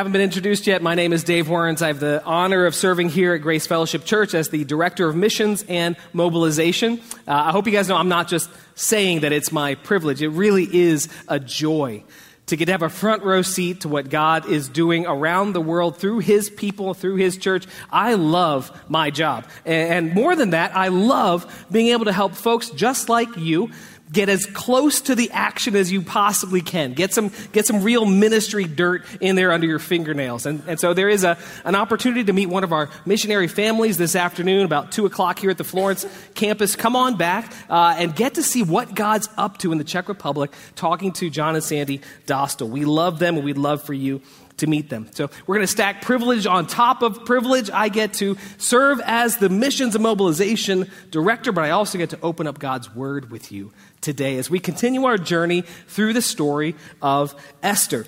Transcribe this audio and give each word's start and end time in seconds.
Haven't 0.00 0.12
been 0.12 0.22
introduced 0.22 0.66
yet, 0.66 0.80
my 0.80 0.94
name 0.94 1.12
is 1.12 1.24
Dave 1.24 1.50
Warrens. 1.50 1.82
I 1.82 1.88
have 1.88 2.00
the 2.00 2.24
honor 2.24 2.64
of 2.64 2.74
serving 2.74 3.10
here 3.10 3.34
at 3.34 3.42
Grace 3.42 3.66
Fellowship 3.66 4.06
Church 4.06 4.32
as 4.32 4.48
the 4.48 4.64
Director 4.64 5.06
of 5.06 5.14
Missions 5.14 5.62
and 5.68 5.94
Mobilization. 6.14 7.02
Uh, 7.28 7.32
I 7.32 7.50
hope 7.50 7.66
you 7.66 7.72
guys 7.72 7.86
know 7.86 7.96
I'm 7.96 8.08
not 8.08 8.26
just 8.26 8.48
saying 8.74 9.20
that 9.20 9.32
it's 9.32 9.52
my 9.52 9.74
privilege, 9.74 10.22
it 10.22 10.30
really 10.30 10.66
is 10.74 11.10
a 11.28 11.38
joy 11.38 12.02
to 12.46 12.56
get 12.56 12.64
to 12.64 12.72
have 12.72 12.82
a 12.82 12.88
front 12.88 13.24
row 13.24 13.42
seat 13.42 13.82
to 13.82 13.90
what 13.90 14.08
God 14.08 14.48
is 14.48 14.70
doing 14.70 15.06
around 15.06 15.52
the 15.52 15.60
world 15.60 15.98
through 15.98 16.20
His 16.20 16.48
people, 16.48 16.94
through 16.94 17.16
His 17.16 17.36
church. 17.36 17.66
I 17.90 18.14
love 18.14 18.72
my 18.88 19.10
job. 19.10 19.44
And 19.66 20.14
more 20.14 20.34
than 20.34 20.50
that, 20.50 20.74
I 20.74 20.88
love 20.88 21.66
being 21.70 21.88
able 21.88 22.06
to 22.06 22.12
help 22.12 22.34
folks 22.34 22.70
just 22.70 23.10
like 23.10 23.36
you 23.36 23.70
get 24.12 24.28
as 24.28 24.46
close 24.46 25.00
to 25.02 25.14
the 25.14 25.30
action 25.30 25.76
as 25.76 25.92
you 25.92 26.02
possibly 26.02 26.60
can. 26.60 26.94
Get 26.94 27.12
some, 27.12 27.30
get 27.52 27.66
some 27.66 27.82
real 27.82 28.04
ministry 28.04 28.64
dirt 28.64 29.04
in 29.20 29.36
there 29.36 29.52
under 29.52 29.66
your 29.66 29.78
fingernails. 29.78 30.46
And, 30.46 30.62
and 30.66 30.80
so 30.80 30.94
there 30.94 31.08
is 31.08 31.24
a, 31.24 31.38
an 31.64 31.74
opportunity 31.74 32.24
to 32.24 32.32
meet 32.32 32.46
one 32.46 32.64
of 32.64 32.72
our 32.72 32.90
missionary 33.06 33.48
families 33.48 33.98
this 33.98 34.16
afternoon 34.16 34.64
about 34.64 34.92
2 34.92 35.06
o'clock 35.06 35.38
here 35.38 35.50
at 35.50 35.58
the 35.58 35.64
Florence 35.64 36.06
campus. 36.34 36.76
Come 36.76 36.96
on 36.96 37.16
back 37.16 37.52
uh, 37.68 37.94
and 37.98 38.14
get 38.14 38.34
to 38.34 38.42
see 38.42 38.62
what 38.62 38.94
God's 38.94 39.28
up 39.36 39.58
to 39.58 39.72
in 39.72 39.78
the 39.78 39.84
Czech 39.84 40.08
Republic, 40.08 40.52
talking 40.74 41.12
to 41.12 41.30
John 41.30 41.54
and 41.54 41.64
Sandy 41.64 42.00
Dostal. 42.26 42.68
We 42.68 42.84
love 42.84 43.18
them 43.18 43.36
and 43.36 43.44
we'd 43.44 43.58
love 43.58 43.82
for 43.82 43.94
you 43.94 44.20
to 44.60 44.66
meet 44.66 44.90
them. 44.90 45.08
So 45.12 45.30
we're 45.46 45.56
going 45.56 45.66
to 45.66 45.72
stack 45.72 46.02
privilege 46.02 46.46
on 46.46 46.66
top 46.66 47.02
of 47.02 47.24
privilege. 47.24 47.70
I 47.70 47.88
get 47.88 48.14
to 48.14 48.36
serve 48.58 49.00
as 49.04 49.38
the 49.38 49.48
missions 49.48 49.94
and 49.94 50.02
mobilization 50.02 50.90
director, 51.10 51.50
but 51.50 51.64
I 51.64 51.70
also 51.70 51.98
get 51.98 52.10
to 52.10 52.18
open 52.22 52.46
up 52.46 52.58
God's 52.58 52.94
word 52.94 53.30
with 53.30 53.50
you 53.52 53.72
today 54.00 54.38
as 54.38 54.50
we 54.50 54.58
continue 54.58 55.04
our 55.04 55.18
journey 55.18 55.62
through 55.88 56.12
the 56.12 56.22
story 56.22 56.74
of 57.02 57.34
Esther. 57.62 58.06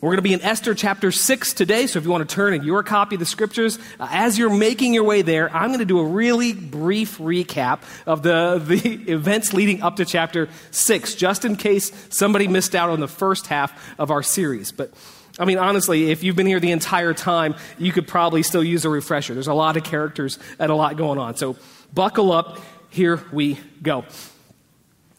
We're 0.00 0.10
going 0.10 0.18
to 0.18 0.22
be 0.22 0.32
in 0.32 0.42
Esther 0.42 0.74
chapter 0.74 1.12
6 1.12 1.52
today, 1.52 1.86
so 1.86 1.98
if 1.98 2.04
you 2.04 2.10
want 2.10 2.28
to 2.28 2.34
turn 2.34 2.54
in 2.54 2.62
your 2.62 2.82
copy 2.82 3.16
of 3.16 3.20
the 3.20 3.26
scriptures, 3.26 3.78
uh, 4.00 4.08
as 4.10 4.38
you're 4.38 4.54
making 4.54 4.94
your 4.94 5.04
way 5.04 5.22
there, 5.22 5.54
I'm 5.54 5.68
going 5.68 5.78
to 5.80 5.84
do 5.84 5.98
a 5.98 6.04
really 6.04 6.52
brief 6.52 7.18
recap 7.18 7.80
of 8.06 8.22
the, 8.22 8.60
the 8.66 9.12
events 9.12 9.52
leading 9.52 9.82
up 9.82 9.96
to 9.96 10.04
chapter 10.04 10.48
6, 10.70 11.14
just 11.14 11.44
in 11.44 11.56
case 11.56 11.92
somebody 12.10 12.48
missed 12.48 12.74
out 12.74 12.90
on 12.90 13.00
the 13.00 13.08
first 13.08 13.46
half 13.46 13.98
of 13.98 14.10
our 14.10 14.22
series. 14.22 14.72
But 14.72 14.92
I 15.38 15.44
mean, 15.44 15.58
honestly, 15.58 16.10
if 16.10 16.22
you've 16.22 16.36
been 16.36 16.46
here 16.46 16.60
the 16.60 16.72
entire 16.72 17.12
time, 17.12 17.54
you 17.78 17.92
could 17.92 18.06
probably 18.06 18.42
still 18.42 18.64
use 18.64 18.84
a 18.84 18.90
refresher. 18.90 19.34
There's 19.34 19.48
a 19.48 19.54
lot 19.54 19.76
of 19.76 19.84
characters 19.84 20.38
and 20.58 20.70
a 20.70 20.74
lot 20.74 20.96
going 20.96 21.18
on. 21.18 21.36
So 21.36 21.56
buckle 21.92 22.32
up. 22.32 22.60
Here 22.90 23.20
we 23.32 23.58
go. 23.82 24.04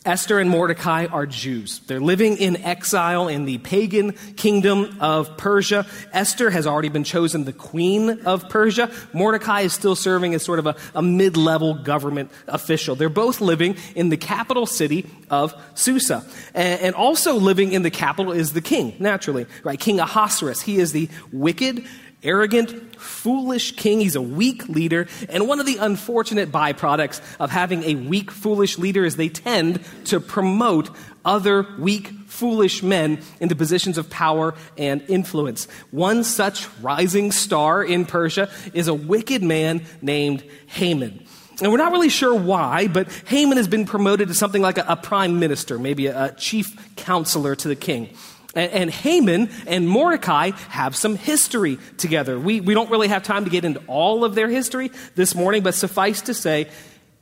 Esther 0.06 0.40
and 0.40 0.52
Mordecai 0.52 1.08
are 1.08 1.26
Jews. 1.26 1.80
They're 1.88 2.00
living 2.00 2.38
in 2.38 2.58
exile 2.58 3.28
in 3.28 3.46
the 3.46 3.58
pagan 3.58 4.12
kingdom 4.38 4.98
of 5.00 5.36
Persia. 5.36 5.88
Esther 6.14 6.52
has 6.52 6.68
already 6.68 6.90
been 6.90 7.04
chosen 7.04 7.46
the 7.46 7.54
queen 7.54 8.22
of 8.22 8.48
Persia. 8.48 8.92
Mordecai 9.14 9.62
is 9.62 9.74
still 9.74 9.96
serving 9.96 10.36
as 10.36 10.44
sort 10.44 10.60
of 10.60 10.68
a, 10.68 10.76
a 10.94 11.02
mid 11.02 11.38
level 11.38 11.74
government 11.74 12.30
official. 12.48 12.96
They're 12.96 13.10
both 13.10 13.42
living 13.42 13.78
in 13.96 14.10
the 14.10 14.18
capital 14.18 14.68
city 14.68 15.10
of 15.32 15.56
Susa. 15.74 16.24
And, 16.54 16.82
and 16.82 16.96
also 16.96 17.34
living 17.34 17.72
in 17.72 17.82
the 17.82 17.92
capital 17.92 18.32
is 18.32 18.54
the 18.54 18.62
king, 18.62 18.96
naturally, 19.00 19.48
right? 19.64 19.80
King 19.80 20.00
Ahasuerus. 20.00 20.62
He 20.62 20.78
is 20.78 20.92
the 20.92 21.10
wicked, 21.32 21.84
arrogant, 22.26 23.00
foolish 23.00 23.76
king. 23.76 24.02
He's 24.02 24.16
a 24.16 24.22
weak 24.22 24.68
leader. 24.68 25.08
And 25.30 25.48
one 25.48 25.60
of 25.60 25.66
the 25.66 25.78
unfortunate 25.78 26.52
byproducts 26.52 27.22
of 27.40 27.52
having 27.52 27.84
a 27.84 27.96
weak, 27.96 28.32
foolish 28.32 28.78
leader 28.78 29.06
is 29.06 29.16
they 29.16 29.30
tend 29.30 29.80
to 30.06 30.20
promote 30.20 30.90
other 31.24 31.66
weak, 31.80 32.08
foolish 32.28 32.84
men 32.84 33.20
into 33.40 33.56
positions 33.56 33.98
of 33.98 34.10
power 34.10 34.54
and 34.78 35.02
influence. 35.08 35.66
One 35.92 36.24
such 36.24 36.68
rising 36.82 37.32
star 37.32 37.84
in 37.84 38.06
Persia 38.06 38.50
is 38.74 38.88
a 38.88 38.94
wicked 38.94 39.42
man 39.42 39.84
named 40.02 40.44
Haman. 40.68 41.26
And 41.62 41.72
we're 41.72 41.78
not 41.78 41.94
really 41.94 42.10
sure 42.10 42.36
why, 42.36 42.88
but 42.88 43.10
Haman 43.28 43.58
has 43.58 43.68
been 43.68 43.86
promoted 43.86 44.28
to 44.28 44.34
something 44.34 44.62
like 44.62 44.78
a, 44.78 44.86
a 44.90 44.96
prime 44.98 45.40
minister, 45.40 45.80
maybe 45.80 46.08
a, 46.08 46.26
a 46.26 46.32
chief 46.34 46.76
counselor 46.98 47.56
to 47.56 47.68
the 47.68 47.76
king. 47.78 48.10
And, 48.56 48.90
Haman 48.90 49.50
and 49.68 49.88
Mordecai 49.88 50.52
have 50.70 50.96
some 50.96 51.18
history 51.18 51.78
together. 51.98 52.40
We, 52.40 52.62
we 52.62 52.74
don't 52.74 52.90
really 52.90 53.10
have 53.10 53.24
time 53.24 53.44
to 53.44 53.50
get 53.50 53.66
into 53.66 53.82
all 53.88 54.24
of 54.24 54.34
their 54.34 54.48
history 54.48 54.92
this 55.16 55.36
morning, 55.36 55.62
but 55.62 55.76
suffice 55.76 56.22
to 56.22 56.34
say, 56.34 56.70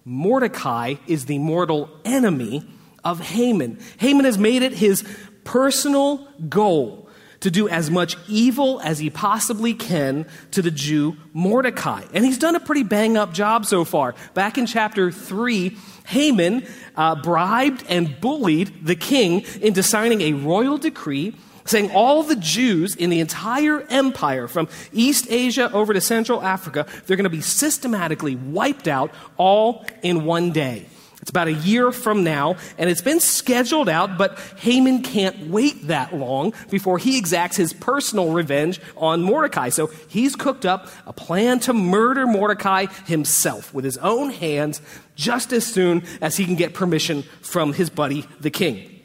Mordecai 0.05 0.95
is 1.07 1.25
the 1.25 1.39
mortal 1.39 1.89
enemy 2.05 2.63
of 3.03 3.19
Haman. 3.19 3.79
Haman 3.97 4.25
has 4.25 4.37
made 4.37 4.61
it 4.61 4.73
his 4.73 5.03
personal 5.43 6.27
goal 6.49 7.09
to 7.43 7.51
do 7.51 7.67
as 7.67 7.91
much 7.91 8.15
evil 8.29 8.79
as 8.81 8.99
he 8.99 9.09
possibly 9.09 9.73
can 9.73 10.25
to 10.51 10.61
the 10.61 10.71
Jew 10.71 11.17
Mordecai. 11.33 12.03
And 12.13 12.23
he's 12.23 12.37
done 12.37 12.55
a 12.55 12.59
pretty 12.59 12.83
bang 12.83 13.17
up 13.17 13.33
job 13.33 13.65
so 13.65 13.83
far. 13.83 14.15
Back 14.33 14.57
in 14.57 14.65
chapter 14.65 15.11
3, 15.11 15.75
Haman 16.05 16.65
uh, 16.95 17.15
bribed 17.15 17.83
and 17.89 18.19
bullied 18.19 18.85
the 18.85 18.95
king 18.95 19.45
into 19.61 19.83
signing 19.83 20.21
a 20.21 20.33
royal 20.33 20.77
decree 20.77 21.35
saying 21.65 21.91
all 21.91 22.23
the 22.23 22.35
Jews 22.35 22.95
in 22.95 23.09
the 23.09 23.19
entire 23.19 23.81
empire, 23.89 24.47
from 24.47 24.67
East 24.91 25.27
Asia 25.29 25.71
over 25.71 25.93
to 25.93 26.01
Central 26.01 26.41
Africa, 26.41 26.85
they're 27.05 27.17
going 27.17 27.23
to 27.23 27.29
be 27.29 27.41
systematically 27.41 28.35
wiped 28.35 28.87
out 28.87 29.11
all 29.37 29.85
in 30.01 30.25
one 30.25 30.51
day. 30.51 30.87
It's 31.23 31.29
about 31.29 31.47
a 31.47 31.53
year 31.53 31.93
from 31.93 32.25
now, 32.25 32.57
and 32.77 32.89
it's 32.89 33.01
been 33.01 33.21
scheduled 33.21 33.87
out, 33.87 34.17
but 34.17 34.37
Haman 34.57 35.03
can't 35.03 35.47
wait 35.47 35.87
that 35.87 36.13
long 36.13 36.53
before 36.69 36.97
he 36.97 37.17
exacts 37.17 37.55
his 37.55 37.71
personal 37.71 38.33
revenge 38.33 38.81
on 38.97 39.21
Mordecai. 39.21 39.69
So 39.69 39.87
he's 40.09 40.35
cooked 40.35 40.65
up 40.65 40.89
a 41.05 41.13
plan 41.13 41.61
to 41.61 41.71
murder 41.71 42.27
Mordecai 42.27 42.87
himself 43.05 43.73
with 43.73 43.85
his 43.85 43.97
own 43.99 44.31
hands 44.31 44.81
just 45.15 45.53
as 45.53 45.65
soon 45.65 46.03
as 46.19 46.35
he 46.35 46.43
can 46.43 46.55
get 46.55 46.73
permission 46.73 47.23
from 47.39 47.71
his 47.71 47.89
buddy, 47.89 48.27
the 48.41 48.51
king. 48.51 48.99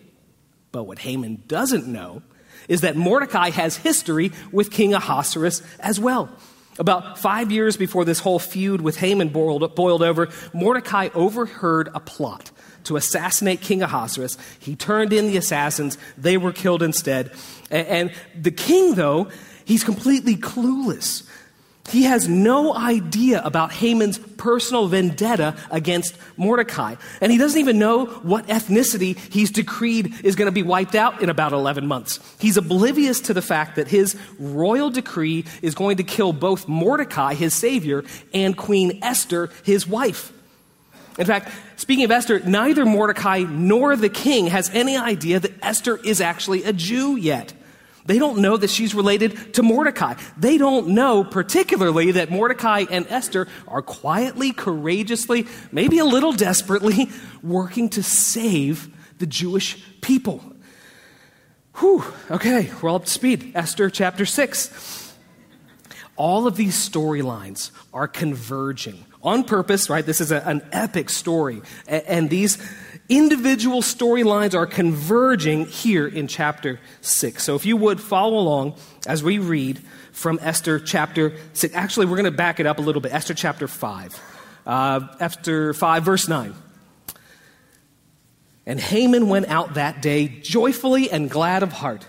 But 0.72 0.88
what 0.88 0.98
Haman 0.98 1.44
doesn't 1.46 1.86
know 1.86 2.22
is 2.66 2.80
that 2.80 2.96
Mordecai 2.96 3.50
has 3.50 3.76
history 3.76 4.32
with 4.50 4.72
King 4.72 4.92
Ahasuerus 4.92 5.62
as 5.78 6.00
well. 6.00 6.30
About 6.78 7.18
five 7.18 7.50
years 7.50 7.76
before 7.76 8.04
this 8.04 8.20
whole 8.20 8.38
feud 8.38 8.80
with 8.80 8.96
Haman 8.98 9.30
boiled, 9.30 9.74
boiled 9.74 10.02
over, 10.02 10.28
Mordecai 10.52 11.08
overheard 11.14 11.88
a 11.94 12.00
plot 12.00 12.50
to 12.84 12.96
assassinate 12.96 13.60
King 13.60 13.82
Ahasuerus. 13.82 14.38
He 14.58 14.76
turned 14.76 15.12
in 15.12 15.26
the 15.26 15.36
assassins, 15.36 15.98
they 16.16 16.36
were 16.36 16.52
killed 16.52 16.82
instead. 16.82 17.32
And, 17.70 17.86
and 17.86 18.12
the 18.40 18.50
king, 18.50 18.94
though, 18.94 19.28
he's 19.64 19.84
completely 19.84 20.36
clueless 20.36 21.28
he 21.88 22.04
has 22.04 22.28
no 22.28 22.74
idea 22.74 23.42
about 23.42 23.72
Haman's 23.72 24.18
personal 24.18 24.88
vendetta 24.88 25.56
against 25.70 26.16
Mordecai. 26.36 26.96
And 27.20 27.32
he 27.32 27.38
doesn't 27.38 27.58
even 27.58 27.78
know 27.78 28.06
what 28.06 28.46
ethnicity 28.46 29.16
he's 29.32 29.50
decreed 29.50 30.14
is 30.24 30.36
going 30.36 30.46
to 30.46 30.52
be 30.52 30.62
wiped 30.62 30.94
out 30.94 31.22
in 31.22 31.30
about 31.30 31.52
11 31.52 31.86
months. 31.86 32.20
He's 32.38 32.56
oblivious 32.56 33.20
to 33.22 33.34
the 33.34 33.42
fact 33.42 33.76
that 33.76 33.88
his 33.88 34.16
royal 34.38 34.90
decree 34.90 35.44
is 35.62 35.74
going 35.74 35.96
to 35.96 36.04
kill 36.04 36.32
both 36.32 36.68
Mordecai, 36.68 37.34
his 37.34 37.54
savior, 37.54 38.04
and 38.32 38.56
Queen 38.56 39.00
Esther, 39.02 39.50
his 39.64 39.86
wife. 39.86 40.32
In 41.18 41.26
fact, 41.26 41.50
speaking 41.76 42.04
of 42.04 42.12
Esther, 42.12 42.38
neither 42.40 42.86
Mordecai 42.86 43.40
nor 43.48 43.96
the 43.96 44.08
king 44.08 44.46
has 44.46 44.70
any 44.72 44.96
idea 44.96 45.40
that 45.40 45.52
Esther 45.62 45.96
is 45.96 46.20
actually 46.20 46.62
a 46.62 46.72
Jew 46.72 47.16
yet. 47.16 47.52
They 48.08 48.18
don't 48.18 48.38
know 48.38 48.56
that 48.56 48.70
she's 48.70 48.94
related 48.94 49.52
to 49.54 49.62
Mordecai. 49.62 50.14
They 50.38 50.56
don't 50.56 50.88
know, 50.88 51.24
particularly, 51.24 52.12
that 52.12 52.30
Mordecai 52.30 52.86
and 52.90 53.06
Esther 53.10 53.48
are 53.68 53.82
quietly, 53.82 54.52
courageously, 54.52 55.46
maybe 55.70 55.98
a 55.98 56.06
little 56.06 56.32
desperately, 56.32 57.10
working 57.42 57.90
to 57.90 58.02
save 58.02 58.88
the 59.18 59.26
Jewish 59.26 59.84
people. 60.00 60.42
Whew, 61.74 62.02
okay, 62.30 62.70
we're 62.80 62.88
all 62.88 62.96
up 62.96 63.04
to 63.04 63.10
speed. 63.10 63.52
Esther 63.54 63.90
chapter 63.90 64.24
6. 64.24 65.14
All 66.16 66.46
of 66.46 66.56
these 66.56 66.76
storylines 66.76 67.72
are 67.92 68.08
converging 68.08 69.04
on 69.22 69.44
purpose, 69.44 69.90
right? 69.90 70.04
This 70.04 70.22
is 70.22 70.32
a, 70.32 70.42
an 70.48 70.66
epic 70.72 71.10
story. 71.10 71.60
And, 71.86 72.04
and 72.06 72.30
these 72.30 72.56
individual 73.08 73.80
storylines 73.80 74.54
are 74.54 74.66
converging 74.66 75.66
here 75.66 76.06
in 76.06 76.28
chapter 76.28 76.78
6. 77.00 77.42
So 77.42 77.54
if 77.54 77.64
you 77.64 77.76
would 77.76 78.00
follow 78.00 78.38
along 78.38 78.74
as 79.06 79.22
we 79.22 79.38
read 79.38 79.80
from 80.18 80.38
Esther 80.42 80.80
chapter 80.80 81.32
6. 81.52 81.74
Actually, 81.74 82.06
we're 82.06 82.16
going 82.16 82.24
to 82.24 82.30
back 82.30 82.58
it 82.58 82.66
up 82.66 82.78
a 82.78 82.82
little 82.82 83.00
bit. 83.00 83.14
Esther 83.14 83.34
chapter 83.34 83.68
5. 83.68 84.20
Uh, 84.66 85.00
Esther 85.20 85.72
5, 85.72 86.02
verse 86.02 86.28
9. 86.28 86.54
And 88.66 88.80
Haman 88.80 89.28
went 89.28 89.48
out 89.48 89.74
that 89.74 90.02
day 90.02 90.28
joyfully 90.28 91.10
and 91.10 91.30
glad 91.30 91.62
of 91.62 91.72
heart. 91.72 92.06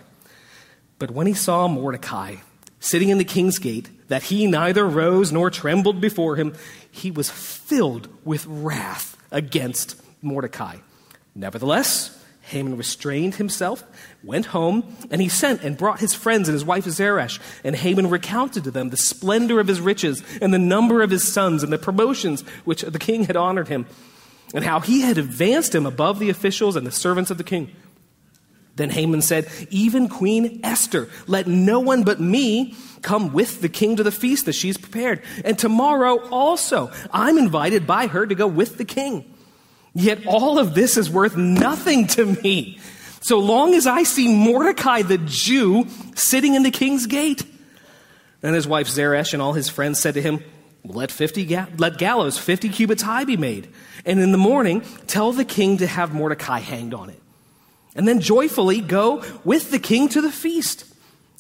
But 0.98 1.12
when 1.12 1.28
he 1.28 1.34
saw 1.34 1.68
Mordecai 1.68 2.38
sitting 2.80 3.10
in 3.10 3.18
the 3.18 3.24
king's 3.24 3.60
gate, 3.60 3.90
that 4.10 4.24
he 4.24 4.48
neither 4.48 4.86
rose 4.86 5.32
nor 5.32 5.50
trembled 5.52 6.02
before 6.02 6.36
him, 6.36 6.56
he 6.92 7.12
was 7.12 7.30
filled 7.30 8.10
with 8.26 8.46
wrath 8.48 9.16
against 9.32 10.02
Mordecai. 10.22 10.78
Nevertheless, 11.36 12.16
Haman 12.50 12.78
restrained 12.78 13.36
himself, 13.36 13.84
went 14.24 14.48
home, 14.48 14.96
and 15.12 15.22
he 15.22 15.30
sent 15.30 15.64
and 15.64 15.78
brought 15.78 16.00
his 16.00 16.14
friends 16.14 16.48
and 16.48 16.54
his 16.54 16.66
wife 16.66 16.86
Zeresh. 16.86 17.40
And 17.64 17.76
Haman 17.76 18.10
recounted 18.10 18.64
to 18.64 18.72
them 18.72 18.90
the 18.90 18.98
splendor 18.98 19.60
of 19.60 19.68
his 19.68 19.80
riches 19.80 20.24
and 20.42 20.54
the 20.54 20.60
number 20.60 21.02
of 21.02 21.12
his 21.12 21.28
sons 21.32 21.62
and 21.64 21.72
the 21.72 21.78
promotions 21.78 22.42
which 22.66 22.82
the 22.82 23.00
king 23.00 23.26
had 23.26 23.38
honored 23.38 23.68
him, 23.68 23.86
and 24.54 24.64
how 24.64 24.80
he 24.80 25.02
had 25.02 25.18
advanced 25.18 25.76
him 25.76 25.86
above 25.86 26.18
the 26.18 26.30
officials 26.30 26.76
and 26.76 26.88
the 26.88 26.92
servants 26.92 27.30
of 27.30 27.38
the 27.38 27.44
king. 27.44 27.70
Then 28.76 28.90
Haman 28.90 29.22
said, 29.22 29.48
Even 29.70 30.08
Queen 30.08 30.62
Esther, 30.64 31.10
let 31.28 31.48
no 31.48 31.82
one 31.82 32.04
but 32.04 32.20
me 32.20 32.76
come 33.02 33.34
with 33.34 33.62
the 33.62 33.70
king 33.70 33.98
to 33.98 34.04
the 34.04 34.12
feast 34.12 34.46
that 34.46 34.54
she's 34.54 34.78
prepared. 34.78 35.22
And 35.44 35.60
tomorrow 35.60 36.18
also, 36.30 36.90
I'm 37.12 37.38
invited 37.38 37.86
by 37.86 38.08
her 38.08 38.26
to 38.26 38.36
go 38.36 38.48
with 38.48 38.78
the 38.78 38.86
king. 38.86 39.36
Yet 40.00 40.26
all 40.26 40.60
of 40.60 40.74
this 40.76 40.96
is 40.96 41.10
worth 41.10 41.36
nothing 41.36 42.08
to 42.08 42.26
me, 42.26 42.80
so 43.20 43.40
long 43.40 43.74
as 43.74 43.86
I 43.86 44.04
see 44.04 44.34
Mordecai 44.34 45.02
the 45.02 45.18
Jew 45.18 45.88
sitting 46.16 46.56
in 46.56 46.64
the 46.64 46.72
king's 46.72 47.06
gate. 47.06 47.44
Then 48.40 48.54
his 48.54 48.66
wife 48.66 48.88
Zeresh 48.88 49.34
and 49.34 49.42
all 49.42 49.52
his 49.52 49.68
friends 49.68 50.00
said 50.00 50.14
to 50.14 50.22
him, 50.22 50.42
let, 50.86 51.12
50 51.12 51.46
ga- 51.46 51.68
let 51.78 51.98
gallows 51.98 52.38
50 52.38 52.70
cubits 52.70 53.02
high 53.02 53.26
be 53.26 53.36
made. 53.36 53.68
And 54.06 54.22
in 54.22 54.32
the 54.32 54.38
morning, 54.38 54.82
tell 55.08 55.34
the 55.34 55.44
king 55.44 55.78
to 55.78 55.88
have 55.88 56.14
Mordecai 56.14 56.60
hanged 56.60 56.94
on 56.94 57.10
it. 57.10 57.22
And 57.94 58.08
then 58.08 58.22
joyfully 58.22 58.80
go 58.80 59.22
with 59.44 59.72
the 59.72 59.80
king 59.80 60.08
to 60.10 60.22
the 60.22 60.32
feast. 60.32 60.86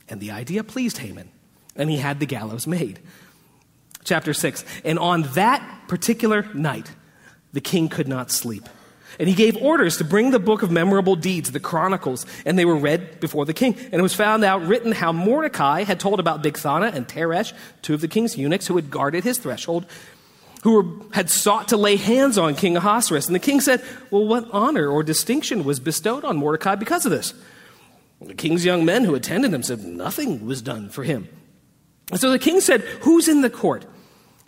And 0.09 0.19
the 0.19 0.31
idea 0.31 0.65
pleased 0.65 0.97
Haman, 0.97 1.29
and 1.77 1.89
he 1.89 1.97
had 1.97 2.19
the 2.19 2.25
gallows 2.25 2.67
made. 2.67 2.99
Chapter 4.03 4.33
6. 4.33 4.65
And 4.83 4.99
on 4.99 5.21
that 5.33 5.83
particular 5.87 6.43
night, 6.53 6.91
the 7.53 7.61
king 7.61 7.89
could 7.89 8.07
not 8.07 8.31
sleep. 8.31 8.67
And 9.17 9.27
he 9.27 9.35
gave 9.35 9.57
orders 9.57 9.97
to 9.97 10.03
bring 10.03 10.31
the 10.31 10.39
book 10.39 10.61
of 10.61 10.71
memorable 10.71 11.15
deeds, 11.15 11.51
the 11.51 11.59
Chronicles, 11.59 12.25
and 12.45 12.57
they 12.57 12.65
were 12.65 12.75
read 12.75 13.19
before 13.19 13.45
the 13.45 13.53
king. 13.53 13.75
And 13.77 13.95
it 13.95 14.01
was 14.01 14.13
found 14.13 14.43
out 14.43 14.61
written 14.65 14.91
how 14.91 15.11
Mordecai 15.11 15.83
had 15.83 15.99
told 15.99 16.19
about 16.19 16.43
Bigthana 16.43 16.93
and 16.93 17.07
Teresh, 17.07 17.53
two 17.81 17.93
of 17.93 18.01
the 18.01 18.07
king's 18.07 18.37
eunuchs 18.37 18.67
who 18.67 18.75
had 18.75 18.89
guarded 18.89 19.23
his 19.23 19.37
threshold, 19.37 19.85
who 20.63 20.73
were, 20.73 21.13
had 21.13 21.29
sought 21.29 21.69
to 21.69 21.77
lay 21.77 21.95
hands 21.95 22.37
on 22.37 22.55
King 22.55 22.77
Ahasuerus. 22.77 23.27
And 23.27 23.35
the 23.35 23.39
king 23.39 23.61
said, 23.61 23.83
Well, 24.11 24.25
what 24.25 24.47
honor 24.51 24.87
or 24.87 25.03
distinction 25.03 25.63
was 25.63 25.79
bestowed 25.79 26.23
on 26.23 26.37
Mordecai 26.37 26.75
because 26.75 27.05
of 27.05 27.11
this? 27.11 27.33
The 28.21 28.33
king's 28.33 28.65
young 28.65 28.85
men 28.85 29.05
who 29.05 29.15
attended 29.15 29.53
him 29.53 29.63
said, 29.63 29.83
Nothing 29.83 30.45
was 30.45 30.61
done 30.61 30.89
for 30.89 31.03
him. 31.03 31.27
And 32.11 32.19
so 32.19 32.31
the 32.31 32.39
king 32.39 32.61
said, 32.61 32.81
Who's 33.01 33.27
in 33.27 33.41
the 33.41 33.49
court? 33.49 33.85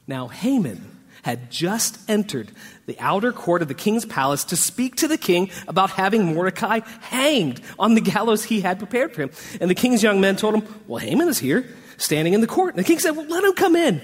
Now 0.08 0.28
Haman 0.28 0.91
had 1.24 1.52
just 1.52 2.00
entered 2.10 2.52
the 2.86 2.98
outer 3.00 3.32
court 3.32 3.62
of 3.62 3.68
the 3.68 3.74
king's 3.74 4.06
palace 4.06 4.44
to 4.46 4.56
speak 4.56 4.96
to 4.98 5.08
the 5.08 5.18
king 5.18 5.50
about 5.68 5.92
having 5.92 6.34
Mordecai 6.34 6.80
hanged 7.02 7.62
on 7.78 7.94
the 7.94 8.02
gallows 8.02 8.44
he 8.44 8.62
had 8.62 8.80
prepared 8.80 9.14
for 9.14 9.24
him. 9.24 9.32
And 9.60 9.70
the 9.70 9.76
king's 9.76 10.04
young 10.04 10.20
men 10.20 10.36
told 10.36 10.56
him, 10.56 10.82
Well, 10.88 11.00
Haman 11.00 11.28
is 11.28 11.40
here, 11.40 11.68
standing 11.98 12.34
in 12.34 12.42
the 12.42 12.48
court. 12.48 12.76
And 12.76 12.84
the 12.84 12.88
king 12.88 13.00
said, 13.00 13.12
Well, 13.12 13.28
let 13.28 13.44
him 13.44 13.54
come 13.54 13.76
in. 13.76 14.02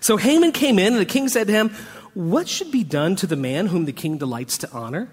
So 0.00 0.16
Haman 0.16 0.52
came 0.52 0.78
in, 0.78 0.94
and 0.94 1.00
the 1.00 1.04
king 1.04 1.28
said 1.28 1.46
to 1.48 1.52
him, 1.52 1.70
What 2.14 2.48
should 2.48 2.70
be 2.70 2.84
done 2.84 3.16
to 3.16 3.26
the 3.26 3.36
man 3.36 3.66
whom 3.66 3.84
the 3.84 3.92
king 3.92 4.16
delights 4.16 4.58
to 4.58 4.70
honor? 4.72 5.10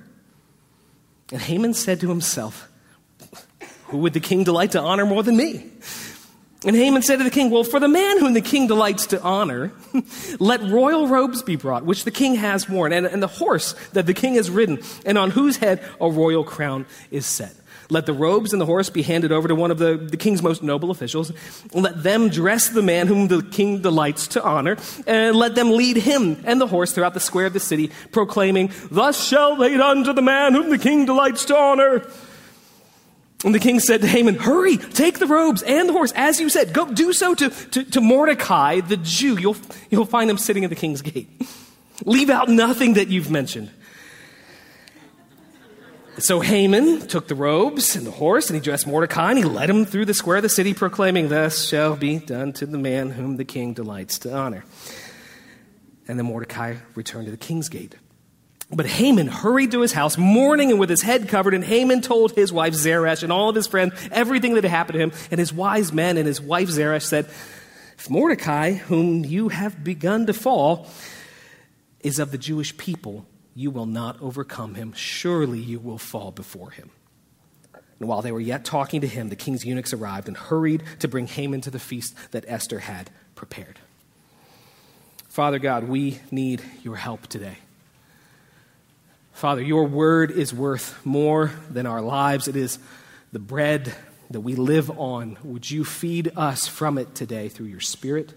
And 1.32 1.42
Haman 1.42 1.74
said 1.74 2.00
to 2.02 2.10
himself, 2.10 2.70
Who 3.88 3.98
would 3.98 4.14
the 4.14 4.20
king 4.20 4.44
delight 4.44 4.72
to 4.72 4.80
honor 4.80 5.06
more 5.06 5.24
than 5.24 5.36
me? 5.36 5.72
And 6.66 6.76
Haman 6.76 7.04
said 7.04 7.18
to 7.18 7.24
the 7.24 7.30
king, 7.30 7.52
Well, 7.52 7.64
for 7.64 7.80
the 7.80 7.88
man 7.88 8.20
whom 8.20 8.34
the 8.34 8.42
king 8.42 8.68
delights 8.68 9.08
to 9.08 9.22
honor, 9.22 9.72
let 10.40 10.62
royal 10.64 11.08
robes 11.08 11.44
be 11.44 11.56
brought, 11.56 11.86
which 11.86 12.04
the 12.04 12.12
king 12.12 12.36
has 12.36 12.68
worn, 12.68 12.92
and, 12.94 13.06
and 13.06 13.22
the 13.22 13.28
horse 13.28 13.76
that 13.94 14.08
the 14.08 14.14
king 14.14 14.36
has 14.36 14.50
ridden, 14.50 14.80
and 15.06 15.18
on 15.18 15.30
whose 15.30 15.58
head 15.58 15.84
a 16.02 16.10
royal 16.10 16.44
crown 16.44 16.88
is 17.12 17.26
set. 17.28 17.54
Let 17.90 18.06
the 18.06 18.14
robes 18.14 18.52
and 18.52 18.62
the 18.62 18.66
horse 18.66 18.90
be 18.90 19.02
handed 19.02 19.32
over 19.32 19.48
to 19.48 19.56
one 19.56 19.72
of 19.72 19.78
the, 19.78 19.96
the 19.98 20.18
king's 20.18 20.42
most 20.42 20.62
noble 20.62 20.92
officials. 20.92 21.32
Let 21.74 22.04
them 22.04 22.28
dress 22.28 22.70
the 22.70 22.82
man 22.82 23.08
whom 23.08 23.28
the 23.28 23.42
king 23.42 23.82
delights 23.82 24.28
to 24.30 24.44
honor, 24.44 24.78
and 25.06 25.36
let 25.36 25.56
them 25.56 25.72
lead 25.72 25.98
him 25.98 26.42
and 26.44 26.60
the 26.60 26.68
horse 26.68 26.92
throughout 26.92 27.14
the 27.14 27.20
square 27.20 27.46
of 27.46 27.54
the 27.54 27.60
city, 27.60 27.92
proclaiming, 28.12 28.72
Thus 28.92 29.26
shall 29.26 29.56
they 29.56 29.78
done 29.78 30.04
to 30.06 30.14
the 30.14 30.22
man 30.22 30.54
whom 30.54 30.70
the 30.70 30.78
king 30.78 31.06
delights 31.06 31.46
to 31.46 31.56
honor. 31.56 32.06
And 33.46 33.54
the 33.54 33.60
king 33.60 33.80
said 33.80 34.02
to 34.02 34.08
Haman, 34.08 34.36
Hurry, 34.36 34.78
take 34.78 35.20
the 35.20 35.28
robes 35.28 35.62
and 35.62 35.88
the 35.88 35.94
horse, 35.94 36.12
as 36.16 36.40
you 36.40 36.50
said. 36.50 36.74
Go 36.74 36.92
do 36.92 37.14
so 37.14 37.36
to, 37.36 37.50
to, 37.50 37.84
to, 37.84 38.02
Mordecai, 38.02 38.82
the 38.82 38.98
Jew. 38.98 39.38
You'll, 39.38 39.58
you'll 39.92 40.06
find 40.06 40.30
him 40.30 40.40
sitting 40.40 40.64
at 40.64 40.72
the 40.72 40.76
king's 40.76 41.04
gate. 41.04 41.30
Leave 42.04 42.32
out 42.32 42.50
nothing 42.50 42.96
that 42.96 43.10
you've 43.10 43.30
mentioned. 43.30 43.70
So 46.20 46.40
Haman 46.40 47.08
took 47.08 47.28
the 47.28 47.36
robes 47.36 47.96
and 47.96 48.08
the 48.08 48.12
horse, 48.12 48.50
and 48.50 48.56
he 48.56 48.62
dressed 48.62 48.88
Mordecai, 48.88 49.30
and 49.30 49.38
he 49.38 49.46
led 49.46 49.70
him 49.70 49.86
through 49.86 50.06
the 50.06 50.16
square 50.16 50.38
of 50.38 50.44
the 50.44 50.50
city, 50.50 50.74
proclaiming, 50.74 51.30
Thus 51.30 51.68
shall 51.68 51.96
be 51.96 52.18
done 52.18 52.54
to 52.54 52.66
the 52.66 52.80
man 52.80 53.12
whom 53.12 53.38
the 53.38 53.46
king 53.46 53.74
delights 53.74 54.18
to 54.20 54.36
honor. 54.36 54.66
And 56.08 56.18
then 56.18 56.26
Mordecai 56.26 56.78
returned 56.96 57.26
to 57.26 57.32
the 57.32 57.38
king's 57.38 57.70
gate. 57.70 57.96
But 58.70 58.86
Haman 58.86 59.28
hurried 59.28 59.72
to 59.72 59.82
his 59.82 59.94
house, 59.94 60.18
mourning 60.18 60.72
and 60.72 60.80
with 60.80 60.90
his 60.90 61.02
head 61.02 61.30
covered. 61.30 61.54
And 61.54 61.64
Haman 61.64 62.02
told 62.02 62.34
his 62.34 62.52
wife 62.52 62.74
Zeresh 62.74 63.24
and 63.24 63.32
all 63.32 63.50
of 63.50 63.56
his 63.56 63.68
friends 63.68 63.94
everything 64.12 64.56
that 64.56 64.64
had 64.64 64.72
happened 64.72 64.96
to 64.96 65.00
him. 65.00 65.12
And 65.32 65.40
his 65.40 65.54
wise 65.54 65.94
men 65.94 66.18
and 66.18 66.28
his 66.28 66.42
wife 66.42 66.70
Zeresh 66.70 67.06
said, 67.06 67.26
If 67.98 68.10
Mordecai, 68.10 68.74
whom 68.74 69.24
you 69.24 69.50
have 69.50 69.84
begun 69.84 70.26
to 70.26 70.34
fall, 70.34 70.88
is 72.02 72.20
of 72.20 72.32
the 72.32 72.38
Jewish 72.38 72.76
people, 72.76 73.26
you 73.56 73.72
will 73.72 73.86
not 73.86 74.22
overcome 74.22 74.76
him. 74.76 74.92
Surely 74.94 75.60
you 75.60 75.80
will 75.80 75.98
fall 75.98 76.32
before 76.32 76.72
him. 76.72 76.92
And 78.00 78.08
while 78.08 78.22
they 78.22 78.32
were 78.32 78.40
yet 78.40 78.66
talking 78.66 79.02
to 79.02 79.08
him, 79.08 79.30
the 79.30 79.36
king's 79.36 79.66
eunuchs 79.66 79.94
arrived 79.94 80.28
and 80.28 80.38
hurried 80.38 80.84
to 81.00 81.08
bring 81.08 81.28
Haman 81.28 81.62
to 81.62 81.72
the 81.72 81.80
feast 81.80 82.16
that 82.32 82.46
Esther 82.48 82.80
had 82.80 83.10
prepared. 83.34 83.80
Father 85.30 85.58
God, 85.58 85.86
we 85.86 86.20
need 86.32 86.62
your 86.84 86.98
help 86.98 87.28
today. 87.28 87.58
Father, 89.38 89.62
your 89.62 89.84
word 89.84 90.32
is 90.32 90.52
worth 90.52 91.00
more 91.06 91.52
than 91.70 91.86
our 91.86 92.02
lives. 92.02 92.48
It 92.48 92.56
is 92.56 92.80
the 93.32 93.38
bread 93.38 93.94
that 94.32 94.42
we 94.42 94.56
live 94.56 94.90
on. 95.00 95.38
Would 95.44 95.70
you 95.70 95.86
feed 95.86 96.32
us 96.36 96.68
from 96.68 96.98
it 96.98 97.14
today 97.14 97.48
through 97.48 97.68
your 97.68 97.80
Spirit? 97.80 98.34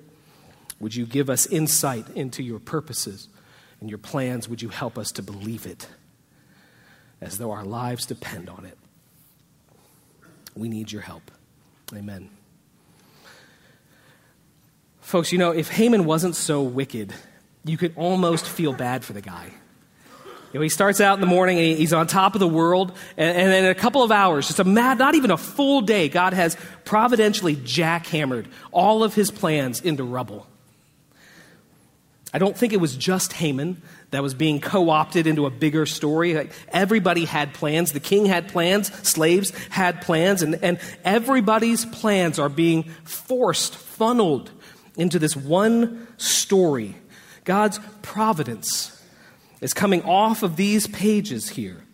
Would 0.78 0.94
you 0.94 1.06
give 1.06 1.30
us 1.30 1.46
insight 1.46 2.06
into 2.10 2.42
your 2.42 2.58
purposes 2.58 3.28
and 3.80 3.88
your 3.88 3.96
plans? 3.96 4.46
Would 4.46 4.60
you 4.60 4.68
help 4.68 4.98
us 4.98 5.10
to 5.12 5.22
believe 5.22 5.64
it 5.64 5.88
as 7.22 7.38
though 7.38 7.50
our 7.50 7.64
lives 7.64 8.04
depend 8.04 8.50
on 8.50 8.66
it? 8.66 8.76
We 10.54 10.68
need 10.68 10.92
your 10.92 11.00
help. 11.00 11.30
Amen. 11.94 12.28
Folks, 15.00 15.32
you 15.32 15.38
know, 15.38 15.52
if 15.52 15.70
Haman 15.70 16.04
wasn't 16.04 16.36
so 16.36 16.60
wicked, 16.60 17.14
you 17.64 17.78
could 17.78 17.94
almost 17.96 18.46
feel 18.46 18.74
bad 18.74 19.02
for 19.02 19.14
the 19.14 19.22
guy. 19.22 19.54
You 20.52 20.58
know, 20.58 20.62
he 20.62 20.68
starts 20.68 21.00
out 21.00 21.14
in 21.14 21.20
the 21.20 21.28
morning 21.28 21.58
and 21.58 21.78
he's 21.78 21.92
on 21.92 22.08
top 22.08 22.34
of 22.34 22.40
the 22.40 22.48
world, 22.48 22.92
and, 23.16 23.36
and 23.36 23.52
in 23.52 23.70
a 23.70 23.74
couple 23.74 24.02
of 24.02 24.10
hours, 24.10 24.48
just 24.48 24.58
a 24.58 24.64
mad, 24.64 24.98
not 24.98 25.14
even 25.14 25.30
a 25.30 25.36
full 25.36 25.80
day, 25.80 26.08
God 26.08 26.32
has 26.32 26.56
providentially 26.84 27.54
jackhammered 27.54 28.46
all 28.72 29.04
of 29.04 29.14
his 29.14 29.30
plans 29.30 29.80
into 29.80 30.02
rubble. 30.02 30.46
I 32.32 32.38
don't 32.38 32.56
think 32.56 32.72
it 32.72 32.80
was 32.80 32.96
just 32.96 33.32
Haman 33.32 33.82
that 34.10 34.22
was 34.22 34.34
being 34.34 34.60
co 34.60 34.90
opted 34.90 35.26
into 35.26 35.46
a 35.46 35.50
bigger 35.50 35.86
story. 35.86 36.34
Like, 36.34 36.52
everybody 36.68 37.24
had 37.24 37.54
plans. 37.54 37.92
The 37.92 38.00
king 38.00 38.26
had 38.26 38.48
plans. 38.48 38.92
Slaves 39.08 39.50
had 39.68 40.00
plans. 40.02 40.42
And, 40.42 40.56
and 40.62 40.78
everybody's 41.04 41.84
plans 41.84 42.38
are 42.38 42.48
being 42.48 42.84
forced, 43.04 43.74
funneled 43.74 44.50
into 44.96 45.18
this 45.18 45.36
one 45.36 46.06
story 46.18 46.96
God's 47.44 47.80
providence 48.02 48.99
is 49.60 49.74
coming 49.74 50.02
off 50.02 50.42
of 50.42 50.56
these 50.56 50.86
pages 50.86 51.50
here 51.50 51.84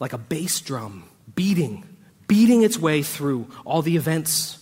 like 0.00 0.12
a 0.12 0.18
bass 0.18 0.60
drum 0.60 1.04
beating, 1.34 1.84
beating 2.26 2.62
its 2.62 2.78
way 2.78 3.02
through 3.02 3.48
all 3.64 3.82
the 3.82 3.96
events, 3.96 4.58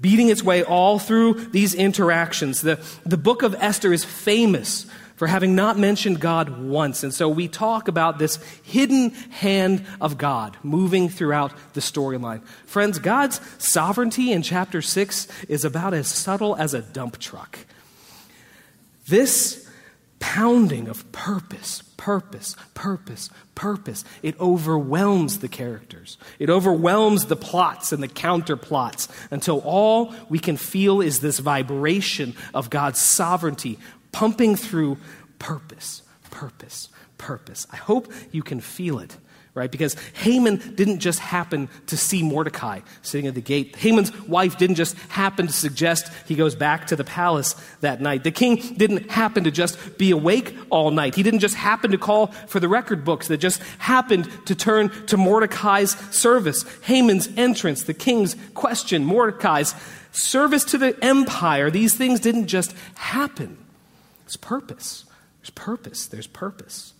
beating 0.00 0.28
its 0.28 0.42
way 0.42 0.62
all 0.62 0.98
through 0.98 1.34
these 1.50 1.74
interactions. 1.74 2.62
The, 2.62 2.80
the 3.04 3.16
book 3.16 3.42
of 3.42 3.54
Esther 3.58 3.92
is 3.92 4.04
famous 4.04 4.86
for 5.16 5.26
having 5.26 5.54
not 5.54 5.78
mentioned 5.78 6.18
God 6.18 6.62
once. 6.62 7.02
And 7.02 7.12
so 7.12 7.28
we 7.28 7.46
talk 7.46 7.88
about 7.88 8.18
this 8.18 8.36
hidden 8.62 9.10
hand 9.10 9.84
of 10.00 10.16
God 10.16 10.56
moving 10.62 11.10
throughout 11.10 11.52
the 11.74 11.80
storyline. 11.80 12.42
Friends, 12.64 12.98
God's 12.98 13.38
sovereignty 13.58 14.32
in 14.32 14.42
chapter 14.42 14.80
6 14.80 15.28
is 15.48 15.64
about 15.64 15.92
as 15.92 16.08
subtle 16.08 16.56
as 16.56 16.72
a 16.72 16.80
dump 16.80 17.18
truck. 17.18 17.58
This 19.08 19.59
pounding 20.20 20.86
of 20.86 21.10
purpose, 21.10 21.82
purpose, 21.96 22.54
purpose, 22.74 23.30
purpose. 23.56 24.04
It 24.22 24.38
overwhelms 24.38 25.40
the 25.40 25.48
characters. 25.48 26.18
It 26.38 26.48
overwhelms 26.48 27.26
the 27.26 27.36
plots 27.36 27.90
and 27.90 28.02
the 28.02 28.08
counterplots 28.08 29.08
until 29.32 29.58
all 29.64 30.14
we 30.28 30.38
can 30.38 30.56
feel 30.56 31.00
is 31.00 31.20
this 31.20 31.40
vibration 31.40 32.36
of 32.54 32.70
God's 32.70 33.00
sovereignty 33.00 33.78
pumping 34.12 34.54
through 34.54 34.98
purpose, 35.38 36.02
purpose, 36.30 36.88
purpose. 37.18 37.66
I 37.72 37.76
hope 37.76 38.12
you 38.30 38.42
can 38.42 38.60
feel 38.60 38.98
it 39.00 39.16
right? 39.54 39.70
Because 39.70 39.94
Haman 40.14 40.74
didn't 40.74 41.00
just 41.00 41.18
happen 41.18 41.68
to 41.86 41.96
see 41.96 42.22
Mordecai 42.22 42.80
sitting 43.02 43.26
at 43.26 43.34
the 43.34 43.40
gate. 43.40 43.76
Haman's 43.76 44.16
wife 44.28 44.56
didn't 44.58 44.76
just 44.76 44.96
happen 45.08 45.46
to 45.48 45.52
suggest 45.52 46.10
he 46.26 46.34
goes 46.34 46.54
back 46.54 46.86
to 46.88 46.96
the 46.96 47.04
palace 47.04 47.54
that 47.80 48.00
night. 48.00 48.24
The 48.24 48.30
king 48.30 48.56
didn't 48.76 49.10
happen 49.10 49.44
to 49.44 49.50
just 49.50 49.98
be 49.98 50.12
awake 50.12 50.54
all 50.70 50.90
night. 50.90 51.14
He 51.14 51.22
didn't 51.22 51.40
just 51.40 51.56
happen 51.56 51.90
to 51.90 51.98
call 51.98 52.28
for 52.46 52.60
the 52.60 52.68
record 52.68 53.04
books 53.04 53.28
that 53.28 53.38
just 53.38 53.60
happened 53.78 54.28
to 54.46 54.54
turn 54.54 54.90
to 55.06 55.16
Mordecai's 55.16 55.96
service. 56.14 56.64
Haman's 56.82 57.28
entrance, 57.36 57.82
the 57.82 57.94
king's 57.94 58.36
question, 58.54 59.04
Mordecai's 59.04 59.74
service 60.12 60.64
to 60.66 60.78
the 60.78 60.96
empire. 61.04 61.70
These 61.70 61.94
things 61.94 62.20
didn't 62.20 62.46
just 62.46 62.74
happen. 62.94 63.58
There's 64.24 64.36
purpose. 64.36 65.04
There's 65.40 65.50
purpose. 65.50 66.06
There's 66.06 66.26
purpose. 66.26 66.94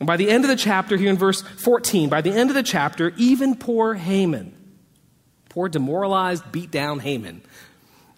And 0.00 0.06
by 0.06 0.16
the 0.16 0.30
end 0.30 0.44
of 0.44 0.48
the 0.48 0.56
chapter, 0.56 0.96
here 0.96 1.10
in 1.10 1.16
verse 1.16 1.42
14, 1.42 2.08
by 2.08 2.20
the 2.20 2.32
end 2.32 2.50
of 2.50 2.54
the 2.54 2.62
chapter, 2.62 3.12
even 3.16 3.54
poor 3.54 3.94
Haman, 3.94 4.54
poor 5.48 5.68
demoralized, 5.68 6.50
beat 6.50 6.70
down 6.70 6.98
Haman, 6.98 7.42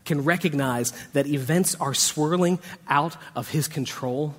can 0.04 0.24
recognize 0.24 0.92
that 1.12 1.26
events 1.26 1.74
are 1.74 1.92
swirling 1.92 2.58
out 2.88 3.16
of 3.34 3.50
his 3.50 3.68
control 3.68 4.34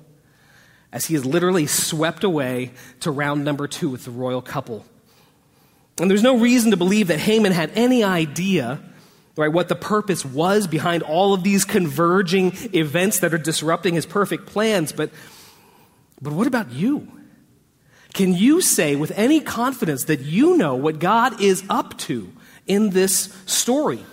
as 0.92 1.06
he 1.06 1.14
is 1.14 1.24
literally 1.24 1.66
swept 1.66 2.24
away 2.24 2.72
to 3.00 3.10
round 3.10 3.44
number 3.44 3.68
two 3.68 3.90
with 3.90 4.04
the 4.04 4.10
royal 4.10 4.40
couple. 4.40 4.84
And 6.00 6.10
there's 6.10 6.22
no 6.22 6.38
reason 6.38 6.70
to 6.70 6.76
believe 6.76 7.08
that 7.08 7.18
Haman 7.18 7.52
had 7.52 7.70
any 7.74 8.02
idea 8.02 8.80
right, 9.36 9.52
what 9.52 9.68
the 9.68 9.76
purpose 9.76 10.24
was 10.24 10.66
behind 10.66 11.02
all 11.02 11.32
of 11.32 11.44
these 11.44 11.64
converging 11.64 12.52
events 12.74 13.20
that 13.20 13.32
are 13.32 13.38
disrupting 13.38 13.94
his 13.94 14.04
perfect 14.04 14.46
plans. 14.46 14.90
But, 14.90 15.10
but 16.20 16.32
what 16.32 16.48
about 16.48 16.72
you? 16.72 17.06
Can 18.18 18.34
you 18.34 18.60
say 18.60 18.96
with 18.96 19.12
any 19.14 19.38
confidence 19.38 20.06
that 20.06 20.22
you 20.22 20.56
know 20.56 20.74
what 20.74 20.98
God 20.98 21.40
is 21.40 21.62
up 21.70 21.96
to 21.98 22.32
in 22.66 22.90
this 22.90 23.32
story? 23.46 24.04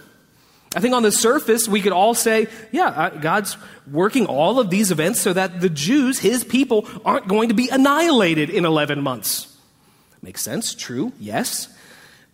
I 0.76 0.80
think 0.80 0.94
on 0.94 1.02
the 1.02 1.12
surface, 1.12 1.68
we 1.68 1.82
could 1.82 1.92
all 1.92 2.14
say, 2.14 2.46
yeah, 2.72 2.90
uh, 2.90 3.10
God's 3.10 3.58
working 3.92 4.28
all 4.28 4.60
of 4.60 4.70
these 4.70 4.92
events 4.92 5.22
so 5.22 5.34
that 5.34 5.60
the 5.60 5.72
Jews, 5.72 6.20
his 6.20 6.44
people, 6.44 6.88
aren't 7.04 7.28
going 7.28 7.50
to 7.50 7.56
be 7.56 7.68
annihilated 7.70 8.52
in 8.52 8.64
11 8.64 9.02
months. 9.02 9.58
Makes 10.22 10.44
sense, 10.44 10.76
true, 10.76 11.12
yes. 11.20 11.76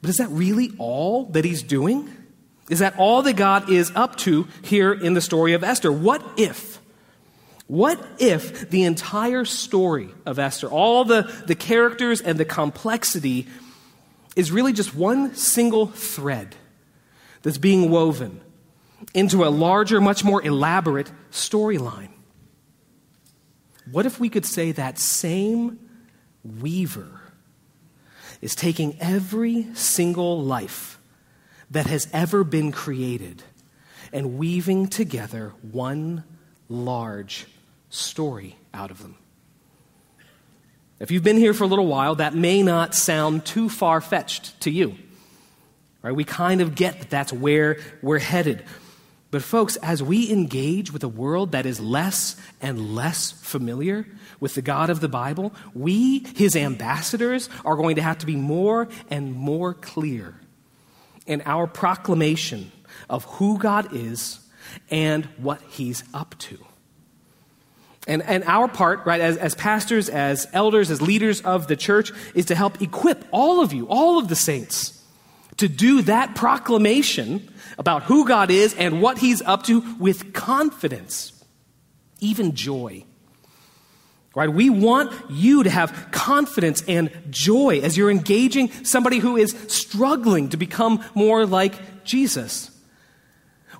But 0.02 0.10
is 0.10 0.18
that 0.18 0.28
really 0.28 0.74
all 0.78 1.24
that 1.28 1.46
he's 1.46 1.64
doing? 1.64 2.10
Is 2.70 2.80
that 2.80 2.98
all 2.98 3.22
that 3.22 3.38
God 3.38 3.70
is 3.70 3.94
up 3.96 4.18
to 4.18 4.46
here 4.62 4.92
in 4.92 5.14
the 5.14 5.22
story 5.22 5.54
of 5.54 5.64
Esther? 5.64 5.90
What 5.90 6.22
if? 6.36 6.81
What 7.72 8.06
if 8.20 8.70
the 8.70 8.84
entire 8.84 9.46
story 9.46 10.10
of 10.26 10.40
Esther, 10.40 10.68
all 10.68 11.06
the, 11.06 11.22
the 11.48 11.56
characters 11.56 12.20
and 12.20 12.38
the 12.38 12.44
complexity, 12.44 13.48
is 14.36 14.52
really 14.52 14.74
just 14.74 14.94
one 14.94 15.36
single 15.36 15.88
thread 15.88 16.58
that's 17.44 17.58
being 17.58 17.90
woven 17.90 18.42
into 19.14 19.46
a 19.46 19.48
larger, 19.48 20.02
much 20.02 20.22
more 20.22 20.44
elaborate 20.44 21.10
storyline? 21.32 22.10
What 23.90 24.06
if 24.06 24.20
we 24.20 24.28
could 24.28 24.46
say 24.46 24.74
that 24.74 25.00
same 25.00 25.80
weaver 26.44 27.22
is 28.42 28.54
taking 28.54 28.98
every 29.00 29.74
single 29.76 30.44
life 30.44 31.00
that 31.70 31.88
has 31.88 32.10
ever 32.12 32.44
been 32.44 32.74
created 32.74 33.44
and 34.12 34.38
weaving 34.38 34.88
together 34.88 35.54
one 35.62 36.26
large 36.68 37.48
story 37.92 38.58
out 38.74 38.90
of 38.90 39.04
them. 39.04 39.18
If 41.00 41.12
you've 41.12 41.24
been 41.24 41.38
here 41.38 41.54
for 41.54 41.64
a 41.64 41.68
little 41.68 41.88
while, 41.88 42.16
that 42.16 42.36
may 42.36 42.64
not 42.64 42.96
sound 42.96 43.46
too 43.46 43.70
far 43.70 44.02
fetched 44.02 44.60
to 44.62 44.72
you. 44.72 44.96
Right? 46.02 46.16
We 46.16 46.24
kind 46.24 46.62
of 46.62 46.74
get 46.74 47.00
that 47.00 47.10
that's 47.10 47.34
where 47.34 47.78
we're 48.02 48.20
headed. 48.20 48.64
But, 49.32 49.44
folks, 49.44 49.78
as 49.78 50.04
we 50.04 50.32
engage 50.32 50.92
with 50.92 51.04
a 51.04 51.08
world 51.08 51.54
that 51.54 51.66
is 51.66 51.80
less 51.80 52.36
and 52.62 52.94
less 52.94 53.32
familiar 53.32 54.06
with 54.40 54.56
the 54.56 54.62
God 54.62 54.90
of 54.90 55.00
the 55.00 55.08
Bible, 55.08 55.54
we, 55.74 56.20
his 56.36 56.56
ambassadors, 56.56 57.50
are 57.64 57.78
going 57.78 57.96
to 57.96 58.02
have 58.02 58.18
to 58.20 58.26
be 58.26 58.36
more 58.36 58.90
and 59.10 59.34
more 59.34 59.74
clear 59.74 60.36
in 61.26 61.42
our 61.46 61.66
proclamation 61.66 62.72
of 63.10 63.24
who 63.26 63.58
God 63.58 63.96
is 63.96 64.40
and 64.90 65.26
what 65.38 65.62
he's 65.70 66.04
up 66.14 66.36
to. 66.40 66.58
And, 68.08 68.24
and 68.24 68.44
our 68.46 68.68
part, 68.68 69.06
right, 69.06 69.22
as, 69.22 69.38
as 69.38 69.54
pastors, 69.54 70.10
as 70.10 70.48
elders, 70.54 70.90
as 70.90 71.02
leaders 71.02 71.42
of 71.42 71.68
the 71.68 71.76
church, 71.76 72.12
is 72.34 72.46
to 72.48 72.56
help 72.56 72.82
equip 72.82 73.26
all 73.32 73.62
of 73.62 73.74
you, 73.74 73.88
all 73.88 74.18
of 74.18 74.28
the 74.28 74.36
saints, 74.36 75.04
to 75.58 75.68
do 75.68 76.02
that 76.04 76.34
proclamation 76.36 77.48
about 77.78 78.04
who 78.04 78.28
God 78.28 78.50
is 78.50 78.74
and 78.74 79.02
what 79.02 79.20
He's 79.20 79.42
up 79.44 79.64
to 79.64 79.82
with 80.00 80.34
confidence, 80.34 81.44
even 82.20 82.56
joy. 82.56 83.06
Right? 84.34 84.52
We 84.52 84.70
want 84.70 85.14
you 85.30 85.64
to 85.64 85.70
have 85.70 86.08
confidence 86.12 86.84
and 86.88 87.12
joy 87.30 87.82
as 87.82 87.98
you're 87.98 88.10
engaging 88.10 88.72
somebody 88.86 89.20
who 89.20 89.36
is 89.36 89.56
struggling 89.68 90.50
to 90.50 90.58
become 90.58 91.04
more 91.14 91.46
like 91.46 92.04
Jesus. 92.06 92.71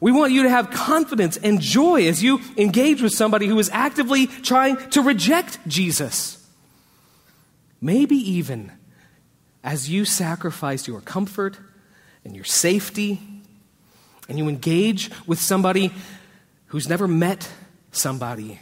We 0.02 0.12
want 0.12 0.34
you 0.34 0.44
to 0.44 0.50
have 0.50 0.72
confidence 0.72 1.38
and 1.38 1.62
joy 1.62 2.08
as 2.08 2.24
you 2.24 2.42
engage 2.58 3.04
with 3.04 3.14
somebody 3.14 3.46
who 3.46 3.58
is 3.60 3.70
actively 3.70 4.26
trying 4.28 4.78
to 4.90 5.02
reject 5.02 5.60
Jesus. 5.68 6.44
Maybe 7.80 8.16
even 8.16 8.72
as 9.64 9.90
you 9.90 10.06
sacrifice 10.06 10.88
your 10.88 11.02
comfort 11.02 11.60
and 12.26 12.36
your 12.36 12.46
safety 12.46 13.22
and 14.28 14.40
you 14.40 14.50
engage 14.50 15.12
with 15.28 15.40
somebody 15.40 15.94
who's 16.68 16.90
never 16.90 17.08
met 17.08 17.48
somebody 17.92 18.60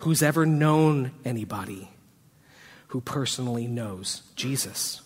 who's 0.00 0.22
ever 0.22 0.46
known 0.46 1.12
anybody 1.24 1.90
who 2.88 3.00
personally 3.02 3.66
knows 3.66 4.22
Jesus. 4.36 5.02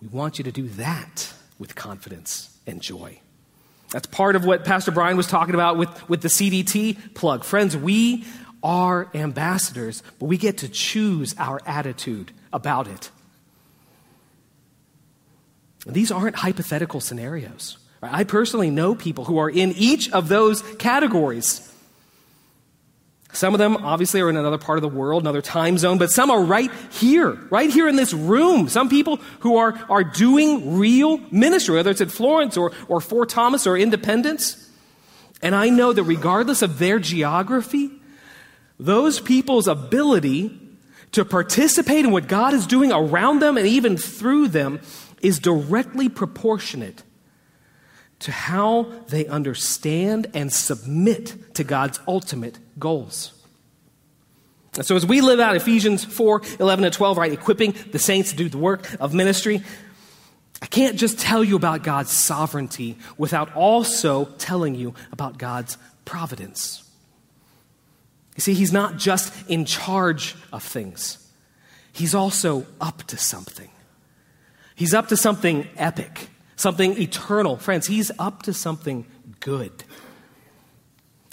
We 0.00 0.08
want 0.08 0.38
you 0.38 0.44
to 0.44 0.52
do 0.52 0.68
that 0.68 1.32
with 1.58 1.74
confidence 1.74 2.56
and 2.66 2.80
joy. 2.80 3.20
That's 3.94 4.08
part 4.08 4.34
of 4.34 4.44
what 4.44 4.64
Pastor 4.64 4.90
Brian 4.90 5.16
was 5.16 5.28
talking 5.28 5.54
about 5.54 5.76
with, 5.76 6.08
with 6.08 6.20
the 6.20 6.26
CDT 6.26 7.14
plug. 7.14 7.44
Friends, 7.44 7.76
we 7.76 8.24
are 8.60 9.08
ambassadors, 9.14 10.02
but 10.18 10.26
we 10.26 10.36
get 10.36 10.58
to 10.58 10.68
choose 10.68 11.32
our 11.38 11.60
attitude 11.64 12.32
about 12.52 12.88
it. 12.88 13.12
These 15.86 16.10
aren't 16.10 16.34
hypothetical 16.34 17.00
scenarios. 17.00 17.78
I 18.02 18.24
personally 18.24 18.68
know 18.68 18.96
people 18.96 19.26
who 19.26 19.38
are 19.38 19.48
in 19.48 19.70
each 19.76 20.10
of 20.10 20.28
those 20.28 20.62
categories. 20.78 21.72
Some 23.34 23.52
of 23.52 23.58
them 23.58 23.76
obviously 23.78 24.20
are 24.20 24.30
in 24.30 24.36
another 24.36 24.58
part 24.58 24.78
of 24.78 24.82
the 24.82 24.88
world, 24.88 25.22
another 25.22 25.42
time 25.42 25.76
zone, 25.76 25.98
but 25.98 26.10
some 26.10 26.30
are 26.30 26.40
right 26.40 26.70
here, 26.92 27.32
right 27.50 27.68
here 27.68 27.88
in 27.88 27.96
this 27.96 28.14
room. 28.14 28.68
Some 28.68 28.88
people 28.88 29.16
who 29.40 29.56
are, 29.56 29.74
are 29.90 30.04
doing 30.04 30.78
real 30.78 31.18
ministry, 31.30 31.74
whether 31.74 31.90
it's 31.90 32.00
at 32.00 32.10
Florence 32.10 32.56
or, 32.56 32.72
or 32.88 33.00
Fort 33.00 33.28
Thomas 33.28 33.66
or 33.66 33.76
Independence. 33.76 34.70
And 35.42 35.54
I 35.54 35.68
know 35.68 35.92
that 35.92 36.04
regardless 36.04 36.62
of 36.62 36.78
their 36.78 36.98
geography, 36.98 37.90
those 38.78 39.20
people's 39.20 39.66
ability 39.66 40.60
to 41.12 41.24
participate 41.24 42.04
in 42.04 42.12
what 42.12 42.28
God 42.28 42.54
is 42.54 42.66
doing 42.66 42.92
around 42.92 43.40
them 43.40 43.56
and 43.56 43.66
even 43.66 43.96
through 43.96 44.48
them 44.48 44.80
is 45.22 45.38
directly 45.38 46.08
proportionate 46.08 47.02
to 48.20 48.32
how 48.32 48.84
they 49.08 49.26
understand 49.26 50.28
and 50.34 50.52
submit 50.52 51.54
to 51.54 51.64
God's 51.64 52.00
ultimate 52.06 52.58
goals. 52.78 53.32
And 54.76 54.84
so, 54.84 54.96
as 54.96 55.06
we 55.06 55.20
live 55.20 55.38
out 55.38 55.54
Ephesians 55.54 56.04
4 56.04 56.42
11 56.58 56.84
and 56.84 56.92
12, 56.92 57.18
right, 57.18 57.32
equipping 57.32 57.74
the 57.92 57.98
saints 57.98 58.30
to 58.30 58.36
do 58.36 58.48
the 58.48 58.58
work 58.58 58.88
of 58.98 59.14
ministry, 59.14 59.62
I 60.60 60.66
can't 60.66 60.96
just 60.96 61.18
tell 61.18 61.44
you 61.44 61.56
about 61.56 61.82
God's 61.82 62.10
sovereignty 62.10 62.96
without 63.16 63.54
also 63.54 64.24
telling 64.24 64.74
you 64.74 64.94
about 65.12 65.38
God's 65.38 65.78
providence. 66.04 66.82
You 68.34 68.40
see, 68.40 68.54
He's 68.54 68.72
not 68.72 68.96
just 68.96 69.32
in 69.48 69.64
charge 69.64 70.34
of 70.52 70.62
things, 70.62 71.18
He's 71.92 72.14
also 72.14 72.66
up 72.80 73.04
to 73.04 73.16
something. 73.16 73.70
He's 74.76 74.92
up 74.92 75.06
to 75.08 75.16
something 75.16 75.68
epic, 75.76 76.28
something 76.56 77.00
eternal. 77.00 77.58
Friends, 77.58 77.86
He's 77.86 78.10
up 78.18 78.42
to 78.42 78.52
something 78.52 79.06
good. 79.38 79.84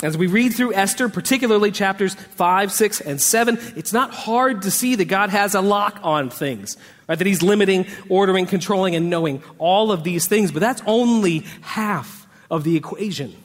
As 0.01 0.17
we 0.17 0.25
read 0.27 0.53
through 0.53 0.74
Esther, 0.74 1.10
particularly 1.10 1.72
chapters 1.72 2.15
5, 2.15 2.72
6, 2.72 3.01
and 3.01 3.22
7, 3.22 3.60
it's 3.75 3.93
not 3.93 4.12
hard 4.12 4.63
to 4.63 4.72
see 4.72 4.96
that 4.96 5.05
God 5.05 5.29
has 5.29 5.53
a 5.53 5.62
lock 5.62 6.00
on 6.01 6.31
things, 6.31 6.75
right? 7.08 7.17
That 7.17 7.27
He's 7.27 7.43
limiting, 7.43 7.86
ordering, 8.10 8.48
controlling, 8.48 8.96
and 8.96 9.10
knowing 9.12 9.43
all 9.60 9.91
of 9.91 10.03
these 10.03 10.25
things, 10.25 10.51
but 10.51 10.60
that's 10.60 10.81
only 10.88 11.39
half 11.62 12.27
of 12.50 12.63
the 12.63 12.75
equation. 12.75 13.36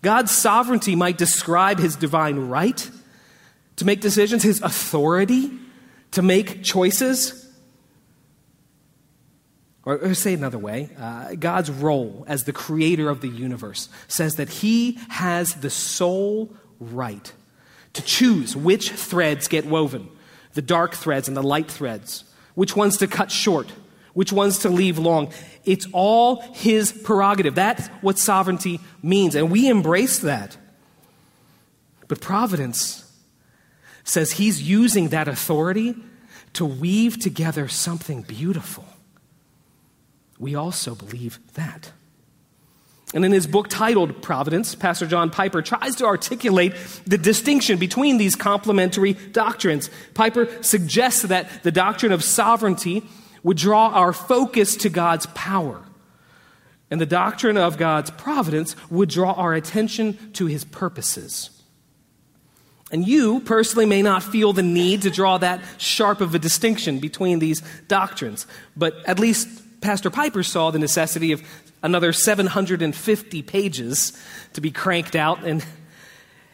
God's 0.00 0.32
sovereignty 0.32 0.96
might 0.96 1.18
describe 1.18 1.78
His 1.78 1.96
divine 1.96 2.48
right 2.48 2.90
to 3.76 3.84
make 3.84 4.00
decisions, 4.00 4.42
His 4.42 4.62
authority 4.62 5.50
to 6.12 6.22
make 6.22 6.64
choices. 6.64 7.41
Or, 9.84 9.98
or 9.98 10.14
say 10.14 10.34
another 10.34 10.58
way, 10.58 10.90
uh, 10.98 11.34
God's 11.34 11.70
role 11.70 12.24
as 12.28 12.44
the 12.44 12.52
creator 12.52 13.08
of 13.08 13.20
the 13.20 13.28
universe 13.28 13.88
says 14.06 14.36
that 14.36 14.48
he 14.48 14.98
has 15.08 15.54
the 15.54 15.70
sole 15.70 16.54
right 16.78 17.32
to 17.94 18.02
choose 18.02 18.56
which 18.56 18.90
threads 18.90 19.48
get 19.48 19.66
woven 19.66 20.08
the 20.54 20.62
dark 20.62 20.94
threads 20.94 21.28
and 21.28 21.36
the 21.36 21.42
light 21.42 21.70
threads, 21.70 22.24
which 22.54 22.76
ones 22.76 22.98
to 22.98 23.06
cut 23.06 23.30
short, 23.30 23.70
which 24.14 24.32
ones 24.32 24.58
to 24.58 24.68
leave 24.68 24.98
long. 24.98 25.32
It's 25.64 25.86
all 25.92 26.42
his 26.52 26.92
prerogative. 26.92 27.54
That's 27.54 27.86
what 28.02 28.18
sovereignty 28.18 28.80
means, 29.02 29.34
and 29.34 29.50
we 29.50 29.68
embrace 29.68 30.18
that. 30.20 30.56
But 32.08 32.20
providence 32.20 33.10
says 34.04 34.32
he's 34.32 34.62
using 34.62 35.08
that 35.08 35.28
authority 35.28 35.94
to 36.54 36.66
weave 36.66 37.18
together 37.18 37.68
something 37.68 38.22
beautiful. 38.22 38.84
We 40.42 40.56
also 40.56 40.96
believe 40.96 41.38
that. 41.54 41.92
And 43.14 43.24
in 43.24 43.30
his 43.30 43.46
book 43.46 43.68
titled 43.68 44.22
Providence, 44.22 44.74
Pastor 44.74 45.06
John 45.06 45.30
Piper 45.30 45.62
tries 45.62 45.94
to 45.96 46.04
articulate 46.04 46.74
the 47.06 47.16
distinction 47.16 47.78
between 47.78 48.16
these 48.16 48.34
complementary 48.34 49.12
doctrines. 49.12 49.88
Piper 50.14 50.48
suggests 50.60 51.22
that 51.22 51.62
the 51.62 51.70
doctrine 51.70 52.10
of 52.10 52.24
sovereignty 52.24 53.04
would 53.44 53.56
draw 53.56 53.90
our 53.90 54.12
focus 54.12 54.74
to 54.78 54.88
God's 54.88 55.26
power, 55.26 55.80
and 56.90 57.00
the 57.00 57.06
doctrine 57.06 57.56
of 57.56 57.78
God's 57.78 58.10
providence 58.10 58.74
would 58.90 59.10
draw 59.10 59.34
our 59.34 59.54
attention 59.54 60.32
to 60.32 60.46
his 60.46 60.64
purposes. 60.64 61.50
And 62.90 63.06
you 63.06 63.38
personally 63.40 63.86
may 63.86 64.02
not 64.02 64.24
feel 64.24 64.52
the 64.52 64.64
need 64.64 65.02
to 65.02 65.10
draw 65.10 65.38
that 65.38 65.62
sharp 65.78 66.20
of 66.20 66.34
a 66.34 66.40
distinction 66.40 66.98
between 66.98 67.38
these 67.38 67.62
doctrines, 67.86 68.48
but 68.76 68.96
at 69.06 69.20
least 69.20 69.48
Pastor 69.82 70.10
Piper 70.10 70.42
saw 70.42 70.70
the 70.70 70.78
necessity 70.78 71.32
of 71.32 71.42
another 71.82 72.12
750 72.12 73.42
pages 73.42 74.18
to 74.54 74.60
be 74.60 74.70
cranked 74.70 75.16
out 75.16 75.44
in, 75.44 75.62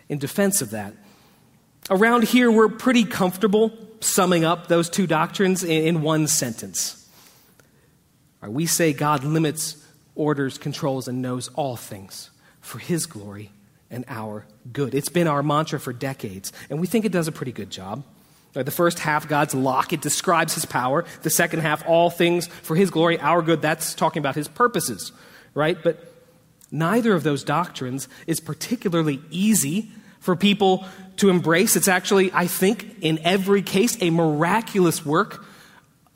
in 0.08 0.18
defense 0.18 0.62
of 0.62 0.70
that. 0.70 0.94
Around 1.90 2.24
here, 2.24 2.50
we're 2.50 2.68
pretty 2.68 3.04
comfortable 3.04 3.72
summing 4.00 4.44
up 4.44 4.68
those 4.68 4.88
two 4.88 5.06
doctrines 5.06 5.62
in, 5.62 5.86
in 5.86 6.02
one 6.02 6.26
sentence. 6.26 7.08
Right, 8.40 8.52
we 8.52 8.66
say 8.66 8.92
God 8.92 9.24
limits, 9.24 9.84
orders, 10.14 10.58
controls, 10.58 11.08
and 11.08 11.22
knows 11.22 11.48
all 11.48 11.76
things 11.76 12.30
for 12.60 12.78
His 12.78 13.06
glory 13.06 13.50
and 13.90 14.04
our 14.08 14.46
good. 14.72 14.94
It's 14.94 15.08
been 15.08 15.26
our 15.26 15.42
mantra 15.42 15.80
for 15.80 15.92
decades, 15.92 16.52
and 16.70 16.80
we 16.80 16.86
think 16.86 17.04
it 17.04 17.12
does 17.12 17.28
a 17.28 17.32
pretty 17.32 17.52
good 17.52 17.70
job. 17.70 18.04
Uh, 18.58 18.64
the 18.64 18.72
first 18.72 18.98
half, 18.98 19.28
God's 19.28 19.54
lock, 19.54 19.92
it 19.92 20.00
describes 20.00 20.54
his 20.54 20.64
power. 20.64 21.04
The 21.22 21.30
second 21.30 21.60
half, 21.60 21.86
all 21.86 22.10
things 22.10 22.48
for 22.48 22.74
his 22.74 22.90
glory, 22.90 23.20
our 23.20 23.40
good, 23.40 23.62
that's 23.62 23.94
talking 23.94 24.18
about 24.18 24.34
his 24.34 24.48
purposes, 24.48 25.12
right? 25.54 25.80
But 25.80 26.12
neither 26.72 27.14
of 27.14 27.22
those 27.22 27.44
doctrines 27.44 28.08
is 28.26 28.40
particularly 28.40 29.20
easy 29.30 29.92
for 30.18 30.34
people 30.34 30.84
to 31.18 31.30
embrace. 31.30 31.76
It's 31.76 31.86
actually, 31.86 32.32
I 32.32 32.48
think, 32.48 32.96
in 33.00 33.20
every 33.20 33.62
case, 33.62 33.96
a 34.02 34.10
miraculous 34.10 35.06
work 35.06 35.44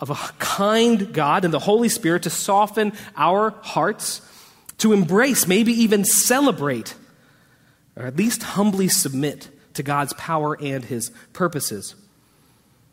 of 0.01 0.11
a 0.11 0.17
kind 0.40 1.14
God 1.14 1.45
and 1.45 1.55
the 1.55 1.61
Holy 1.61 1.88
Spirit 1.88 2.25
to 2.25 2.31
soften 2.31 2.93
our 3.17 3.51
hearts, 3.62 4.21
to 4.79 4.93
embrace, 4.93 5.47
maybe 5.47 5.73
even 5.73 6.05
celebrate, 6.05 6.97
or 7.95 8.05
at 8.05 8.17
least 8.17 8.43
humbly 8.43 8.88
submit 8.88 9.49
to 9.75 9.85
God's 9.85 10.12
power 10.14 10.61
and 10.61 10.85
his 10.85 11.12
purposes. 11.33 11.95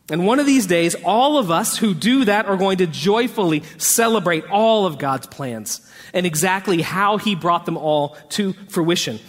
And 0.10 0.26
one 0.26 0.40
of 0.40 0.46
these 0.46 0.66
days, 0.66 0.96
all 1.04 1.38
of 1.38 1.52
us 1.52 1.78
who 1.78 1.94
do 1.94 2.26
that 2.26 2.48
are 2.48 2.58
going 2.58 2.80
to 2.80 2.88
joyfully 2.88 3.64
celebrate 3.78 4.46
all 4.50 4.86
of 4.86 4.98
God's 4.98 5.28
plans 5.28 5.82
and 6.14 6.26
exactly 6.26 6.82
how 6.82 7.18
He 7.18 7.36
brought 7.36 7.66
them 7.66 7.78
all 7.78 8.18
to 8.30 8.54
fruition. 8.70 9.20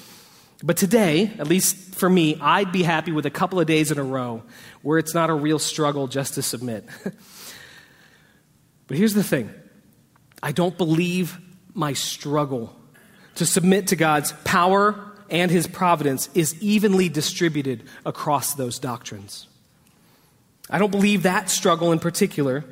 But 0.62 0.76
today, 0.76 1.32
at 1.38 1.46
least 1.46 1.94
for 1.94 2.08
me, 2.08 2.38
I'd 2.40 2.72
be 2.72 2.82
happy 2.82 3.12
with 3.12 3.26
a 3.26 3.30
couple 3.30 3.60
of 3.60 3.66
days 3.66 3.90
in 3.90 3.98
a 3.98 4.02
row 4.02 4.42
where 4.82 4.98
it's 4.98 5.14
not 5.14 5.30
a 5.30 5.34
real 5.34 5.58
struggle 5.58 6.06
just 6.06 6.34
to 6.34 6.42
submit. 6.42 6.86
but 8.86 8.96
here's 8.96 9.14
the 9.14 9.24
thing 9.24 9.52
I 10.42 10.52
don't 10.52 10.76
believe 10.76 11.38
my 11.74 11.92
struggle 11.92 12.74
to 13.36 13.46
submit 13.46 13.88
to 13.88 13.96
God's 13.96 14.32
power 14.44 15.12
and 15.30 15.50
His 15.50 15.66
providence 15.66 16.28
is 16.34 16.60
evenly 16.62 17.08
distributed 17.08 17.84
across 18.04 18.54
those 18.54 18.78
doctrines. 18.78 19.46
I 20.70 20.78
don't 20.78 20.90
believe 20.90 21.24
that 21.24 21.50
struggle 21.50 21.92
in 21.92 21.98
particular, 21.98 22.64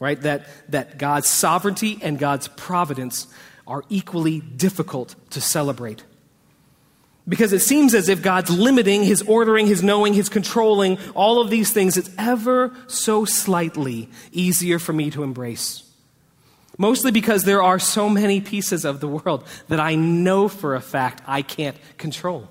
right? 0.00 0.20
That, 0.22 0.46
that 0.70 0.98
God's 0.98 1.28
sovereignty 1.28 1.98
and 2.02 2.18
God's 2.18 2.48
providence 2.48 3.28
are 3.66 3.84
equally 3.88 4.40
difficult 4.40 5.14
to 5.30 5.40
celebrate. 5.40 6.02
Because 7.28 7.52
it 7.52 7.60
seems 7.60 7.94
as 7.94 8.08
if 8.08 8.22
God's 8.22 8.50
limiting, 8.50 9.02
His 9.02 9.22
ordering, 9.22 9.66
His 9.66 9.82
knowing, 9.82 10.14
His 10.14 10.28
controlling, 10.28 10.98
all 11.14 11.40
of 11.40 11.50
these 11.50 11.72
things, 11.72 11.96
it's 11.96 12.10
ever 12.18 12.72
so 12.86 13.24
slightly 13.24 14.08
easier 14.32 14.78
for 14.78 14.92
me 14.92 15.10
to 15.10 15.22
embrace. 15.22 15.82
Mostly 16.78 17.10
because 17.10 17.44
there 17.44 17.62
are 17.62 17.78
so 17.78 18.08
many 18.08 18.40
pieces 18.40 18.84
of 18.84 19.00
the 19.00 19.08
world 19.08 19.46
that 19.68 19.80
I 19.80 19.94
know 19.94 20.46
for 20.48 20.74
a 20.74 20.80
fact 20.80 21.22
I 21.26 21.42
can't 21.42 21.76
control. 21.96 22.48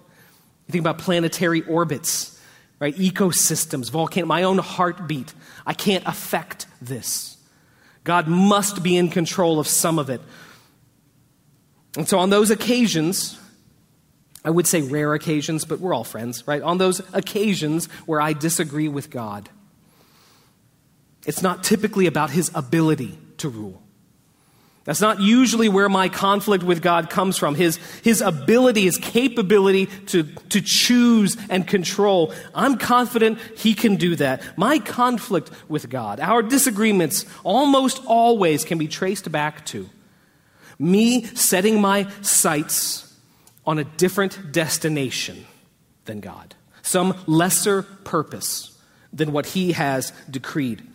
You 0.68 0.72
think 0.72 0.82
about 0.82 0.98
planetary 0.98 1.62
orbits 1.62 2.35
right? 2.80 2.96
Ecosystems, 2.96 3.90
volcano, 3.90 4.28
my 4.28 4.44
own 4.44 4.58
heartbeat. 4.58 5.34
I 5.66 5.74
can't 5.74 6.06
affect 6.06 6.68
this. 6.82 7.38
God 8.04 8.28
must 8.28 8.84
be 8.84 8.98
in 8.98 9.10
control 9.10 9.60
of 9.60 9.68
some 9.68 9.98
of 9.98 10.10
it. 10.10 10.22
And 11.98 12.08
so 12.08 12.20
on 12.20 12.30
those 12.30 12.52
occasions, 12.52 13.40
I 14.44 14.50
would 14.50 14.68
say 14.68 14.82
rare 14.82 15.14
occasions, 15.14 15.66
but 15.66 15.80
we're 15.80 15.94
all 15.94 16.04
friends, 16.04 16.46
right? 16.48 16.62
On 16.62 16.78
those 16.78 17.02
occasions 17.14 17.88
where 18.06 18.22
I 18.22 18.34
disagree 18.34 18.88
with 18.88 19.10
God, 19.10 19.50
it's 21.26 21.42
not 21.42 21.64
typically 21.64 22.06
about 22.06 22.30
his 22.30 22.52
ability 22.54 23.18
to 23.38 23.50
rule. 23.50 23.82
That's 24.86 25.02
not 25.02 25.19
usually 25.19 25.67
where 25.67 25.89
my 25.89 26.10
conflict 26.10 26.63
with 26.63 26.82
God 26.82 27.10
comes 27.10 27.38
from. 27.38 27.56
His, 27.56 27.78
his 28.04 28.21
ability, 28.21 28.84
his 28.84 28.98
capability 28.98 29.88
to, 30.08 30.24
to 30.24 30.62
choose 30.62 31.36
and 31.50 31.67
control. 31.67 32.34
I'm 32.54 32.78
confident 32.78 33.39
he 33.58 33.74
can 33.74 33.95
do 33.95 34.15
that. 34.17 34.43
My 34.58 34.78
conflict 34.78 35.50
with 35.67 35.89
God, 35.89 36.19
our 36.19 36.43
disagreements, 36.43 37.26
almost 37.43 38.00
always 38.06 38.63
can 38.63 38.78
be 38.78 38.88
traced 38.88 39.32
back 39.32 39.65
to 39.67 39.89
me 40.78 41.24
setting 41.24 41.82
my 41.82 42.08
sights 42.21 43.12
on 43.65 43.80
a 43.80 43.84
different 43.84 44.52
destination 44.52 45.45
than 46.06 46.19
God, 46.19 46.54
some 46.84 47.17
lesser 47.26 47.82
purpose 47.82 48.78
than 49.12 49.32
what 49.32 49.48
he 49.48 49.71
has 49.71 50.12
decreed. 50.30 50.86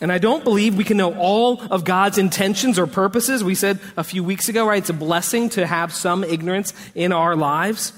And 0.00 0.12
I 0.12 0.18
don't 0.18 0.44
believe 0.44 0.76
we 0.76 0.84
can 0.84 0.98
know 0.98 1.14
all 1.14 1.62
of 1.62 1.84
God's 1.84 2.18
intentions 2.18 2.78
or 2.78 2.86
purposes. 2.86 3.42
We 3.42 3.54
said 3.54 3.80
a 3.96 4.04
few 4.04 4.22
weeks 4.22 4.48
ago, 4.48 4.66
right? 4.66 4.78
It's 4.78 4.90
a 4.90 4.94
blessing 4.94 5.48
to 5.50 5.66
have 5.66 5.92
some 5.92 6.22
ignorance 6.22 6.74
in 6.94 7.12
our 7.12 7.34
lives 7.34 7.92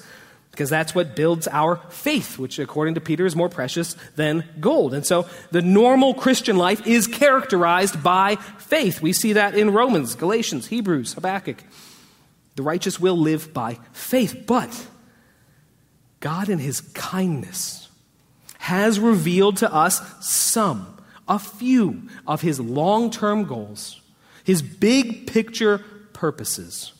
because 0.53 0.71
that's 0.71 0.95
what 0.95 1.15
builds 1.15 1.47
our 1.49 1.77
faith, 1.89 2.39
which, 2.39 2.59
according 2.59 2.95
to 2.95 3.01
Peter, 3.01 3.27
is 3.27 3.37
more 3.37 3.49
precious 3.49 3.95
than 4.17 4.45
gold. 4.59 4.93
And 4.95 5.07
so 5.07 5.29
the 5.53 5.63
normal 5.63 6.15
Christian 6.15 6.57
life 6.57 6.85
is 6.87 7.07
characterized 7.07 8.03
by 8.03 8.37
faith. 8.59 9.01
We 9.01 9.13
see 9.13 9.35
that 9.35 9.57
in 9.57 9.71
Romans, 9.71 10.15
Galatians, 10.17 10.67
Hebrews, 10.67 11.15
Habakkuk. 11.15 11.63
The 12.57 12.63
righteous 12.63 12.99
will 12.99 13.17
live 13.17 13.55
by 13.55 13.79
faith. 13.93 14.45
But 14.47 14.89
God, 16.19 16.49
in 16.49 16.59
his 16.59 16.81
kindness, 16.81 17.89
has 18.59 18.99
revealed 18.99 19.59
to 19.59 19.73
us 19.73 20.03
some 20.21 20.98
a 21.29 21.39
few 21.39 22.03
of 22.27 22.41
his 22.41 22.59
long 22.59 23.11
term 23.11 23.45
goals, 23.45 24.01
his 24.45 24.63
big 24.63 25.27
picture 25.27 25.79
purposes. 26.13 26.93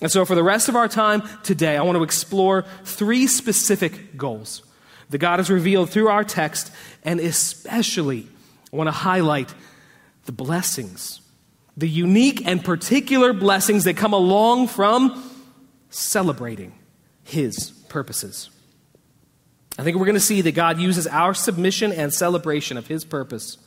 And 0.00 0.10
so, 0.10 0.24
for 0.24 0.34
the 0.34 0.44
rest 0.44 0.68
of 0.68 0.76
our 0.76 0.88
time 0.88 1.22
today, 1.42 1.76
I 1.76 1.82
want 1.82 1.96
to 1.96 2.02
explore 2.02 2.64
three 2.84 3.26
specific 3.26 4.16
goals 4.16 4.62
that 5.10 5.18
God 5.18 5.38
has 5.38 5.50
revealed 5.50 5.90
through 5.90 6.08
our 6.08 6.22
text, 6.22 6.70
and 7.02 7.18
especially 7.18 8.26
I 8.72 8.76
want 8.76 8.88
to 8.88 8.92
highlight 8.92 9.52
the 10.26 10.32
blessings, 10.32 11.20
the 11.76 11.88
unique 11.88 12.46
and 12.46 12.64
particular 12.64 13.32
blessings 13.32 13.84
that 13.84 13.96
come 13.96 14.12
along 14.12 14.68
from 14.68 15.24
celebrating 15.90 16.72
His 17.24 17.70
purposes. 17.88 18.50
I 19.78 19.84
think 19.84 19.96
we're 19.96 20.06
going 20.06 20.14
to 20.14 20.20
see 20.20 20.42
that 20.42 20.52
God 20.52 20.78
uses 20.78 21.06
our 21.06 21.34
submission 21.34 21.92
and 21.92 22.12
celebration 22.12 22.76
of 22.76 22.86
His 22.86 23.04
purpose 23.04 23.58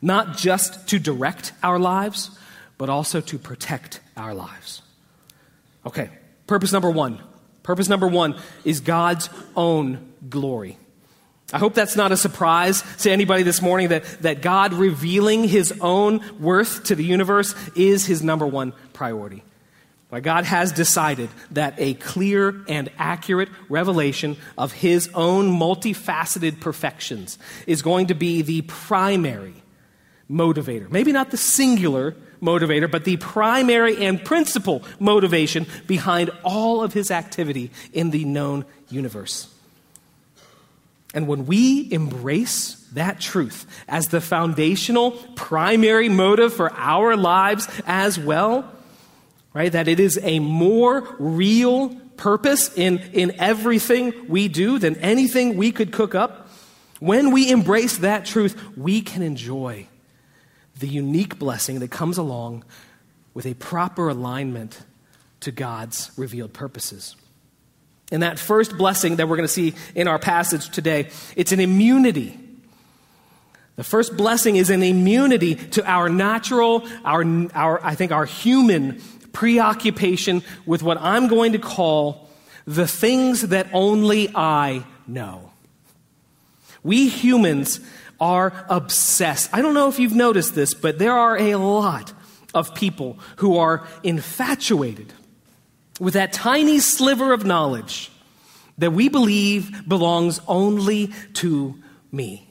not 0.00 0.36
just 0.36 0.88
to 0.88 0.98
direct 0.98 1.52
our 1.62 1.78
lives, 1.78 2.30
but 2.78 2.88
also 2.88 3.20
to 3.20 3.38
protect 3.38 4.00
our 4.16 4.34
lives. 4.34 4.82
Okay, 5.84 6.10
purpose 6.46 6.72
number 6.72 6.90
one. 6.90 7.20
Purpose 7.62 7.88
number 7.88 8.06
one 8.06 8.36
is 8.64 8.80
God's 8.80 9.28
own 9.56 10.12
glory. 10.28 10.78
I 11.52 11.58
hope 11.58 11.74
that's 11.74 11.96
not 11.96 12.10
a 12.10 12.16
surprise 12.16 12.82
to 13.02 13.10
anybody 13.10 13.44
this 13.44 13.62
morning 13.62 13.88
that, 13.88 14.04
that 14.22 14.42
God 14.42 14.72
revealing 14.72 15.44
his 15.44 15.72
own 15.80 16.20
worth 16.40 16.84
to 16.84 16.96
the 16.96 17.04
universe 17.04 17.54
is 17.76 18.04
his 18.04 18.22
number 18.22 18.46
one 18.46 18.72
priority. 18.92 19.44
But 20.08 20.22
God 20.22 20.44
has 20.44 20.72
decided 20.72 21.30
that 21.52 21.74
a 21.78 21.94
clear 21.94 22.64
and 22.68 22.90
accurate 22.98 23.48
revelation 23.68 24.36
of 24.56 24.72
his 24.72 25.08
own 25.14 25.50
multifaceted 25.50 26.60
perfections 26.60 27.38
is 27.66 27.82
going 27.82 28.08
to 28.08 28.14
be 28.14 28.42
the 28.42 28.62
primary 28.62 29.54
motivator. 30.30 30.90
Maybe 30.90 31.12
not 31.12 31.30
the 31.30 31.36
singular 31.36 32.16
motivator, 32.42 32.90
but 32.90 33.04
the 33.04 33.16
primary 33.16 34.04
and 34.04 34.22
principal 34.22 34.82
motivation 34.98 35.66
behind 35.86 36.30
all 36.42 36.82
of 36.82 36.92
his 36.92 37.10
activity 37.10 37.70
in 37.92 38.10
the 38.10 38.24
known 38.24 38.64
universe. 38.88 39.52
And 41.14 41.26
when 41.26 41.46
we 41.46 41.90
embrace 41.92 42.74
that 42.92 43.20
truth 43.20 43.66
as 43.88 44.08
the 44.08 44.20
foundational, 44.20 45.12
primary 45.34 46.08
motive 46.08 46.52
for 46.52 46.72
our 46.72 47.16
lives 47.16 47.68
as 47.86 48.18
well, 48.18 48.70
right, 49.54 49.72
that 49.72 49.88
it 49.88 49.98
is 49.98 50.18
a 50.22 50.40
more 50.40 51.08
real 51.18 51.94
purpose 52.16 52.76
in, 52.76 52.98
in 53.12 53.32
everything 53.38 54.12
we 54.28 54.48
do 54.48 54.78
than 54.78 54.96
anything 54.96 55.56
we 55.56 55.72
could 55.72 55.92
cook 55.92 56.14
up, 56.14 56.50
when 56.98 57.30
we 57.30 57.50
embrace 57.50 57.98
that 57.98 58.24
truth, 58.24 58.76
we 58.76 59.00
can 59.00 59.22
enjoy 59.22 59.86
the 60.78 60.88
unique 60.88 61.38
blessing 61.38 61.80
that 61.80 61.90
comes 61.90 62.18
along 62.18 62.64
with 63.34 63.46
a 63.46 63.54
proper 63.54 64.08
alignment 64.08 64.80
to 65.40 65.50
God's 65.50 66.10
revealed 66.16 66.52
purposes. 66.52 67.16
And 68.12 68.22
that 68.22 68.38
first 68.38 68.76
blessing 68.78 69.16
that 69.16 69.28
we're 69.28 69.36
going 69.36 69.48
to 69.48 69.52
see 69.52 69.74
in 69.94 70.06
our 70.08 70.18
passage 70.18 70.70
today, 70.70 71.10
it's 71.34 71.52
an 71.52 71.60
immunity. 71.60 72.38
The 73.76 73.84
first 73.84 74.16
blessing 74.16 74.56
is 74.56 74.70
an 74.70 74.82
immunity 74.82 75.54
to 75.54 75.84
our 75.84 76.08
natural, 76.08 76.86
our, 77.04 77.24
our, 77.54 77.84
I 77.84 77.94
think, 77.94 78.12
our 78.12 78.24
human 78.24 79.00
preoccupation 79.32 80.42
with 80.64 80.82
what 80.82 80.98
I'm 81.00 81.28
going 81.28 81.52
to 81.52 81.58
call 81.58 82.30
the 82.66 82.86
things 82.86 83.42
that 83.48 83.68
only 83.72 84.30
I 84.34 84.84
know. 85.06 85.52
We 86.82 87.08
humans 87.08 87.80
are 88.20 88.52
obsessed. 88.68 89.50
I 89.52 89.62
don't 89.62 89.74
know 89.74 89.88
if 89.88 89.98
you've 89.98 90.14
noticed 90.14 90.54
this, 90.54 90.74
but 90.74 90.98
there 90.98 91.12
are 91.12 91.36
a 91.36 91.56
lot 91.56 92.12
of 92.54 92.74
people 92.74 93.18
who 93.36 93.58
are 93.58 93.86
infatuated 94.02 95.12
with 96.00 96.14
that 96.14 96.32
tiny 96.32 96.78
sliver 96.78 97.32
of 97.32 97.44
knowledge 97.44 98.10
that 98.78 98.92
we 98.92 99.08
believe 99.08 99.88
belongs 99.88 100.40
only 100.46 101.12
to 101.34 101.74
me. 102.12 102.46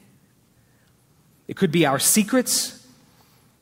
It 1.47 1.55
could 1.55 1.71
be 1.71 1.85
our 1.85 1.99
secrets 1.99 2.85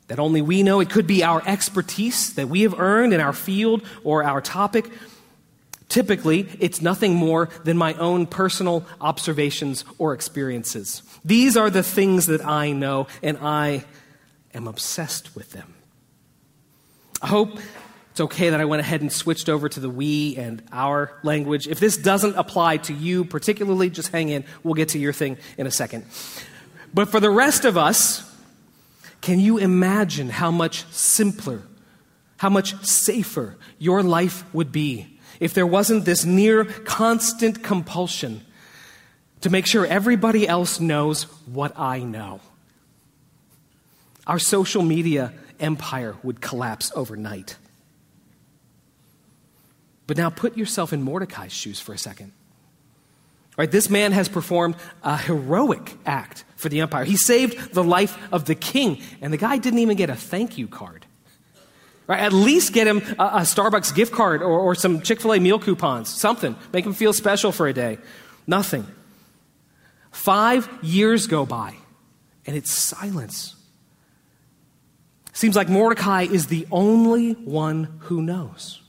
that 0.08 0.20
only 0.20 0.42
we 0.42 0.64
know, 0.64 0.80
it 0.80 0.90
could 0.90 1.08
be 1.08 1.24
our 1.24 1.42
expertise 1.46 2.34
that 2.36 2.48
we 2.50 2.62
have 2.62 2.80
earned 2.80 3.14
in 3.14 3.22
our 3.22 3.34
field 3.34 3.84
or 4.04 4.24
our 4.24 4.42
topic. 4.42 4.90
Typically, 5.94 6.50
it's 6.60 6.82
nothing 6.82 7.14
more 7.14 7.50
than 7.66 7.78
my 7.78 7.94
own 7.94 8.26
personal 8.26 8.84
observations 9.00 9.86
or 10.00 10.16
experiences. 10.16 11.04
These 11.24 11.56
are 11.56 11.70
the 11.70 11.84
things 11.84 12.26
that 12.26 12.44
I 12.44 12.72
know, 12.72 13.06
and 13.22 13.38
I 13.40 13.86
am 14.56 14.68
obsessed 14.68 15.36
with 15.36 15.52
them. 15.52 15.76
I 17.22 17.28
hope 17.28 17.60
it's 18.10 18.22
okay 18.22 18.50
that 18.50 18.60
I 18.60 18.66
went 18.66 18.80
ahead 18.80 19.02
and 19.02 19.14
switched 19.14 19.50
over 19.50 19.70
to 19.70 19.80
the 19.80 19.88
we 19.88 20.36
and 20.36 20.64
our 20.72 21.16
language. 21.22 21.68
If 21.68 21.80
this 21.80 21.96
doesn't 21.96 22.38
apply 22.38 22.78
to 22.78 22.94
you 22.96 23.24
particularly, 23.24 23.92
just 23.92 24.12
hang 24.12 24.30
in. 24.30 24.46
We'll 24.64 24.74
get 24.74 24.90
to 24.90 25.00
your 25.00 25.14
thing 25.14 25.38
in 25.60 25.68
a 25.68 25.72
second. 25.72 26.06
But 26.92 27.10
for 27.10 27.20
the 27.20 27.30
rest 27.30 27.66
of 27.66 27.78
us, 27.78 28.28
can 29.22 29.40
you 29.40 29.60
imagine 29.60 30.30
how 30.30 30.50
much 30.50 30.86
simpler, 30.92 31.62
how 32.38 32.50
much 32.50 32.84
safer 32.84 33.58
your 33.78 34.02
life 34.02 34.44
would 34.56 34.72
be 34.72 35.13
if 35.44 35.54
there 35.54 35.68
wasn't 35.68 36.06
this 36.06 36.24
near 36.24 36.64
constant 36.66 37.64
compulsion 37.64 38.46
to 39.42 39.50
make 39.50 39.66
sure 39.66 39.86
everybody 39.86 40.48
else 40.48 40.80
knows 40.80 41.24
what 41.46 41.78
I 41.78 42.00
know? 42.00 42.40
Our 44.26 44.40
social 44.40 44.82
media 44.82 45.34
empire 45.60 46.16
would 46.24 46.40
collapse 46.40 46.94
overnight. 46.96 47.58
But 50.08 50.16
now 50.16 50.30
put 50.30 50.56
yourself 50.58 50.94
in 50.94 51.02
Mordecai's 51.02 51.52
shoes 51.52 51.80
for 51.80 51.94
a 51.94 51.98
second. 51.98 52.32
Right, 53.58 53.70
this 53.70 53.90
man 53.90 54.14
has 54.14 54.30
performed 54.30 54.76
a 55.04 55.18
heroic 55.18 55.94
act 56.06 56.44
for 56.56 56.70
the 56.70 56.82
empire. 56.82 57.04
He 57.04 57.18
saved 57.18 57.74
the 57.74 57.84
life 57.84 58.18
of 58.32 58.46
the 58.46 58.56
king, 58.56 59.02
and 59.22 59.32
the 59.32 59.38
guy 59.38 59.58
didn't 59.58 59.80
even 59.80 59.98
get 59.98 60.10
a 60.10 60.16
thank 60.16 60.58
you 60.58 60.68
card. 60.68 61.06
Right, 62.06 62.20
at 62.20 62.34
least 62.34 62.74
get 62.74 62.86
him 62.86 62.98
a, 63.18 63.24
a 63.24 63.40
Starbucks 63.42 63.96
gift 63.96 64.12
card 64.12 64.42
or, 64.42 64.60
or 64.60 64.76
some 64.76 65.02
Chick 65.02 65.22
fil 65.22 65.34
A 65.34 65.40
meal 65.40 65.58
coupons, 65.58 66.10
something. 66.10 66.56
Make 66.74 66.86
him 66.86 66.94
feel 66.94 67.14
special 67.14 67.52
for 67.52 67.68
a 67.68 67.74
day. 67.74 67.98
Nothing. 68.46 68.86
Five 70.12 70.70
years 70.82 71.28
go 71.28 71.46
by, 71.46 71.76
and 72.46 72.56
it's 72.58 72.72
silence. 72.72 73.56
Seems 75.32 75.56
like 75.56 75.70
Mordecai 75.70 76.24
is 76.24 76.48
the 76.48 76.68
only 76.72 77.32
one 77.34 77.86
who 78.02 78.22
knows. 78.22 78.82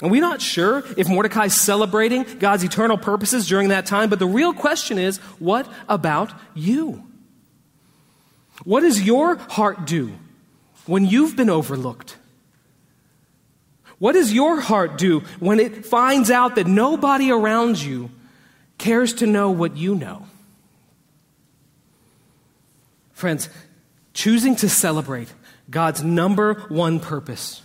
And 0.00 0.10
we're 0.10 0.22
not 0.22 0.40
sure 0.40 0.82
if 0.96 1.08
Mordecai's 1.08 1.54
celebrating 1.54 2.24
God's 2.38 2.64
eternal 2.64 2.96
purposes 2.96 3.46
during 3.46 3.68
that 3.68 3.84
time, 3.84 4.08
but 4.08 4.18
the 4.18 4.26
real 4.26 4.54
question 4.54 4.98
is 4.98 5.18
what 5.38 5.70
about 5.88 6.32
you? 6.54 7.04
What 8.64 8.80
does 8.80 9.02
your 9.02 9.36
heart 9.36 9.86
do 9.86 10.12
when 10.90 11.06
you've 11.06 11.36
been 11.36 11.48
overlooked? 11.48 12.16
What 13.98 14.12
does 14.12 14.32
your 14.32 14.60
heart 14.60 14.98
do 14.98 15.20
when 15.38 15.60
it 15.60 15.86
finds 15.86 16.30
out 16.30 16.56
that 16.56 16.66
nobody 16.66 17.30
around 17.30 17.80
you 17.80 18.10
cares 18.76 19.14
to 19.14 19.26
know 19.26 19.50
what 19.50 19.76
you 19.76 19.94
know? 19.94 20.26
Friends, 23.12 23.48
choosing 24.14 24.56
to 24.56 24.68
celebrate 24.68 25.32
God's 25.70 26.02
number 26.02 26.54
one 26.68 26.98
purpose 27.00 27.62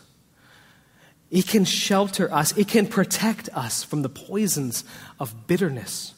it 1.31 1.47
can 1.47 1.65
shelter 1.65 2.31
us, 2.33 2.55
it 2.57 2.69
can 2.69 2.87
protect 2.87 3.49
us 3.49 3.83
from 3.83 4.03
the 4.03 4.09
poisons 4.09 4.85
of 5.19 5.47
bitterness, 5.47 6.13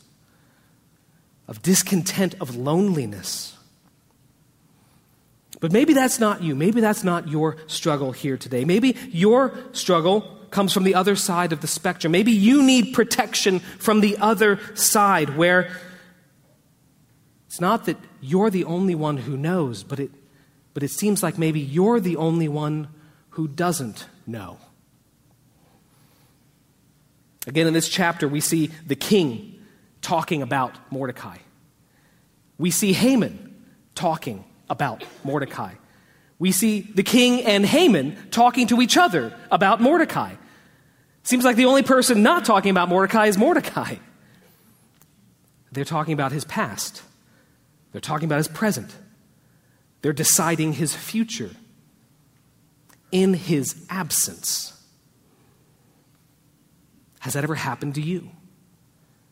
of 1.48 1.64
discontent, 1.64 2.36
of 2.40 2.56
loneliness. 2.56 3.57
But 5.60 5.72
maybe 5.72 5.94
that's 5.94 6.20
not 6.20 6.44
you. 6.44 6.56
Maybe 6.56 6.82
that's 6.82 7.04
not 7.04 7.28
your 7.28 7.58
struggle 7.68 8.12
here 8.12 8.38
today. 8.38 8.64
Maybe 8.64 8.96
your 9.10 9.58
struggle 9.72 10.22
comes 10.52 10.72
from 10.72 10.84
the 10.84 10.96
other 10.96 11.16
side 11.16 11.52
of 11.52 11.62
the 11.62 11.68
spectrum. 11.68 12.12
Maybe 12.12 12.32
you 12.32 12.64
need 12.64 12.94
protection 12.94 13.60
from 13.60 14.02
the 14.02 14.18
other 14.18 14.60
side 14.76 15.36
where 15.36 15.72
it's 17.48 17.60
not 17.60 17.86
that 17.86 17.98
you're 18.22 18.50
the 18.50 18.66
only 18.66 18.96
one 18.96 19.18
who 19.18 19.36
knows, 19.36 19.84
but 19.84 20.00
it, 20.00 20.12
but 20.74 20.84
it 20.84 20.92
seems 20.92 21.24
like 21.24 21.38
maybe 21.38 21.60
you're 21.60 22.00
the 22.00 22.18
only 22.18 22.48
one 22.48 22.88
who 23.32 23.48
doesn't 23.48 24.08
know. 24.26 24.58
Again, 27.48 27.66
in 27.66 27.74
this 27.74 27.90
chapter, 27.90 28.28
we 28.28 28.42
see 28.42 28.68
the 28.86 28.96
king 28.96 29.60
talking 30.02 30.42
about 30.42 30.76
Mordecai. 30.92 31.38
We 32.58 32.72
see 32.72 32.94
Haman 32.94 33.56
talking 33.96 34.44
about 34.70 35.04
Mordecai. 35.24 35.74
We 36.40 36.52
see 36.52 36.82
the 36.82 37.04
king 37.04 37.44
and 37.44 37.66
Haman 37.66 38.30
talking 38.30 38.68
to 38.68 38.82
each 38.82 38.98
other 38.98 39.34
about 39.52 39.82
Mordecai. 39.82 40.36
Seems 41.24 41.44
like 41.44 41.56
the 41.56 41.66
only 41.66 41.84
person 41.84 42.24
not 42.24 42.46
talking 42.46 42.72
about 42.72 42.90
Mordecai 42.90 43.28
is 43.28 43.38
Mordecai. 43.38 43.96
They're 45.72 45.84
talking 45.84 46.14
about 46.14 46.32
his 46.32 46.46
past, 46.46 47.02
they're 47.92 48.02
talking 48.02 48.26
about 48.26 48.38
his 48.38 48.48
present, 48.48 48.96
they're 50.02 50.14
deciding 50.14 50.74
his 50.74 50.96
future 50.96 51.52
in 53.12 53.34
his 53.34 53.86
absence. 53.90 54.74
Has 57.20 57.34
that 57.34 57.44
ever 57.44 57.56
happened 57.56 57.96
to 57.96 58.02
you? 58.02 58.30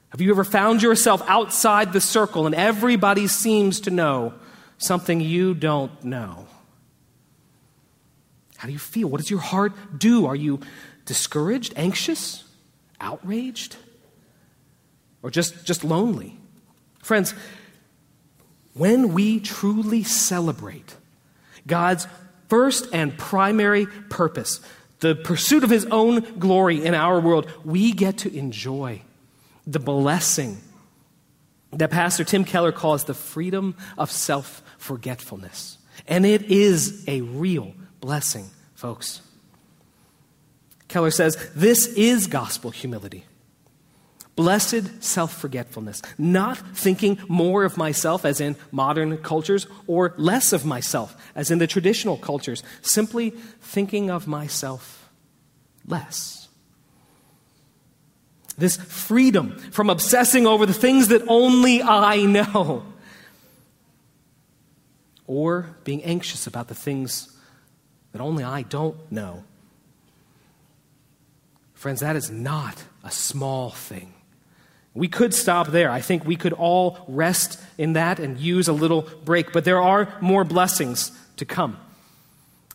Have 0.10 0.21
you 0.21 0.32
ever 0.32 0.43
found 0.43 0.82
yourself 0.82 1.21
outside 1.28 1.93
the 1.93 2.02
circle 2.02 2.45
and 2.45 2.56
everybody 2.56 3.28
seems 3.28 3.82
to 3.82 3.91
know 3.91 4.34
something 4.77 5.21
you 5.21 5.53
don't 5.53 6.03
know? 6.03 6.47
How 8.57 8.67
do 8.67 8.73
you 8.73 8.79
feel? 8.79 9.09
What 9.09 9.19
does 9.19 9.29
your 9.29 9.39
heart 9.39 9.73
do? 9.97 10.25
Are 10.25 10.35
you 10.35 10.59
discouraged, 11.05 11.73
anxious, 11.75 12.43
outraged, 12.99 13.75
or 15.21 15.29
just, 15.29 15.65
just 15.65 15.83
lonely? 15.83 16.38
Friends, 17.03 17.33
when 18.73 19.13
we 19.13 19.39
truly 19.39 20.03
celebrate 20.03 20.95
God's 21.67 22.07
first 22.49 22.88
and 22.93 23.17
primary 23.17 23.85
purpose, 23.85 24.61
the 24.99 25.15
pursuit 25.15 25.63
of 25.63 25.69
his 25.69 25.85
own 25.85 26.21
glory 26.39 26.83
in 26.83 26.93
our 26.93 27.19
world, 27.19 27.51
we 27.63 27.91
get 27.91 28.17
to 28.19 28.35
enjoy 28.35 29.01
the 29.67 29.79
blessing 29.79 30.57
that 31.73 31.91
Pastor 31.91 32.23
Tim 32.23 32.45
Keller 32.45 32.71
calls 32.71 33.03
the 33.03 33.13
freedom 33.13 33.75
of 33.97 34.09
self 34.11 34.61
forgetfulness. 34.86 35.80
And 36.08 36.26
it 36.26 36.43
is 36.43 37.04
a 37.08 37.21
real 37.21 37.74
blessing, 38.02 38.45
folks. 38.76 39.21
Keller 40.88 41.12
says 41.12 41.36
this 41.56 41.88
is 41.88 42.28
gospel 42.28 42.69
humility. 42.69 43.26
Blessed 44.36 45.02
self 45.02 45.34
forgetfulness, 45.34 46.02
not 46.17 46.58
thinking 46.78 47.17
more 47.28 47.63
of 47.63 47.78
myself 47.78 48.26
as 48.26 48.39
in 48.41 48.58
modern 48.71 49.17
cultures 49.17 49.65
or 49.88 50.13
less 50.17 50.54
of 50.54 50.65
myself 50.65 51.15
as 51.36 51.50
in 51.50 51.58
the 51.58 51.67
traditional 51.67 52.17
cultures, 52.17 52.62
simply 52.82 53.32
thinking 53.62 54.12
of 54.12 54.28
myself 54.28 55.10
less. 55.88 56.50
This 58.58 58.78
freedom 58.78 59.58
from 59.71 59.89
obsessing 59.89 60.45
over 60.45 60.65
the 60.65 60.74
things 60.74 61.08
that 61.08 61.24
only 61.28 61.82
I 61.82 62.26
know 62.26 62.84
or 65.27 65.75
being 65.83 66.03
anxious 66.03 66.47
about 66.47 66.67
the 66.67 66.75
things 66.75 67.35
that 68.11 68.21
only 68.21 68.43
I 68.43 68.61
don't 68.63 69.11
know. 69.11 69.43
Friends, 71.73 71.99
that 71.99 72.15
is 72.15 72.31
not 72.31 72.83
a 73.03 73.11
small 73.11 73.69
thing. 73.69 74.13
We 74.93 75.09
could 75.09 75.33
stop 75.33 75.67
there. 75.67 75.91
I 75.91 75.99
think 75.99 76.25
we 76.25 76.38
could 76.38 76.53
all 76.53 76.97
rest 77.07 77.61
in 77.77 77.93
that 77.93 78.19
and 78.19 78.39
use 78.39 78.67
a 78.67 78.73
little 78.73 79.01
break, 79.25 79.51
but 79.51 79.65
there 79.65 79.81
are 79.81 80.13
more 80.21 80.45
blessings 80.45 81.11
to 81.35 81.45
come. 81.45 81.77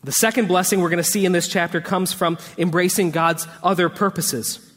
The 0.05 0.13
second 0.13 0.49
blessing 0.49 0.81
we're 0.81 0.91
going 0.91 1.03
to 1.03 1.11
see 1.11 1.25
in 1.25 1.33
this 1.33 1.49
chapter 1.49 1.81
comes 1.81 2.13
from 2.13 2.39
embracing 2.59 3.11
God's 3.11 3.47
other 3.63 3.89
purposes. 3.89 4.70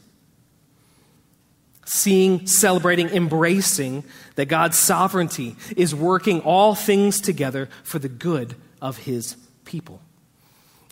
Seeing, 1.86 2.48
celebrating, 2.48 3.10
embracing 3.10 4.04
that 4.36 4.46
God's 4.46 4.78
sovereignty 4.78 5.56
is 5.76 5.94
working 5.94 6.42
all 6.42 6.76
things 6.76 7.20
together 7.20 7.70
for 7.84 8.00
the 8.00 8.10
good 8.10 8.56
of 8.82 8.98
his 9.00 9.36
people. 9.66 10.02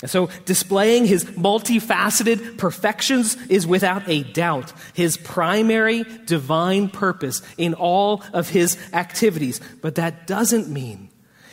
And 0.02 0.10
so, 0.10 0.30
displaying 0.46 1.06
his 1.06 1.26
multifaceted 1.26 2.58
perfections 2.58 3.38
is 3.48 3.68
without 3.68 4.08
a 4.10 4.24
doubt 4.24 4.74
his 4.94 5.16
primary 5.16 6.06
divine 6.26 6.90
purpose 6.90 7.44
in 7.58 7.76
all 7.76 8.24
of 8.34 8.50
his 8.50 8.78
activities. 8.94 9.62
But 9.82 9.96
that 9.96 10.26
doesn't 10.26 10.70
mean 10.70 11.10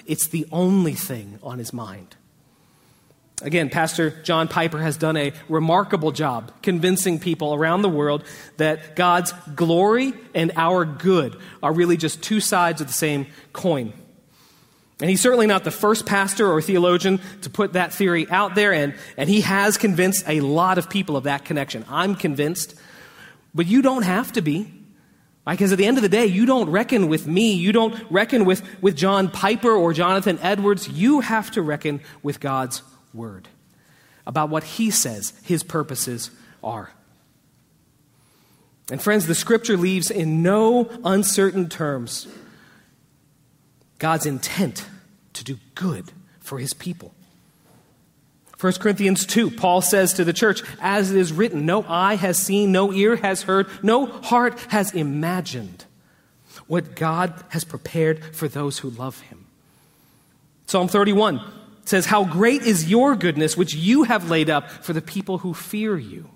it's 0.06 0.28
the 0.28 0.46
only 0.50 0.94
thing 0.94 1.38
on 1.42 1.58
his 1.58 1.74
mind. 1.74 2.16
Again, 3.42 3.70
Pastor 3.70 4.10
John 4.22 4.48
Piper 4.48 4.78
has 4.78 4.96
done 4.96 5.16
a 5.16 5.32
remarkable 5.48 6.10
job 6.10 6.50
convincing 6.62 7.20
people 7.20 7.54
around 7.54 7.82
the 7.82 7.88
world 7.88 8.24
that 8.56 8.96
God's 8.96 9.32
glory 9.54 10.12
and 10.34 10.50
our 10.56 10.84
good 10.84 11.38
are 11.62 11.72
really 11.72 11.96
just 11.96 12.22
two 12.22 12.40
sides 12.40 12.80
of 12.80 12.88
the 12.88 12.92
same 12.92 13.26
coin. 13.52 13.92
And 15.00 15.08
he's 15.08 15.20
certainly 15.20 15.46
not 15.46 15.62
the 15.62 15.70
first 15.70 16.06
pastor 16.06 16.50
or 16.50 16.60
theologian 16.60 17.20
to 17.42 17.50
put 17.50 17.74
that 17.74 17.92
theory 17.92 18.28
out 18.28 18.56
there, 18.56 18.72
and, 18.72 18.94
and 19.16 19.30
he 19.30 19.42
has 19.42 19.78
convinced 19.78 20.24
a 20.26 20.40
lot 20.40 20.76
of 20.76 20.90
people 20.90 21.16
of 21.16 21.24
that 21.24 21.44
connection. 21.44 21.84
I'm 21.88 22.16
convinced, 22.16 22.74
but 23.54 23.66
you 23.66 23.82
don't 23.82 24.02
have 24.02 24.32
to 24.32 24.42
be. 24.42 24.74
Because 25.46 25.72
at 25.72 25.78
the 25.78 25.86
end 25.86 25.96
of 25.96 26.02
the 26.02 26.10
day, 26.10 26.26
you 26.26 26.44
don't 26.44 26.68
reckon 26.68 27.08
with 27.08 27.26
me. 27.26 27.54
You 27.54 27.72
don't 27.72 27.94
reckon 28.10 28.44
with, 28.44 28.62
with 28.82 28.96
John 28.96 29.30
Piper 29.30 29.70
or 29.70 29.94
Jonathan 29.94 30.38
Edwards. 30.42 30.88
You 30.88 31.20
have 31.20 31.50
to 31.52 31.62
reckon 31.62 32.02
with 32.22 32.38
God's 32.38 32.82
word 33.14 33.48
about 34.26 34.50
what 34.50 34.62
he 34.62 34.90
says 34.90 35.32
his 35.42 35.62
purposes 35.62 36.30
are. 36.62 36.90
And 38.90 39.02
friends, 39.02 39.26
the 39.26 39.34
scripture 39.34 39.76
leaves 39.76 40.10
in 40.10 40.42
no 40.42 40.88
uncertain 41.04 41.68
terms 41.68 42.26
God's 43.98 44.26
intent 44.26 44.86
to 45.34 45.44
do 45.44 45.58
good 45.74 46.12
for 46.40 46.58
his 46.58 46.72
people. 46.72 47.12
1 48.60 48.72
Corinthians 48.74 49.24
2, 49.24 49.52
Paul 49.52 49.80
says 49.80 50.14
to 50.14 50.24
the 50.24 50.32
church, 50.32 50.62
As 50.80 51.12
it 51.12 51.16
is 51.16 51.32
written, 51.32 51.64
no 51.64 51.84
eye 51.88 52.16
has 52.16 52.38
seen, 52.38 52.72
no 52.72 52.92
ear 52.92 53.16
has 53.16 53.42
heard, 53.42 53.68
no 53.82 54.06
heart 54.06 54.58
has 54.70 54.94
imagined 54.94 55.84
what 56.66 56.96
God 56.96 57.32
has 57.50 57.64
prepared 57.64 58.24
for 58.34 58.48
those 58.48 58.78
who 58.78 58.90
love 58.90 59.20
him. 59.20 59.46
Psalm 60.66 60.88
31 60.88 61.40
says, 61.88 62.06
How 62.06 62.24
great 62.24 62.62
is 62.62 62.88
your 62.88 63.16
goodness, 63.16 63.56
which 63.56 63.74
you 63.74 64.04
have 64.04 64.30
laid 64.30 64.50
up 64.50 64.70
for 64.70 64.92
the 64.92 65.02
people 65.02 65.38
who 65.38 65.54
fear 65.54 65.96
you. 65.96 66.28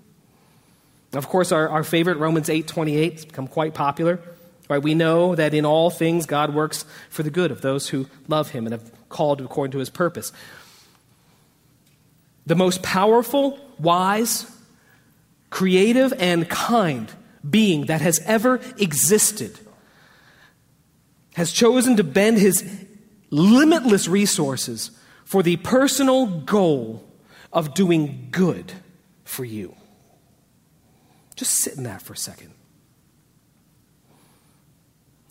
Of 1.13 1.27
course, 1.29 1.51
our, 1.51 1.69
our 1.69 1.83
favorite 1.83 2.17
Romans 2.17 2.49
8 2.49 2.67
28 2.67 3.13
has 3.13 3.25
become 3.25 3.47
quite 3.47 3.73
popular. 3.73 4.19
Right? 4.69 4.81
We 4.81 4.95
know 4.95 5.35
that 5.35 5.53
in 5.53 5.65
all 5.65 5.89
things 5.89 6.25
God 6.25 6.53
works 6.53 6.85
for 7.09 7.21
the 7.21 7.29
good 7.29 7.51
of 7.51 7.61
those 7.61 7.89
who 7.89 8.07
love 8.27 8.49
him 8.51 8.65
and 8.65 8.71
have 8.73 9.09
called 9.09 9.41
according 9.41 9.73
to 9.73 9.79
his 9.79 9.89
purpose. 9.89 10.31
The 12.45 12.55
most 12.55 12.81
powerful, 12.81 13.59
wise, 13.77 14.49
creative, 15.49 16.13
and 16.17 16.49
kind 16.49 17.11
being 17.47 17.85
that 17.87 18.01
has 18.01 18.19
ever 18.25 18.59
existed 18.77 19.59
has 21.35 21.51
chosen 21.51 21.97
to 21.97 22.03
bend 22.03 22.37
his 22.37 22.85
limitless 23.29 24.07
resources 24.07 24.91
for 25.33 25.41
the 25.41 25.57
personal 25.57 26.27
goal 26.27 27.03
of 27.51 27.73
doing 27.73 28.27
good 28.29 28.71
for 29.23 29.43
you. 29.43 29.75
Just 31.35 31.53
sit 31.55 31.75
in 31.75 31.85
that 31.85 32.03
for 32.03 32.13
a 32.13 32.15
second. 32.15 32.51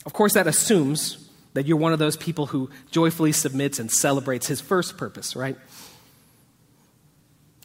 Of 0.05 0.13
course, 0.13 0.33
that 0.33 0.49
assumes 0.49 1.31
that 1.55 1.67
you're 1.67 1.77
one 1.77 1.93
of 1.93 2.01
those 2.01 2.17
people 2.17 2.47
who 2.47 2.69
joyfully 2.91 3.31
submits 3.31 3.79
and 3.79 3.93
celebrates 3.93 4.49
his 4.49 4.61
first 4.61 4.97
purpose, 4.97 5.37
right? 5.37 5.57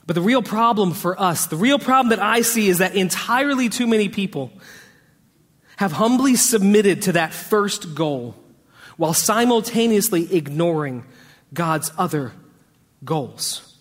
But 0.05 0.13
the 0.13 0.21
real 0.21 0.43
problem 0.43 0.91
for 0.91 1.19
us, 1.19 1.47
the 1.47 1.55
real 1.55 1.79
problem 1.79 2.09
that 2.09 2.23
I 2.23 2.41
see 2.41 2.69
is 2.69 2.77
that 2.77 2.93
entirely 2.93 3.67
too 3.67 3.87
many 3.87 4.09
people 4.09 4.51
have 5.77 5.91
humbly 5.91 6.35
submitted 6.35 7.01
to 7.01 7.13
that 7.13 7.33
first 7.33 7.95
goal 7.95 8.35
while 8.95 9.15
simultaneously 9.15 10.35
ignoring 10.35 11.03
God's 11.53 11.91
other 11.97 12.33
goals. 13.03 13.75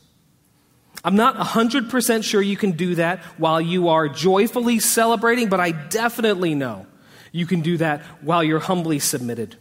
I'm 1.04 1.16
not 1.16 1.36
100% 1.36 2.24
sure 2.24 2.42
you 2.42 2.56
can 2.56 2.72
do 2.72 2.96
that 2.96 3.20
while 3.38 3.60
you 3.60 3.88
are 3.88 4.08
joyfully 4.08 4.80
celebrating, 4.80 5.48
but 5.48 5.60
I 5.60 5.70
definitely 5.70 6.54
know 6.54 6.86
you 7.30 7.46
can 7.46 7.60
do 7.60 7.76
that 7.76 8.02
while 8.22 8.42
you're 8.42 8.60
humbly 8.60 8.98
submitted. 8.98 9.56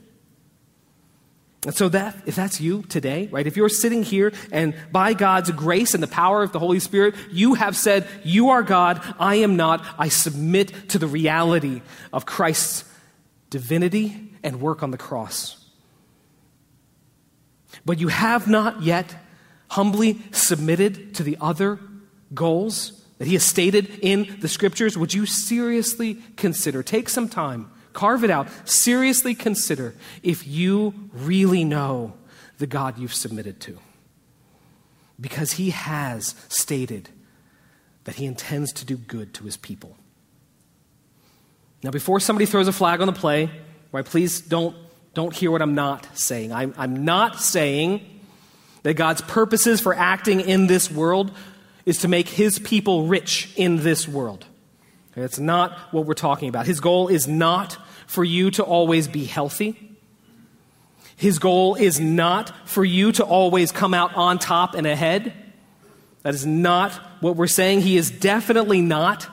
And 1.66 1.76
so 1.76 1.90
that 1.90 2.16
if 2.26 2.36
that's 2.36 2.62
you 2.62 2.84
today, 2.84 3.28
right? 3.32 3.46
If 3.46 3.58
you're 3.58 3.70
sitting 3.70 4.04
here 4.04 4.34
and 4.52 4.76
by 4.92 5.14
God's 5.14 5.50
grace 5.52 5.96
and 5.96 6.02
the 6.02 6.08
power 6.08 6.44
of 6.44 6.52
the 6.52 6.60
Holy 6.60 6.80
Spirit, 6.80 7.16
you 7.32 7.56
have 7.56 7.76
said, 7.76 8.08
"You 8.24 8.50
are 8.50 8.62
God, 8.62 9.02
I 9.20 9.36
am 9.36 9.56
not. 9.56 9.84
I 9.98 10.10
submit 10.10 10.90
to 10.90 11.00
the 11.00 11.08
reality 11.08 11.82
of 12.14 12.28
Christ's 12.28 12.84
divinity 13.50 14.32
and 14.44 14.62
work 14.62 14.84
on 14.84 14.92
the 14.92 14.98
cross." 14.98 15.65
But 17.84 18.00
you 18.00 18.08
have 18.08 18.48
not 18.48 18.84
yet 18.84 19.16
humbly 19.70 20.22
submitted 20.32 21.16
to 21.16 21.24
the 21.24 21.38
other 21.42 21.80
goals 22.34 23.02
that 23.18 23.28
he 23.28 23.34
has 23.34 23.44
stated 23.44 24.00
in 24.02 24.38
the 24.42 24.48
scriptures, 24.48 24.98
would 24.98 25.14
you 25.14 25.26
seriously 25.26 26.16
consider? 26.36 26.84
Take 26.84 27.10
some 27.10 27.30
time, 27.30 27.72
carve 27.94 28.24
it 28.24 28.30
out, 28.30 28.48
seriously 28.70 29.34
consider 29.34 29.96
if 30.22 30.46
you 30.46 30.94
really 31.14 31.64
know 31.64 32.14
the 32.58 32.68
God 32.68 32.98
you've 32.98 33.14
submitted 33.14 33.60
to. 33.62 33.80
Because 35.20 35.54
he 35.54 35.70
has 35.70 36.36
stated 36.50 37.10
that 38.04 38.16
he 38.16 38.26
intends 38.26 38.74
to 38.74 38.86
do 38.86 38.98
good 38.98 39.34
to 39.36 39.46
his 39.46 39.58
people. 39.58 39.96
Now, 41.84 41.92
before 41.92 42.20
somebody 42.20 42.46
throws 42.46 42.68
a 42.68 42.74
flag 42.74 43.00
on 43.00 43.08
the 43.08 43.14
play, 43.14 43.50
right, 43.92 44.06
please 44.06 44.42
don't, 44.42 44.76
don't 45.16 45.34
hear 45.34 45.50
what 45.50 45.62
I'm 45.62 45.76
not 45.76 46.06
saying. 46.18 46.52
I'm, 46.54 46.74
I'm 46.78 47.06
not 47.06 47.40
saying 47.40 48.02
that 48.84 48.94
God's 48.94 49.22
purposes 49.22 49.82
for 49.82 49.96
acting 49.96 50.42
in 50.42 50.68
this 50.68 50.92
world 50.92 51.32
is 51.86 52.00
to 52.00 52.08
make 52.08 52.28
his 52.28 52.60
people 52.60 53.08
rich 53.08 53.52
in 53.56 53.78
this 53.78 54.08
world. 54.08 54.46
That's 55.16 55.40
not 55.40 55.72
what 55.94 56.06
we're 56.06 56.16
talking 56.16 56.50
about. 56.50 56.66
His 56.66 56.82
goal 56.82 57.08
is 57.08 57.28
not 57.28 57.78
for 58.06 58.24
you 58.24 58.52
to 58.52 58.64
always 58.64 59.08
be 59.08 59.24
healthy. 59.24 59.98
His 61.16 61.40
goal 61.40 61.76
is 61.76 62.00
not 62.00 62.52
for 62.68 62.84
you 62.84 63.14
to 63.14 63.24
always 63.24 63.72
come 63.72 63.94
out 63.94 64.16
on 64.16 64.38
top 64.38 64.76
and 64.76 64.86
ahead. 64.86 65.32
That 66.24 66.34
is 66.34 66.46
not 66.46 66.92
what 67.22 67.38
we're 67.38 67.48
saying. 67.48 67.82
He 67.82 67.96
is 67.96 68.12
definitely 68.12 68.82
not 68.82 69.30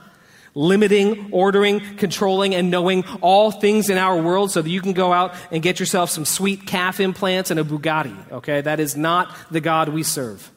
limiting, 0.54 1.28
ordering, 1.32 1.80
controlling, 1.96 2.54
and 2.54 2.70
knowing 2.70 3.04
all 3.20 3.50
things 3.50 3.88
in 3.88 3.98
our 3.98 4.20
world 4.20 4.50
so 4.50 4.62
that 4.62 4.70
you 4.70 4.80
can 4.80 4.92
go 4.92 5.12
out 5.12 5.34
and 5.50 5.62
get 5.62 5.80
yourself 5.80 6.10
some 6.10 6.24
sweet 6.24 6.66
calf 6.66 7.00
implants 7.00 7.50
and 7.50 7.58
a 7.58 7.64
Bugatti. 7.64 8.32
Okay? 8.32 8.60
That 8.60 8.80
is 8.80 8.96
not 8.96 9.34
the 9.50 9.60
God 9.60 9.88
we 9.88 10.02
serve. 10.02 10.50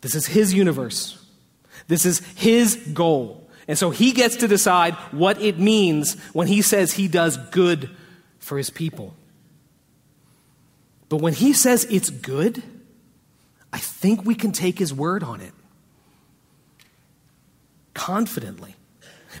This 0.00 0.14
is 0.14 0.26
His 0.26 0.54
universe. 0.54 1.22
This 1.86 2.06
is 2.06 2.20
His 2.34 2.76
goal. 2.92 3.44
And 3.66 3.78
so 3.78 3.90
he 3.90 4.12
gets 4.12 4.36
to 4.36 4.48
decide 4.48 4.94
what 5.10 5.40
it 5.40 5.58
means 5.58 6.20
when 6.32 6.46
he 6.46 6.62
says 6.62 6.92
he 6.92 7.08
does 7.08 7.36
good 7.36 7.90
for 8.38 8.58
his 8.58 8.70
people. 8.70 9.14
But 11.08 11.22
when 11.22 11.32
he 11.32 11.52
says 11.52 11.84
it's 11.84 12.10
good, 12.10 12.62
I 13.72 13.78
think 13.78 14.24
we 14.24 14.34
can 14.34 14.52
take 14.52 14.78
his 14.78 14.92
word 14.92 15.22
on 15.22 15.40
it 15.40 15.52
confidently. 17.94 18.74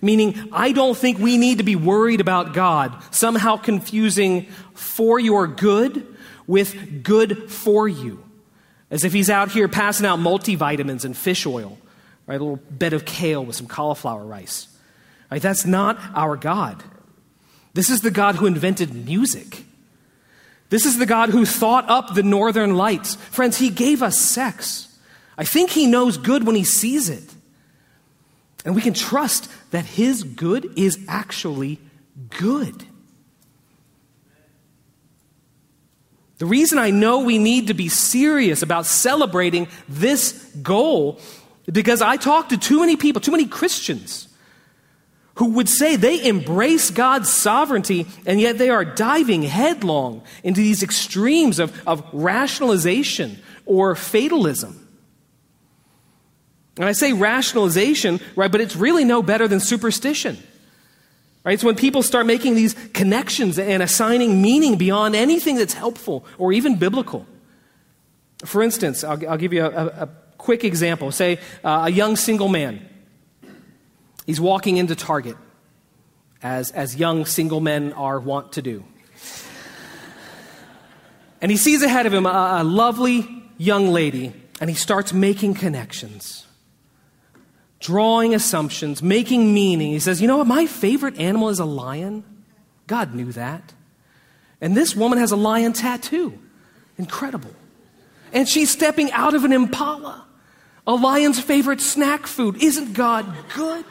Meaning, 0.02 0.48
I 0.52 0.72
don't 0.72 0.96
think 0.96 1.18
we 1.18 1.38
need 1.38 1.58
to 1.58 1.64
be 1.64 1.76
worried 1.76 2.20
about 2.20 2.52
God 2.52 2.94
somehow 3.10 3.56
confusing 3.56 4.46
for 4.74 5.20
your 5.20 5.46
good 5.46 6.06
with 6.46 7.02
good 7.02 7.50
for 7.50 7.86
you. 7.86 8.22
As 8.90 9.04
if 9.04 9.12
he's 9.12 9.30
out 9.30 9.50
here 9.50 9.68
passing 9.68 10.06
out 10.06 10.18
multivitamins 10.18 11.04
and 11.04 11.16
fish 11.16 11.46
oil, 11.46 11.78
right? 12.26 12.40
A 12.40 12.44
little 12.44 12.62
bed 12.70 12.92
of 12.92 13.04
kale 13.04 13.44
with 13.44 13.56
some 13.56 13.66
cauliflower 13.66 14.24
rice. 14.24 14.68
Right? 15.30 15.42
That's 15.42 15.64
not 15.66 15.98
our 16.14 16.36
God. 16.36 16.82
This 17.72 17.90
is 17.90 18.02
the 18.02 18.10
God 18.10 18.36
who 18.36 18.46
invented 18.46 18.94
music. 19.06 19.64
This 20.70 20.86
is 20.86 20.98
the 20.98 21.06
God 21.06 21.30
who 21.30 21.44
thought 21.44 21.88
up 21.88 22.14
the 22.14 22.22
northern 22.22 22.76
lights. 22.76 23.16
Friends, 23.16 23.58
he 23.58 23.68
gave 23.68 24.02
us 24.02 24.18
sex. 24.18 24.96
I 25.36 25.44
think 25.44 25.70
he 25.70 25.86
knows 25.86 26.16
good 26.16 26.46
when 26.46 26.56
he 26.56 26.64
sees 26.64 27.08
it. 27.08 27.34
And 28.64 28.74
we 28.74 28.80
can 28.80 28.94
trust 28.94 29.50
that 29.72 29.84
his 29.84 30.22
good 30.22 30.72
is 30.76 30.98
actually 31.06 31.78
good. 32.30 32.84
The 36.38 36.46
reason 36.46 36.78
I 36.78 36.90
know 36.90 37.20
we 37.20 37.38
need 37.38 37.68
to 37.68 37.74
be 37.74 37.88
serious 37.88 38.62
about 38.62 38.86
celebrating 38.86 39.68
this 39.88 40.32
goal 40.62 41.20
is 41.66 41.72
because 41.72 42.02
I 42.02 42.16
talk 42.16 42.48
to 42.48 42.58
too 42.58 42.80
many 42.80 42.96
people, 42.96 43.20
too 43.20 43.30
many 43.30 43.46
Christians, 43.46 44.28
who 45.36 45.50
would 45.50 45.68
say 45.68 45.96
they 45.96 46.26
embrace 46.26 46.90
God's 46.90 47.28
sovereignty, 47.28 48.06
and 48.26 48.40
yet 48.40 48.58
they 48.58 48.70
are 48.70 48.84
diving 48.84 49.42
headlong 49.42 50.22
into 50.42 50.60
these 50.60 50.82
extremes 50.82 51.58
of, 51.58 51.72
of 51.86 52.04
rationalization 52.12 53.38
or 53.66 53.94
fatalism. 53.94 54.83
And 56.76 56.86
I 56.86 56.92
say 56.92 57.12
rationalization, 57.12 58.20
right, 58.34 58.50
but 58.50 58.60
it's 58.60 58.74
really 58.74 59.04
no 59.04 59.22
better 59.22 59.46
than 59.46 59.60
superstition. 59.60 60.38
Right? 61.44 61.52
It's 61.52 61.62
when 61.62 61.76
people 61.76 62.02
start 62.02 62.26
making 62.26 62.54
these 62.54 62.74
connections 62.92 63.58
and 63.58 63.82
assigning 63.82 64.42
meaning 64.42 64.76
beyond 64.76 65.14
anything 65.14 65.56
that's 65.56 65.74
helpful 65.74 66.24
or 66.38 66.52
even 66.52 66.76
biblical. 66.76 67.26
For 68.44 68.62
instance, 68.62 69.04
I'll, 69.04 69.28
I'll 69.28 69.38
give 69.38 69.52
you 69.52 69.64
a, 69.64 69.70
a, 69.70 69.86
a, 69.86 70.08
quick 70.38 70.64
example. 70.64 71.10
Say 71.10 71.38
uh, 71.62 71.84
a 71.86 71.90
young 71.90 72.16
single 72.16 72.48
man. 72.48 72.86
He's 74.26 74.40
walking 74.40 74.76
into 74.78 74.94
Target, 74.94 75.36
as, 76.42 76.70
as 76.72 76.96
young 76.96 77.24
single 77.24 77.60
men 77.60 77.92
are 77.94 78.18
wont 78.20 78.52
to 78.52 78.62
do. 78.62 78.84
And 81.40 81.50
he 81.50 81.56
sees 81.56 81.82
ahead 81.82 82.06
of 82.06 82.12
him 82.12 82.26
a, 82.26 82.58
a 82.60 82.64
lovely 82.64 83.26
young 83.56 83.88
lady, 83.88 84.34
and 84.60 84.68
he 84.68 84.76
starts 84.76 85.12
making 85.12 85.54
connections 85.54 86.43
drawing 87.84 88.34
assumptions, 88.34 89.02
making 89.02 89.52
meaning. 89.52 89.92
He 89.92 89.98
says, 90.00 90.20
You 90.20 90.26
know 90.26 90.38
what? 90.38 90.46
My 90.46 90.66
favorite 90.66 91.18
animal 91.20 91.50
is 91.50 91.58
a 91.58 91.66
lion. 91.66 92.24
God 92.86 93.14
knew 93.14 93.30
that. 93.32 93.74
And 94.60 94.74
this 94.74 94.96
woman 94.96 95.18
has 95.18 95.32
a 95.32 95.36
lion 95.36 95.74
tattoo. 95.74 96.38
Incredible. 96.96 97.54
And 98.32 98.48
she's 98.48 98.70
stepping 98.70 99.12
out 99.12 99.34
of 99.34 99.44
an 99.44 99.52
impala, 99.52 100.24
a 100.86 100.94
lion's 100.94 101.38
favorite 101.38 101.82
snack 101.82 102.26
food. 102.26 102.62
Isn't 102.62 102.94
God 102.94 103.30
good? 103.54 103.84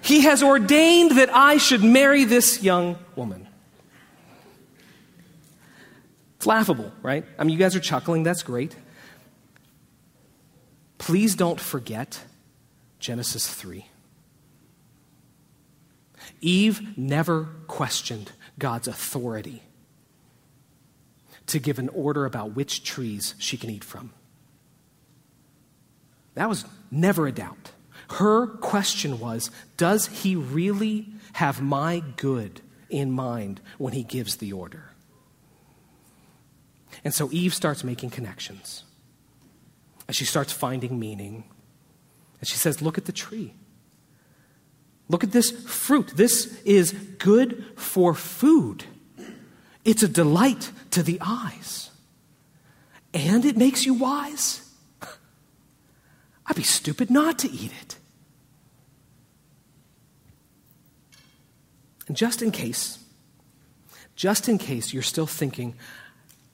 He 0.00 0.20
has 0.22 0.42
ordained 0.42 1.18
that 1.18 1.34
I 1.34 1.56
should 1.56 1.82
marry 1.82 2.22
this 2.22 2.62
young 2.62 2.96
woman. 3.16 3.48
It's 6.36 6.46
laughable, 6.46 6.92
right? 7.02 7.24
I 7.38 7.42
mean, 7.42 7.54
you 7.54 7.58
guys 7.58 7.74
are 7.74 7.80
chuckling. 7.80 8.22
That's 8.22 8.44
great. 8.44 8.76
Please 10.98 11.34
don't 11.34 11.60
forget 11.60 12.20
Genesis 13.04 13.46
3. 13.46 13.84
Eve 16.40 16.96
never 16.96 17.50
questioned 17.66 18.32
God's 18.58 18.88
authority 18.88 19.62
to 21.48 21.58
give 21.58 21.78
an 21.78 21.90
order 21.90 22.24
about 22.24 22.56
which 22.56 22.82
trees 22.82 23.34
she 23.36 23.58
can 23.58 23.68
eat 23.68 23.84
from. 23.84 24.14
That 26.32 26.48
was 26.48 26.64
never 26.90 27.26
a 27.26 27.32
doubt. 27.32 27.72
Her 28.08 28.46
question 28.46 29.20
was 29.20 29.50
Does 29.76 30.06
he 30.06 30.34
really 30.34 31.08
have 31.34 31.60
my 31.60 32.02
good 32.16 32.62
in 32.88 33.12
mind 33.12 33.60
when 33.76 33.92
he 33.92 34.02
gives 34.02 34.36
the 34.36 34.54
order? 34.54 34.92
And 37.04 37.12
so 37.12 37.28
Eve 37.30 37.52
starts 37.52 37.84
making 37.84 38.08
connections. 38.08 38.84
And 40.08 40.16
she 40.16 40.24
starts 40.24 40.54
finding 40.54 40.98
meaning 40.98 41.44
and 42.44 42.48
she 42.50 42.58
says, 42.58 42.82
Look 42.82 42.98
at 42.98 43.06
the 43.06 43.12
tree. 43.12 43.54
Look 45.08 45.24
at 45.24 45.32
this 45.32 45.50
fruit. 45.50 46.08
This 46.08 46.60
is 46.64 46.92
good 46.92 47.64
for 47.74 48.12
food. 48.12 48.84
It's 49.82 50.02
a 50.02 50.08
delight 50.08 50.70
to 50.90 51.02
the 51.02 51.18
eyes. 51.22 51.90
And 53.14 53.46
it 53.46 53.56
makes 53.56 53.86
you 53.86 53.94
wise. 53.94 54.70
I'd 56.46 56.56
be 56.56 56.62
stupid 56.62 57.10
not 57.10 57.38
to 57.38 57.50
eat 57.50 57.72
it. 57.80 57.96
And 62.08 62.14
just 62.14 62.42
in 62.42 62.50
case, 62.50 62.98
just 64.16 64.50
in 64.50 64.58
case 64.58 64.92
you're 64.92 65.02
still 65.02 65.26
thinking, 65.26 65.76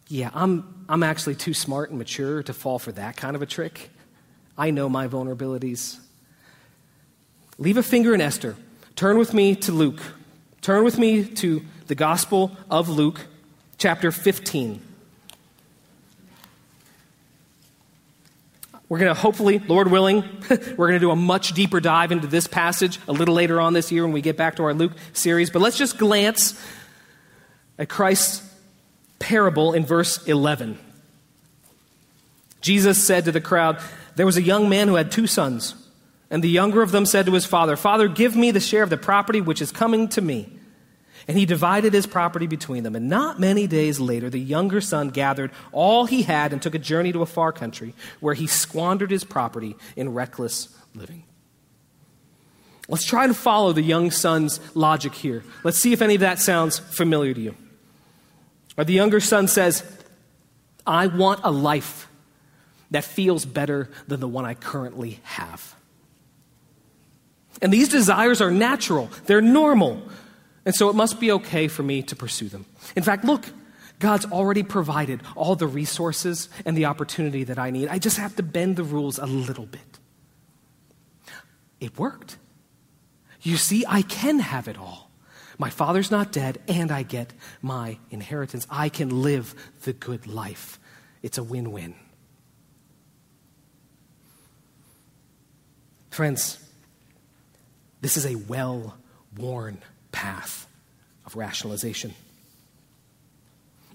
yeah, 0.06 0.30
I'm, 0.34 0.84
I'm 0.88 1.02
actually 1.02 1.34
too 1.34 1.52
smart 1.52 1.90
and 1.90 1.98
mature 1.98 2.44
to 2.44 2.52
fall 2.52 2.78
for 2.78 2.92
that 2.92 3.16
kind 3.16 3.34
of 3.34 3.42
a 3.42 3.46
trick. 3.46 3.90
I 4.60 4.72
know 4.72 4.90
my 4.90 5.08
vulnerabilities. 5.08 5.98
Leave 7.56 7.78
a 7.78 7.82
finger 7.82 8.14
in 8.14 8.20
Esther. 8.20 8.56
Turn 8.94 9.16
with 9.16 9.32
me 9.32 9.54
to 9.56 9.72
Luke. 9.72 10.02
Turn 10.60 10.84
with 10.84 10.98
me 10.98 11.24
to 11.24 11.62
the 11.86 11.94
Gospel 11.94 12.54
of 12.70 12.90
Luke, 12.90 13.26
chapter 13.78 14.12
15. 14.12 14.82
We're 18.90 18.98
going 18.98 19.14
to 19.14 19.18
hopefully, 19.18 19.60
Lord 19.60 19.90
willing, 19.90 20.24
we're 20.50 20.88
going 20.88 20.92
to 20.92 20.98
do 20.98 21.10
a 21.10 21.16
much 21.16 21.54
deeper 21.54 21.80
dive 21.80 22.12
into 22.12 22.26
this 22.26 22.46
passage 22.46 23.00
a 23.08 23.12
little 23.12 23.34
later 23.34 23.62
on 23.62 23.72
this 23.72 23.90
year 23.90 24.02
when 24.02 24.12
we 24.12 24.20
get 24.20 24.36
back 24.36 24.56
to 24.56 24.64
our 24.64 24.74
Luke 24.74 24.92
series. 25.14 25.48
But 25.48 25.62
let's 25.62 25.78
just 25.78 25.96
glance 25.96 26.62
at 27.78 27.88
Christ's 27.88 28.46
parable 29.18 29.72
in 29.72 29.86
verse 29.86 30.22
11. 30.26 30.78
Jesus 32.60 33.02
said 33.02 33.24
to 33.24 33.32
the 33.32 33.40
crowd, 33.40 33.80
there 34.16 34.26
was 34.26 34.36
a 34.36 34.42
young 34.42 34.68
man 34.68 34.88
who 34.88 34.94
had 34.94 35.10
two 35.10 35.26
sons. 35.26 35.74
And 36.30 36.44
the 36.44 36.48
younger 36.48 36.82
of 36.82 36.92
them 36.92 37.06
said 37.06 37.26
to 37.26 37.32
his 37.32 37.44
father, 37.44 37.76
Father, 37.76 38.06
give 38.06 38.36
me 38.36 38.50
the 38.52 38.60
share 38.60 38.84
of 38.84 38.90
the 38.90 38.96
property 38.96 39.40
which 39.40 39.60
is 39.60 39.72
coming 39.72 40.08
to 40.10 40.20
me. 40.20 40.52
And 41.26 41.36
he 41.36 41.44
divided 41.44 41.92
his 41.92 42.06
property 42.06 42.46
between 42.46 42.82
them. 42.82 42.96
And 42.96 43.08
not 43.08 43.38
many 43.38 43.66
days 43.66 44.00
later, 44.00 44.30
the 44.30 44.38
younger 44.38 44.80
son 44.80 45.10
gathered 45.10 45.50
all 45.72 46.06
he 46.06 46.22
had 46.22 46.52
and 46.52 46.62
took 46.62 46.74
a 46.74 46.78
journey 46.78 47.12
to 47.12 47.22
a 47.22 47.26
far 47.26 47.52
country 47.52 47.94
where 48.20 48.34
he 48.34 48.46
squandered 48.46 49.10
his 49.10 49.24
property 49.24 49.76
in 49.96 50.14
reckless 50.14 50.68
living. 50.94 51.24
Let's 52.88 53.04
try 53.04 53.26
to 53.26 53.34
follow 53.34 53.72
the 53.72 53.82
young 53.82 54.10
son's 54.10 54.58
logic 54.74 55.14
here. 55.14 55.44
Let's 55.62 55.78
see 55.78 55.92
if 55.92 56.02
any 56.02 56.16
of 56.16 56.22
that 56.22 56.40
sounds 56.40 56.78
familiar 56.78 57.34
to 57.34 57.40
you. 57.40 57.54
Or 58.76 58.84
the 58.84 58.94
younger 58.94 59.20
son 59.20 59.46
says, 59.46 59.84
I 60.86 61.06
want 61.06 61.40
a 61.44 61.52
life 61.52 62.08
that 62.90 63.04
feels 63.04 63.44
better 63.44 63.90
than 64.08 64.20
the 64.20 64.28
one 64.28 64.44
I 64.44 64.54
currently 64.54 65.20
have. 65.22 65.74
And 67.62 67.72
these 67.72 67.88
desires 67.88 68.40
are 68.40 68.50
natural, 68.50 69.10
they're 69.26 69.40
normal. 69.40 70.02
And 70.64 70.74
so 70.74 70.90
it 70.90 70.94
must 70.94 71.18
be 71.18 71.32
okay 71.32 71.68
for 71.68 71.82
me 71.82 72.02
to 72.02 72.16
pursue 72.16 72.48
them. 72.48 72.66
In 72.94 73.02
fact, 73.02 73.24
look, 73.24 73.46
God's 73.98 74.26
already 74.26 74.62
provided 74.62 75.22
all 75.34 75.56
the 75.56 75.66
resources 75.66 76.48
and 76.64 76.76
the 76.76 76.86
opportunity 76.86 77.44
that 77.44 77.58
I 77.58 77.70
need. 77.70 77.88
I 77.88 77.98
just 77.98 78.18
have 78.18 78.36
to 78.36 78.42
bend 78.42 78.76
the 78.76 78.84
rules 78.84 79.18
a 79.18 79.26
little 79.26 79.66
bit. 79.66 79.98
It 81.80 81.98
worked. 81.98 82.36
You 83.42 83.56
see, 83.56 83.84
I 83.88 84.02
can 84.02 84.38
have 84.38 84.68
it 84.68 84.76
all. 84.76 85.10
My 85.58 85.70
father's 85.70 86.10
not 86.10 86.32
dead, 86.32 86.58
and 86.68 86.90
I 86.90 87.02
get 87.02 87.32
my 87.60 87.98
inheritance. 88.10 88.66
I 88.70 88.88
can 88.88 89.22
live 89.22 89.54
the 89.82 89.92
good 89.92 90.26
life. 90.26 90.78
It's 91.22 91.36
a 91.36 91.42
win 91.42 91.70
win. 91.70 91.94
Friends, 96.20 96.62
this 98.02 98.18
is 98.18 98.26
a 98.26 98.34
well 98.34 98.94
worn 99.38 99.78
path 100.12 100.66
of 101.24 101.34
rationalization. 101.34 102.12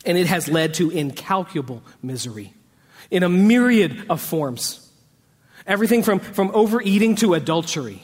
And 0.08 0.18
it 0.18 0.26
has 0.26 0.48
led 0.48 0.74
to 0.74 0.90
incalculable 0.90 1.84
misery 2.02 2.56
in 3.12 3.22
a 3.22 3.30
myriad 3.30 4.08
of 4.10 4.22
forms. 4.22 4.92
Everything 5.68 6.02
from, 6.02 6.18
from 6.20 6.50
overeating 6.56 7.16
to 7.18 7.36
adultery, 7.36 8.02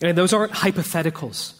And 0.00 0.18
those 0.18 0.32
aren't 0.32 0.50
hypotheticals. 0.50 1.52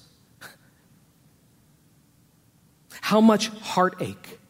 How 3.01 3.21
much 3.21 3.47
heartache, 3.61 4.41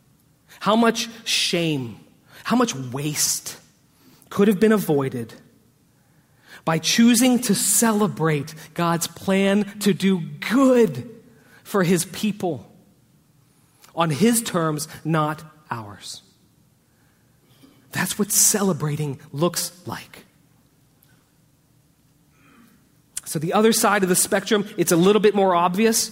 how 0.58 0.76
much 0.76 1.10
shame, 1.28 2.00
how 2.44 2.56
much 2.56 2.74
waste 2.74 3.58
could 4.30 4.48
have 4.48 4.58
been 4.58 4.72
avoided 4.72 5.34
by 6.64 6.78
choosing 6.78 7.38
to 7.40 7.54
celebrate 7.54 8.54
God's 8.74 9.06
plan 9.06 9.64
to 9.80 9.92
do 9.92 10.20
good 10.20 11.08
for 11.64 11.82
his 11.82 12.04
people 12.04 12.70
on 13.94 14.10
his 14.10 14.42
terms, 14.42 14.88
not 15.04 15.42
ours. 15.70 16.22
That's 17.90 18.18
what 18.18 18.30
celebrating 18.30 19.20
looks 19.32 19.72
like. 19.86 20.24
So, 23.24 23.38
the 23.38 23.52
other 23.52 23.72
side 23.72 24.02
of 24.02 24.08
the 24.08 24.16
spectrum, 24.16 24.68
it's 24.76 24.92
a 24.92 24.96
little 24.96 25.20
bit 25.20 25.34
more 25.34 25.54
obvious. 25.54 26.10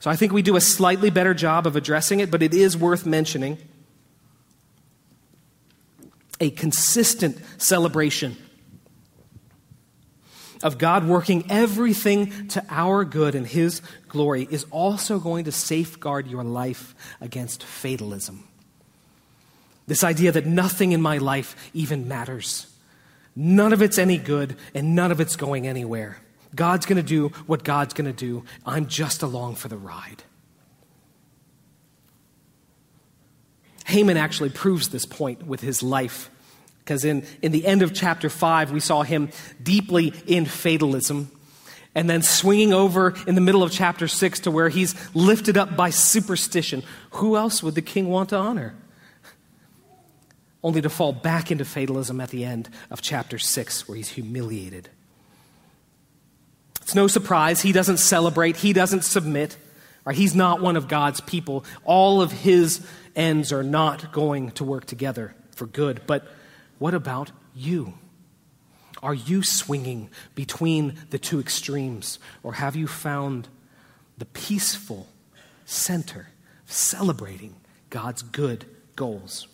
So, 0.00 0.10
I 0.10 0.16
think 0.16 0.32
we 0.32 0.42
do 0.42 0.56
a 0.56 0.60
slightly 0.60 1.10
better 1.10 1.34
job 1.34 1.66
of 1.66 1.76
addressing 1.76 2.20
it, 2.20 2.30
but 2.30 2.42
it 2.42 2.54
is 2.54 2.76
worth 2.76 3.06
mentioning. 3.06 3.58
A 6.40 6.50
consistent 6.50 7.38
celebration 7.58 8.36
of 10.62 10.78
God 10.78 11.06
working 11.06 11.44
everything 11.50 12.48
to 12.48 12.64
our 12.68 13.04
good 13.04 13.34
and 13.34 13.46
His 13.46 13.82
glory 14.08 14.46
is 14.50 14.64
also 14.70 15.18
going 15.18 15.44
to 15.44 15.52
safeguard 15.52 16.26
your 16.26 16.44
life 16.44 16.94
against 17.20 17.62
fatalism. 17.62 18.44
This 19.86 20.04
idea 20.04 20.32
that 20.32 20.46
nothing 20.46 20.92
in 20.92 21.02
my 21.02 21.18
life 21.18 21.70
even 21.74 22.08
matters. 22.08 22.66
None 23.36 23.72
of 23.72 23.82
it's 23.82 23.98
any 23.98 24.16
good 24.16 24.56
and 24.74 24.94
none 24.94 25.10
of 25.10 25.20
it's 25.20 25.36
going 25.36 25.66
anywhere. 25.66 26.18
God's 26.54 26.86
going 26.86 26.96
to 26.96 27.02
do 27.02 27.28
what 27.46 27.64
God's 27.64 27.94
going 27.94 28.06
to 28.06 28.12
do. 28.12 28.44
I'm 28.64 28.86
just 28.86 29.22
along 29.22 29.56
for 29.56 29.68
the 29.68 29.76
ride. 29.76 30.22
Haman 33.86 34.16
actually 34.16 34.50
proves 34.50 34.88
this 34.88 35.04
point 35.04 35.46
with 35.46 35.60
his 35.60 35.82
life. 35.82 36.30
Because 36.84 37.04
in, 37.04 37.24
in 37.40 37.52
the 37.52 37.64
end 37.64 37.82
of 37.82 37.94
chapter 37.94 38.28
5, 38.28 38.70
we 38.70 38.80
saw 38.80 39.02
him 39.02 39.30
deeply 39.62 40.12
in 40.26 40.44
fatalism. 40.44 41.30
And 41.94 42.10
then 42.10 42.22
swinging 42.22 42.72
over 42.72 43.14
in 43.26 43.36
the 43.36 43.40
middle 43.40 43.62
of 43.62 43.72
chapter 43.72 44.08
6 44.08 44.40
to 44.40 44.50
where 44.50 44.68
he's 44.68 44.94
lifted 45.14 45.56
up 45.56 45.76
by 45.76 45.90
superstition. 45.90 46.82
Who 47.12 47.36
else 47.36 47.62
would 47.62 47.74
the 47.74 47.82
king 47.82 48.08
want 48.08 48.30
to 48.30 48.36
honor? 48.36 48.74
Only 50.62 50.82
to 50.82 50.90
fall 50.90 51.12
back 51.12 51.50
into 51.50 51.64
fatalism 51.64 52.20
at 52.20 52.30
the 52.30 52.44
end 52.44 52.68
of 52.90 53.00
chapter 53.00 53.38
6, 53.38 53.88
where 53.88 53.96
he's 53.96 54.08
humiliated. 54.08 54.88
It's 56.82 56.94
no 56.94 57.06
surprise 57.06 57.62
he 57.62 57.72
doesn't 57.72 57.98
celebrate, 57.98 58.56
he 58.56 58.72
doesn't 58.72 59.04
submit. 59.04 59.56
Right? 60.04 60.16
He's 60.16 60.34
not 60.34 60.60
one 60.60 60.76
of 60.76 60.88
God's 60.88 61.20
people. 61.22 61.64
All 61.84 62.20
of 62.20 62.30
his 62.30 62.86
ends 63.16 63.52
are 63.52 63.62
not 63.62 64.12
going 64.12 64.50
to 64.52 64.64
work 64.64 64.84
together 64.84 65.34
for 65.52 65.66
good. 65.66 66.02
But 66.06 66.26
what 66.78 66.94
about 66.94 67.32
you? 67.54 67.94
Are 69.02 69.14
you 69.14 69.42
swinging 69.42 70.10
between 70.34 70.94
the 71.10 71.18
two 71.18 71.38
extremes? 71.38 72.18
Or 72.42 72.54
have 72.54 72.74
you 72.74 72.86
found 72.86 73.48
the 74.16 74.24
peaceful 74.24 75.08
center 75.66 76.28
celebrating 76.66 77.56
God's 77.90 78.22
good 78.22 78.64
goals? 78.96 79.46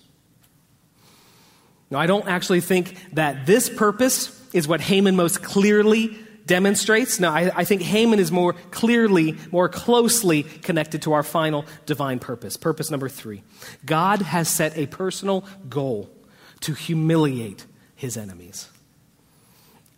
Now, 1.91 1.99
I 1.99 2.07
don't 2.07 2.29
actually 2.29 2.61
think 2.61 2.97
that 3.15 3.47
this 3.47 3.69
purpose 3.69 4.39
is 4.53 4.69
what 4.69 4.81
Haman 4.81 5.17
most 5.17 5.43
clearly 5.43 6.17
demonstrates. 6.47 7.19
Now, 7.19 7.33
I, 7.33 7.51
I, 7.55 7.65
think 7.65 7.83
Haman 7.83 8.21
is 8.21 8.31
more 8.31 8.53
clearly, 8.53 9.37
more 9.51 9.69
closely 9.69 10.45
connected 10.45 11.03
to 11.03 11.13
our 11.13 11.23
final 11.23 11.65
divine 11.87 12.19
purpose. 12.21 12.57
Purpose 12.57 12.91
number 12.91 13.09
three 13.09 13.43
God 13.85 14.23
has 14.23 14.49
set 14.49 14.77
a 14.77 14.87
personal 14.87 15.45
goal 15.69 16.09
to 16.61 16.75
humiliate 16.75 17.67
his 17.95 18.17
enemies. 18.17 18.69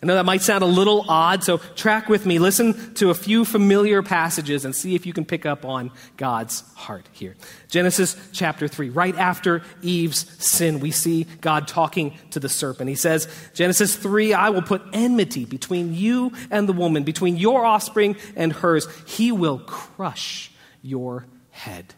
I 0.02 0.06
know 0.06 0.16
that 0.16 0.24
might 0.24 0.42
sound 0.42 0.64
a 0.64 0.66
little 0.66 1.04
odd, 1.08 1.44
so 1.44 1.58
track 1.58 2.08
with 2.08 2.26
me. 2.26 2.40
Listen 2.40 2.92
to 2.94 3.10
a 3.10 3.14
few 3.14 3.44
familiar 3.44 4.02
passages 4.02 4.64
and 4.64 4.74
see 4.74 4.96
if 4.96 5.06
you 5.06 5.12
can 5.12 5.24
pick 5.24 5.46
up 5.46 5.64
on 5.64 5.92
God's 6.16 6.62
heart 6.74 7.08
here. 7.12 7.36
Genesis 7.68 8.16
chapter 8.32 8.66
3, 8.66 8.90
right 8.90 9.16
after 9.16 9.62
Eve's 9.80 10.44
sin, 10.44 10.80
we 10.80 10.90
see 10.90 11.28
God 11.40 11.68
talking 11.68 12.18
to 12.32 12.40
the 12.40 12.48
serpent. 12.48 12.88
He 12.88 12.96
says, 12.96 13.28
Genesis 13.54 13.94
3, 13.94 14.34
I 14.34 14.50
will 14.50 14.62
put 14.62 14.82
enmity 14.92 15.44
between 15.44 15.94
you 15.94 16.32
and 16.50 16.68
the 16.68 16.72
woman, 16.72 17.04
between 17.04 17.36
your 17.36 17.64
offspring 17.64 18.16
and 18.34 18.52
hers. 18.52 18.88
He 19.06 19.30
will 19.30 19.60
crush 19.60 20.50
your 20.82 21.26
head, 21.50 21.94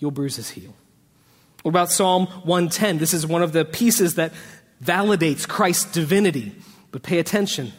you'll 0.00 0.10
bruise 0.10 0.34
his 0.34 0.50
heel. 0.50 0.74
What 1.66 1.70
about 1.70 1.90
Psalm 1.90 2.26
110? 2.44 2.98
This 2.98 3.12
is 3.12 3.26
one 3.26 3.42
of 3.42 3.50
the 3.50 3.64
pieces 3.64 4.14
that 4.14 4.32
validates 4.84 5.48
Christ's 5.48 5.90
divinity. 5.90 6.54
But 6.92 7.02
pay 7.02 7.18
attention. 7.18 7.72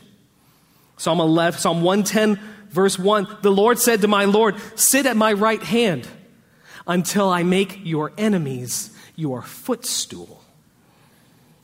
Psalm 0.97 1.21
11, 1.21 1.61
Psalm 1.61 1.81
110, 1.83 2.37
verse 2.69 2.99
1 2.99 3.37
The 3.43 3.49
Lord 3.49 3.79
said 3.79 4.01
to 4.01 4.09
my 4.09 4.25
Lord, 4.25 4.55
Sit 4.75 5.05
at 5.05 5.15
my 5.15 5.31
right 5.31 5.63
hand 5.63 6.05
until 6.85 7.29
I 7.29 7.43
make 7.43 7.79
your 7.85 8.11
enemies 8.17 8.93
your 9.15 9.41
footstool. 9.41 10.43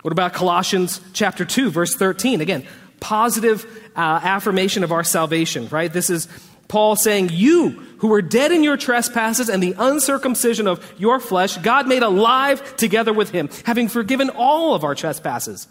What 0.02 0.14
about 0.14 0.32
Colossians 0.32 1.02
chapter 1.12 1.44
2, 1.44 1.72
verse 1.72 1.94
13? 1.94 2.40
Again, 2.40 2.66
positive 3.02 3.66
uh, 3.98 4.00
affirmation 4.00 4.86
of 4.86 4.94
our 4.94 5.04
salvation, 5.04 5.68
right? 5.68 5.92
This 5.92 6.10
is 6.10 6.30
Paul 6.68 6.96
saying, 6.96 7.30
You 7.32 7.70
who 8.00 8.08
were 8.08 8.22
dead 8.22 8.52
in 8.52 8.64
your 8.64 8.78
trespasses 8.78 9.50
and 9.50 9.62
the 9.62 9.76
uncircumcision 9.78 10.68
of 10.68 10.94
your 10.98 11.20
flesh, 11.20 11.58
God 11.58 11.88
made 11.88 12.04
alive 12.04 12.76
together 12.78 13.14
with 13.14 13.32
him, 13.32 13.50
having 13.66 13.88
forgiven 13.88 14.30
all 14.30 14.74
of 14.74 14.84
our 14.84 14.96
trespasses 14.96 15.68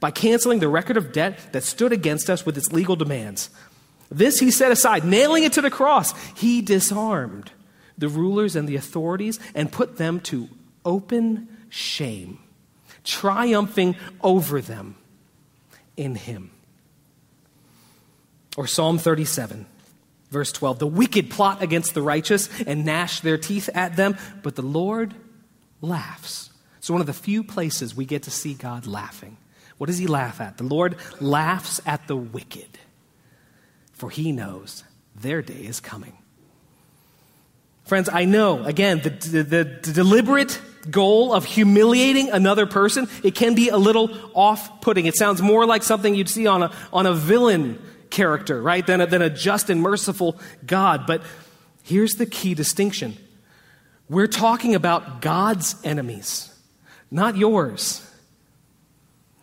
by 0.00 0.10
canceling 0.10 0.60
the 0.60 0.68
record 0.68 0.96
of 0.96 1.12
debt 1.12 1.52
that 1.52 1.64
stood 1.64 1.92
against 1.92 2.28
us 2.30 2.44
with 2.46 2.56
its 2.56 2.72
legal 2.72 2.96
demands. 2.96 3.50
This 4.10 4.38
he 4.38 4.50
set 4.50 4.70
aside, 4.70 5.04
nailing 5.04 5.44
it 5.44 5.54
to 5.54 5.62
the 5.62 5.70
cross. 5.70 6.12
He 6.34 6.62
disarmed 6.62 7.50
the 7.96 8.08
rulers 8.08 8.56
and 8.56 8.68
the 8.68 8.76
authorities 8.76 9.40
and 9.54 9.70
put 9.70 9.96
them 9.96 10.20
to 10.20 10.48
open 10.84 11.48
shame, 11.68 12.38
triumphing 13.02 13.96
over 14.20 14.60
them 14.60 14.96
in 15.96 16.14
him. 16.14 16.50
Or 18.56 18.66
Psalm 18.66 18.98
37. 18.98 19.66
Verse 20.34 20.50
12 20.50 20.80
The 20.80 20.86
wicked 20.88 21.30
plot 21.30 21.62
against 21.62 21.94
the 21.94 22.02
righteous 22.02 22.50
and 22.62 22.84
gnash 22.84 23.20
their 23.20 23.38
teeth 23.38 23.70
at 23.72 23.94
them, 23.94 24.18
but 24.42 24.56
the 24.56 24.62
Lord 24.62 25.14
laughs. 25.80 26.50
So, 26.80 26.92
one 26.92 27.00
of 27.00 27.06
the 27.06 27.12
few 27.12 27.44
places 27.44 27.94
we 27.94 28.04
get 28.04 28.24
to 28.24 28.32
see 28.32 28.54
God 28.54 28.84
laughing. 28.84 29.36
What 29.78 29.86
does 29.86 29.98
he 29.98 30.08
laugh 30.08 30.40
at? 30.40 30.58
The 30.58 30.64
Lord 30.64 30.96
laughs 31.20 31.80
at 31.86 32.08
the 32.08 32.16
wicked, 32.16 32.78
for 33.92 34.10
he 34.10 34.32
knows 34.32 34.82
their 35.14 35.40
day 35.40 35.54
is 35.66 35.78
coming. 35.78 36.18
Friends, 37.84 38.08
I 38.12 38.24
know, 38.24 38.64
again, 38.64 39.02
the, 39.04 39.10
the, 39.10 39.42
the, 39.44 39.64
deliberate 39.92 40.60
goal 40.90 41.32
of 41.32 41.44
humiliating 41.44 42.30
another 42.30 42.66
person, 42.66 43.08
it 43.22 43.36
can 43.36 43.54
be 43.54 43.68
a 43.68 43.76
little 43.76 44.10
off 44.34 44.80
putting. 44.80 45.06
It 45.06 45.16
sounds 45.16 45.40
more 45.40 45.64
like 45.64 45.84
something 45.84 46.14
you'd 46.14 46.28
see 46.28 46.48
on 46.48 46.64
a, 46.64 46.72
on 46.92 47.06
a 47.06 47.14
villain 47.14 47.78
character, 48.14 48.62
right, 48.62 48.86
than 48.86 49.00
a, 49.00 49.06
than 49.06 49.22
a 49.22 49.28
just 49.28 49.68
and 49.70 49.82
merciful 49.82 50.38
God. 50.64 51.06
But 51.06 51.22
here's 51.82 52.14
the 52.14 52.26
key 52.26 52.54
distinction 52.54 53.16
we're 54.08 54.28
talking 54.28 54.74
about 54.74 55.20
God's 55.20 55.76
enemies, 55.84 56.54
not 57.10 57.36
yours. 57.36 58.00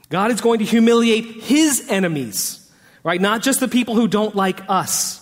God 0.09 0.31
is 0.31 0.41
going 0.41 0.59
to 0.59 0.65
humiliate 0.65 1.25
his 1.25 1.87
enemies, 1.89 2.69
right? 3.03 3.19
Not 3.19 3.41
just 3.41 3.59
the 3.59 3.67
people 3.67 3.95
who 3.95 4.07
don't 4.07 4.35
like 4.35 4.61
us. 4.69 5.19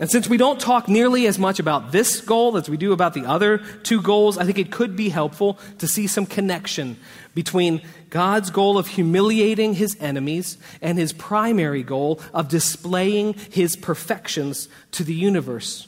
And 0.00 0.10
since 0.10 0.26
we 0.26 0.38
don't 0.38 0.58
talk 0.58 0.88
nearly 0.88 1.26
as 1.26 1.38
much 1.38 1.60
about 1.60 1.92
this 1.92 2.22
goal 2.22 2.56
as 2.56 2.70
we 2.70 2.78
do 2.78 2.94
about 2.94 3.12
the 3.12 3.26
other 3.26 3.58
two 3.58 4.00
goals, 4.00 4.38
I 4.38 4.44
think 4.44 4.56
it 4.56 4.72
could 4.72 4.96
be 4.96 5.10
helpful 5.10 5.58
to 5.78 5.86
see 5.86 6.06
some 6.06 6.24
connection 6.24 6.96
between 7.34 7.82
God's 8.08 8.50
goal 8.50 8.76
of 8.78 8.88
humiliating 8.88 9.74
his 9.74 9.96
enemies 10.00 10.58
and 10.82 10.98
his 10.98 11.12
primary 11.12 11.82
goal 11.82 12.20
of 12.34 12.48
displaying 12.48 13.34
his 13.34 13.76
perfections 13.76 14.68
to 14.92 15.04
the 15.04 15.14
universe. 15.14 15.86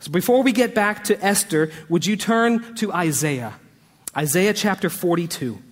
So 0.00 0.10
before 0.10 0.42
we 0.42 0.52
get 0.52 0.74
back 0.74 1.04
to 1.04 1.24
Esther, 1.24 1.70
would 1.88 2.04
you 2.04 2.16
turn 2.16 2.74
to 2.76 2.92
Isaiah? 2.92 3.54
Isaiah 4.16 4.52
chapter 4.52 4.90
42. 4.90 5.62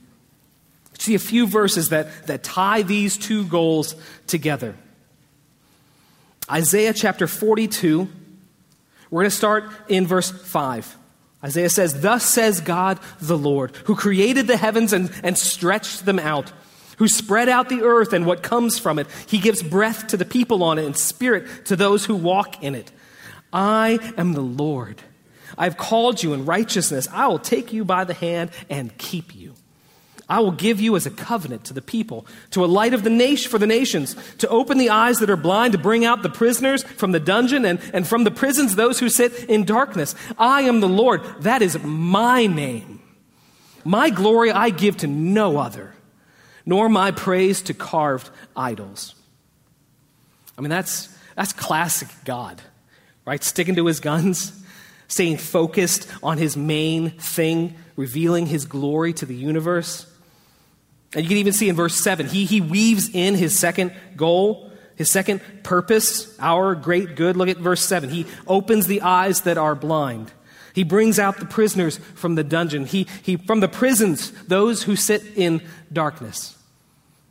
See 0.98 1.14
a 1.14 1.18
few 1.18 1.46
verses 1.46 1.88
that, 1.88 2.26
that 2.26 2.44
tie 2.44 2.82
these 2.82 3.16
two 3.16 3.44
goals 3.46 3.96
together. 4.26 4.76
Isaiah 6.50 6.92
chapter 6.92 7.26
42, 7.26 8.08
we're 9.10 9.22
going 9.22 9.30
to 9.30 9.36
start 9.36 9.70
in 9.88 10.06
verse 10.06 10.30
5. 10.30 10.96
Isaiah 11.42 11.70
says, 11.70 12.00
Thus 12.00 12.24
says 12.24 12.60
God 12.60 12.98
the 13.20 13.38
Lord, 13.38 13.74
who 13.84 13.96
created 13.96 14.46
the 14.46 14.56
heavens 14.56 14.92
and, 14.92 15.10
and 15.22 15.38
stretched 15.38 16.04
them 16.04 16.18
out 16.18 16.52
who 17.00 17.08
spread 17.08 17.48
out 17.48 17.70
the 17.70 17.80
earth 17.80 18.12
and 18.12 18.26
what 18.26 18.42
comes 18.42 18.78
from 18.78 18.98
it. 18.98 19.06
He 19.26 19.38
gives 19.38 19.62
breath 19.62 20.08
to 20.08 20.18
the 20.18 20.26
people 20.26 20.62
on 20.62 20.78
it 20.78 20.84
and 20.84 20.94
spirit 20.94 21.64
to 21.64 21.74
those 21.74 22.04
who 22.04 22.14
walk 22.14 22.62
in 22.62 22.74
it. 22.74 22.92
I 23.54 23.98
am 24.18 24.34
the 24.34 24.42
Lord. 24.42 25.00
I 25.56 25.64
have 25.64 25.78
called 25.78 26.22
you 26.22 26.34
in 26.34 26.44
righteousness. 26.44 27.08
I 27.10 27.26
will 27.26 27.38
take 27.38 27.72
you 27.72 27.86
by 27.86 28.04
the 28.04 28.12
hand 28.12 28.50
and 28.68 28.96
keep 28.98 29.34
you. 29.34 29.49
I 30.30 30.38
will 30.38 30.52
give 30.52 30.80
you 30.80 30.94
as 30.94 31.06
a 31.06 31.10
covenant 31.10 31.64
to 31.64 31.74
the 31.74 31.82
people, 31.82 32.24
to 32.50 32.64
a 32.64 32.66
light 32.66 32.94
of 32.94 33.02
the 33.02 33.10
nation 33.10 33.50
for 33.50 33.58
the 33.58 33.66
nations, 33.66 34.14
to 34.38 34.48
open 34.48 34.78
the 34.78 34.90
eyes 34.90 35.18
that 35.18 35.28
are 35.28 35.36
blind, 35.36 35.72
to 35.72 35.78
bring 35.78 36.04
out 36.04 36.22
the 36.22 36.30
prisoners 36.30 36.84
from 36.84 37.10
the 37.10 37.18
dungeon 37.18 37.64
and, 37.64 37.80
and 37.92 38.06
from 38.06 38.22
the 38.22 38.30
prisons 38.30 38.76
those 38.76 39.00
who 39.00 39.08
sit 39.08 39.44
in 39.50 39.64
darkness. 39.64 40.14
I 40.38 40.62
am 40.62 40.80
the 40.80 40.88
Lord. 40.88 41.22
That 41.40 41.62
is 41.62 41.82
my 41.82 42.46
name. 42.46 43.02
My 43.84 44.10
glory 44.10 44.52
I 44.52 44.70
give 44.70 44.98
to 44.98 45.08
no 45.08 45.58
other, 45.58 45.94
nor 46.64 46.88
my 46.88 47.10
praise 47.10 47.60
to 47.62 47.74
carved 47.74 48.30
idols. 48.54 49.16
I 50.56 50.60
mean, 50.60 50.70
that's, 50.70 51.08
that's 51.34 51.52
classic 51.52 52.08
God, 52.24 52.62
right? 53.24 53.42
Sticking 53.42 53.74
to 53.76 53.86
his 53.86 53.98
guns, 53.98 54.52
staying 55.08 55.38
focused 55.38 56.06
on 56.22 56.38
his 56.38 56.56
main 56.56 57.10
thing, 57.10 57.74
revealing 57.96 58.46
his 58.46 58.64
glory 58.64 59.12
to 59.14 59.26
the 59.26 59.34
universe. 59.34 60.06
And 61.14 61.22
you 61.24 61.28
can 61.28 61.38
even 61.38 61.52
see 61.52 61.68
in 61.68 61.76
verse 61.76 61.96
7, 61.96 62.26
he, 62.26 62.44
he 62.44 62.60
weaves 62.60 63.10
in 63.12 63.34
his 63.34 63.58
second 63.58 63.92
goal, 64.16 64.70
his 64.94 65.10
second 65.10 65.40
purpose, 65.62 66.38
our 66.38 66.74
great 66.74 67.16
good. 67.16 67.36
Look 67.36 67.48
at 67.48 67.56
verse 67.56 67.84
7. 67.84 68.10
He 68.10 68.26
opens 68.46 68.86
the 68.86 69.02
eyes 69.02 69.42
that 69.42 69.58
are 69.58 69.74
blind. 69.74 70.32
He 70.72 70.84
brings 70.84 71.18
out 71.18 71.38
the 71.38 71.46
prisoners 71.46 71.98
from 72.14 72.36
the 72.36 72.44
dungeon. 72.44 72.86
He, 72.86 73.08
he, 73.22 73.36
from 73.36 73.60
the 73.60 73.68
prisons, 73.68 74.30
those 74.44 74.84
who 74.84 74.94
sit 74.94 75.22
in 75.36 75.62
darkness. 75.92 76.56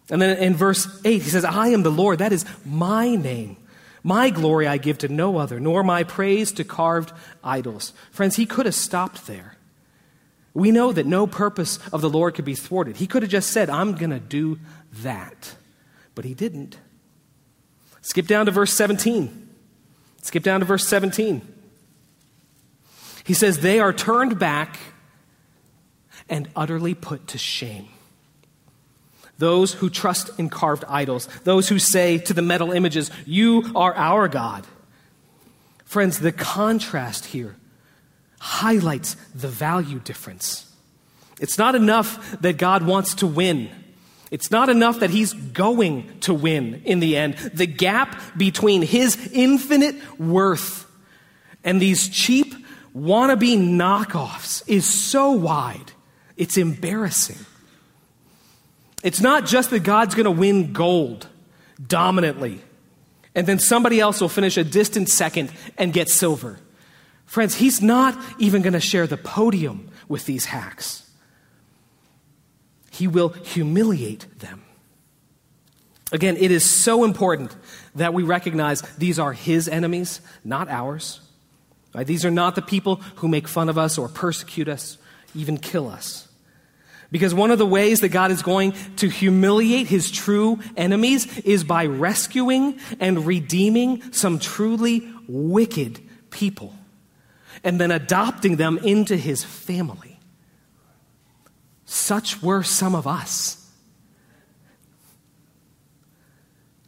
And 0.09 0.21
then 0.21 0.37
in 0.39 0.55
verse 0.55 0.87
8, 1.05 1.21
he 1.21 1.29
says, 1.29 1.45
I 1.45 1.69
am 1.69 1.83
the 1.83 1.91
Lord. 1.91 2.19
That 2.19 2.33
is 2.33 2.45
my 2.65 3.15
name. 3.15 3.55
My 4.03 4.29
glory 4.29 4.67
I 4.67 4.77
give 4.77 4.97
to 4.99 5.07
no 5.07 5.37
other, 5.37 5.59
nor 5.59 5.83
my 5.83 6.03
praise 6.03 6.51
to 6.53 6.63
carved 6.63 7.11
idols. 7.43 7.93
Friends, 8.11 8.35
he 8.35 8.45
could 8.45 8.65
have 8.65 8.75
stopped 8.75 9.27
there. 9.27 9.55
We 10.53 10.71
know 10.71 10.91
that 10.91 11.05
no 11.05 11.27
purpose 11.27 11.79
of 11.93 12.01
the 12.01 12.09
Lord 12.09 12.35
could 12.35 12.45
be 12.45 12.55
thwarted. 12.55 12.97
He 12.97 13.07
could 13.07 13.23
have 13.23 13.31
just 13.31 13.51
said, 13.51 13.69
I'm 13.69 13.93
going 13.93 14.09
to 14.09 14.19
do 14.19 14.59
that. 15.01 15.55
But 16.15 16.25
he 16.25 16.33
didn't. 16.33 16.77
Skip 18.01 18.27
down 18.27 18.45
to 18.47 18.51
verse 18.51 18.73
17. 18.73 19.49
Skip 20.21 20.43
down 20.43 20.59
to 20.61 20.65
verse 20.65 20.87
17. 20.87 21.41
He 23.23 23.33
says, 23.33 23.59
They 23.59 23.79
are 23.79 23.93
turned 23.93 24.39
back 24.39 24.79
and 26.27 26.49
utterly 26.55 26.93
put 26.93 27.27
to 27.27 27.37
shame. 27.37 27.87
Those 29.37 29.73
who 29.73 29.89
trust 29.89 30.37
in 30.37 30.49
carved 30.49 30.83
idols, 30.89 31.27
those 31.43 31.69
who 31.69 31.79
say 31.79 32.17
to 32.17 32.33
the 32.33 32.41
metal 32.41 32.71
images, 32.71 33.09
You 33.25 33.71
are 33.75 33.95
our 33.95 34.27
God. 34.27 34.67
Friends, 35.85 36.19
the 36.19 36.31
contrast 36.31 37.27
here 37.27 37.55
highlights 38.39 39.15
the 39.35 39.47
value 39.47 39.99
difference. 39.99 40.65
It's 41.39 41.57
not 41.57 41.75
enough 41.75 42.39
that 42.41 42.57
God 42.57 42.83
wants 42.83 43.15
to 43.15 43.27
win. 43.27 43.69
It's 44.31 44.51
not 44.51 44.69
enough 44.69 44.99
that 44.99 45.09
he's 45.09 45.33
going 45.33 46.19
to 46.21 46.33
win 46.33 46.81
in 46.85 46.99
the 46.99 47.17
end. 47.17 47.35
The 47.53 47.65
gap 47.65 48.19
between 48.37 48.81
his 48.81 49.31
infinite 49.33 50.19
worth 50.19 50.85
and 51.63 51.81
these 51.81 52.09
cheap 52.09 52.53
wannabe 52.95 53.57
knockoffs 53.57 54.63
is 54.67 54.85
so 54.85 55.31
wide, 55.31 55.91
it's 56.37 56.57
embarrassing. 56.57 57.37
It's 59.03 59.21
not 59.21 59.45
just 59.45 59.69
that 59.69 59.83
God's 59.83 60.13
going 60.13 60.25
to 60.25 60.31
win 60.31 60.73
gold 60.73 61.27
dominantly, 61.85 62.61
and 63.33 63.47
then 63.47 63.59
somebody 63.59 63.99
else 63.99 64.19
will 64.19 64.29
finish 64.29 64.57
a 64.57 64.63
distant 64.63 65.09
second 65.09 65.51
and 65.77 65.93
get 65.93 66.09
silver. 66.09 66.59
Friends, 67.29 67.53
he's 67.53 67.79
not 67.79 68.19
even 68.39 68.63
going 68.63 68.73
to 68.73 68.79
share 68.79 69.05
the 69.05 69.15
podium 69.15 69.91
with 70.07 70.25
these 70.25 70.45
hacks. 70.45 71.07
He 72.89 73.05
will 73.05 73.29
humiliate 73.29 74.39
them. 74.39 74.63
Again, 76.11 76.37
it 76.37 76.49
is 76.49 76.65
so 76.65 77.03
important 77.03 77.55
that 77.93 78.15
we 78.15 78.23
recognize 78.23 78.81
these 78.97 79.19
are 79.19 79.31
his 79.31 79.67
enemies, 79.67 80.21
not 80.43 80.69
ours. 80.69 81.19
Right? 81.93 82.07
These 82.07 82.25
are 82.25 82.31
not 82.31 82.55
the 82.55 82.63
people 82.63 82.95
who 83.17 83.27
make 83.27 83.47
fun 83.47 83.69
of 83.69 83.77
us 83.77 83.99
or 83.99 84.07
persecute 84.07 84.67
us, 84.67 84.97
even 85.35 85.59
kill 85.59 85.87
us. 85.87 86.27
Because 87.11 87.35
one 87.35 87.51
of 87.51 87.59
the 87.59 87.65
ways 87.67 87.99
that 87.99 88.09
God 88.09 88.31
is 88.31 88.41
going 88.41 88.71
to 88.95 89.07
humiliate 89.07 89.85
his 89.85 90.09
true 90.09 90.57
enemies 90.75 91.37
is 91.41 91.63
by 91.63 91.85
rescuing 91.85 92.79
and 92.99 93.27
redeeming 93.27 94.13
some 94.13 94.39
truly 94.39 95.07
wicked 95.27 96.01
people 96.31 96.73
and 97.63 97.79
then 97.79 97.91
adopting 97.91 98.55
them 98.55 98.77
into 98.79 99.15
his 99.15 99.43
family. 99.43 100.19
Such 101.85 102.41
were 102.41 102.63
some 102.63 102.95
of 102.95 103.07
us. 103.07 103.55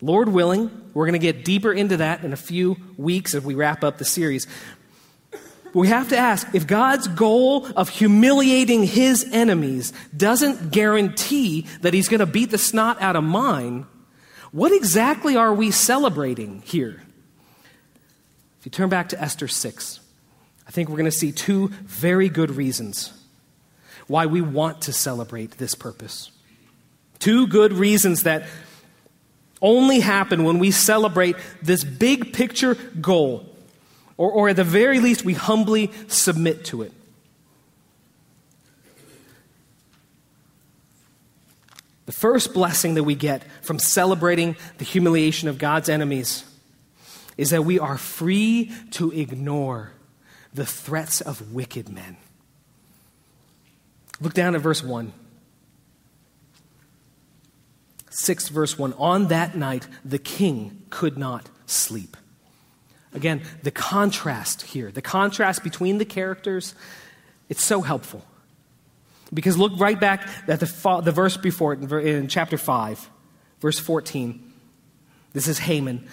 Lord 0.01 0.29
willing, 0.29 0.71
we're 0.93 1.05
going 1.05 1.19
to 1.19 1.19
get 1.19 1.45
deeper 1.45 1.71
into 1.71 1.97
that 1.97 2.23
in 2.23 2.33
a 2.33 2.37
few 2.37 2.77
weeks 2.97 3.35
as 3.35 3.43
we 3.43 3.53
wrap 3.53 3.83
up 3.83 3.97
the 3.97 4.05
series. 4.05 4.47
We 5.73 5.87
have 5.87 6.09
to 6.09 6.17
ask 6.17 6.53
if 6.53 6.67
God's 6.67 7.07
goal 7.07 7.65
of 7.77 7.87
humiliating 7.87 8.83
his 8.83 9.25
enemies 9.31 9.93
doesn't 10.15 10.71
guarantee 10.71 11.67
that 11.81 11.93
he's 11.93 12.09
going 12.09 12.19
to 12.19 12.25
beat 12.25 12.51
the 12.51 12.57
snot 12.57 13.01
out 13.01 13.15
of 13.15 13.23
mine, 13.23 13.85
what 14.51 14.73
exactly 14.73 15.37
are 15.37 15.53
we 15.53 15.71
celebrating 15.71 16.61
here? 16.65 17.01
If 18.59 18.65
you 18.65 18.71
turn 18.71 18.89
back 18.89 19.09
to 19.09 19.21
Esther 19.21 19.47
6, 19.47 20.00
I 20.71 20.73
think 20.73 20.87
we're 20.87 20.95
going 20.95 21.03
to 21.03 21.11
see 21.11 21.33
two 21.33 21.67
very 21.83 22.29
good 22.29 22.49
reasons 22.49 23.11
why 24.07 24.27
we 24.27 24.39
want 24.39 24.83
to 24.83 24.93
celebrate 24.93 25.57
this 25.57 25.75
purpose. 25.75 26.31
Two 27.19 27.45
good 27.45 27.73
reasons 27.73 28.23
that 28.23 28.45
only 29.61 29.99
happen 29.99 30.45
when 30.45 30.59
we 30.59 30.71
celebrate 30.71 31.35
this 31.61 31.83
big 31.83 32.31
picture 32.31 32.75
goal, 33.01 33.53
or, 34.15 34.31
or 34.31 34.47
at 34.47 34.55
the 34.55 34.63
very 34.63 35.01
least, 35.01 35.25
we 35.25 35.33
humbly 35.33 35.91
submit 36.07 36.63
to 36.63 36.83
it. 36.83 36.93
The 42.05 42.13
first 42.13 42.53
blessing 42.53 42.93
that 42.93 43.03
we 43.03 43.15
get 43.15 43.43
from 43.61 43.77
celebrating 43.77 44.55
the 44.77 44.85
humiliation 44.85 45.49
of 45.49 45.57
God's 45.57 45.89
enemies 45.89 46.45
is 47.37 47.49
that 47.49 47.65
we 47.65 47.77
are 47.77 47.97
free 47.97 48.71
to 48.91 49.11
ignore 49.11 49.91
the 50.53 50.65
threats 50.65 51.21
of 51.21 51.53
wicked 51.53 51.89
men. 51.89 52.17
Look 54.19 54.33
down 54.33 54.55
at 54.55 54.61
verse 54.61 54.83
1. 54.83 55.13
6 58.09 58.49
verse 58.49 58.77
1 58.77 58.93
On 58.93 59.27
that 59.27 59.55
night, 59.55 59.87
the 60.03 60.19
king 60.19 60.83
could 60.89 61.17
not 61.17 61.49
sleep. 61.65 62.17
Again, 63.13 63.41
the 63.63 63.71
contrast 63.71 64.61
here, 64.61 64.91
the 64.91 65.01
contrast 65.01 65.63
between 65.63 65.97
the 65.97 66.05
characters, 66.05 66.75
it's 67.49 67.63
so 67.63 67.81
helpful. 67.81 68.25
Because 69.33 69.57
look 69.57 69.77
right 69.79 69.99
back 69.99 70.27
at 70.47 70.59
the, 70.59 71.01
the 71.03 71.11
verse 71.11 71.37
before 71.37 71.73
it 71.73 71.79
in, 71.81 72.07
in 72.07 72.27
chapter 72.27 72.57
5, 72.57 73.09
verse 73.59 73.79
14. 73.79 74.51
This 75.33 75.47
is 75.47 75.59
Haman 75.59 76.07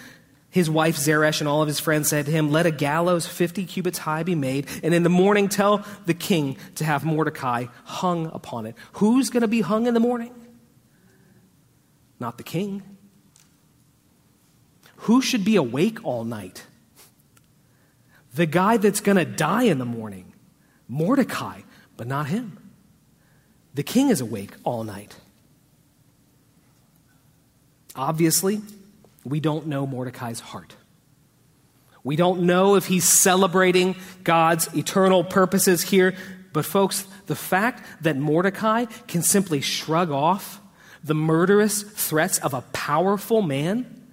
his 0.51 0.69
wife 0.69 0.97
Zeresh 0.97 1.41
and 1.41 1.47
all 1.47 1.61
of 1.61 1.67
his 1.67 1.79
friends 1.79 2.09
said 2.09 2.25
to 2.25 2.31
him, 2.31 2.49
Let 2.49 2.65
a 2.65 2.71
gallows 2.71 3.27
50 3.27 3.65
cubits 3.65 3.99
high 3.99 4.23
be 4.23 4.35
made, 4.35 4.67
and 4.81 4.93
in 4.93 5.03
the 5.03 5.09
morning 5.09 5.47
tell 5.47 5.85
the 6.05 6.13
king 6.13 6.57
to 6.75 6.83
have 6.83 7.05
Mordecai 7.05 7.65
hung 7.83 8.27
upon 8.33 8.65
it. 8.65 8.75
Who's 8.93 9.29
going 9.29 9.41
to 9.41 9.47
be 9.47 9.61
hung 9.61 9.85
in 9.85 9.93
the 9.93 9.99
morning? 9.99 10.33
Not 12.19 12.37
the 12.37 12.43
king. 12.43 12.81
Who 15.03 15.21
should 15.21 15.45
be 15.45 15.55
awake 15.55 15.99
all 16.03 16.23
night? 16.23 16.65
The 18.33 18.45
guy 18.45 18.77
that's 18.77 19.01
going 19.01 19.17
to 19.17 19.25
die 19.25 19.63
in 19.63 19.77
the 19.77 19.85
morning. 19.85 20.33
Mordecai, 20.87 21.61
but 21.95 22.07
not 22.07 22.27
him. 22.27 22.57
The 23.75 23.83
king 23.83 24.09
is 24.09 24.19
awake 24.19 24.51
all 24.63 24.83
night. 24.83 25.15
Obviously, 27.95 28.61
we 29.29 29.39
don't 29.39 29.67
know 29.67 29.85
Mordecai's 29.85 30.39
heart. 30.39 30.75
We 32.03 32.15
don't 32.15 32.41
know 32.41 32.75
if 32.75 32.85
he's 32.85 33.07
celebrating 33.07 33.95
God's 34.23 34.73
eternal 34.75 35.23
purposes 35.23 35.81
here. 35.81 36.15
But, 36.53 36.65
folks, 36.65 37.05
the 37.27 37.35
fact 37.35 38.03
that 38.03 38.17
Mordecai 38.17 38.85
can 39.07 39.21
simply 39.21 39.61
shrug 39.61 40.09
off 40.09 40.61
the 41.03 41.13
murderous 41.13 41.83
threats 41.83 42.39
of 42.39 42.53
a 42.53 42.61
powerful 42.73 43.41
man, 43.41 44.03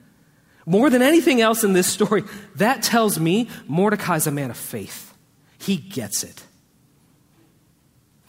more 0.67 0.91
than 0.91 1.03
anything 1.03 1.41
else 1.41 1.64
in 1.64 1.73
this 1.73 1.87
story, 1.87 2.25
that 2.57 2.83
tells 2.83 3.19
me 3.19 3.49
Mordecai's 3.67 4.27
a 4.27 4.31
man 4.31 4.51
of 4.51 4.57
faith. 4.57 5.14
He 5.59 5.77
gets 5.77 6.25
it. 6.25 6.45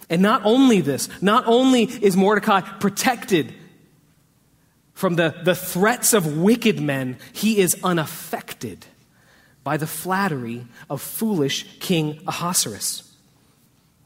And 0.10 0.22
not 0.22 0.42
only 0.46 0.82
this, 0.82 1.10
not 1.22 1.44
only 1.48 1.84
is 1.84 2.16
Mordecai 2.16 2.62
protected 2.62 3.54
from 4.98 5.16
the, 5.16 5.36
the 5.44 5.54
threats 5.54 6.12
of 6.14 6.40
wicked 6.40 6.80
men, 6.82 7.18
he 7.32 7.60
is 7.60 7.78
unaffected 7.84 8.88
by 9.64 9.78
the 9.78 9.86
flattery 9.86 10.66
of 10.90 11.04
foolish 11.04 11.78
King 11.80 12.20
Ahasuerus. 12.26 13.04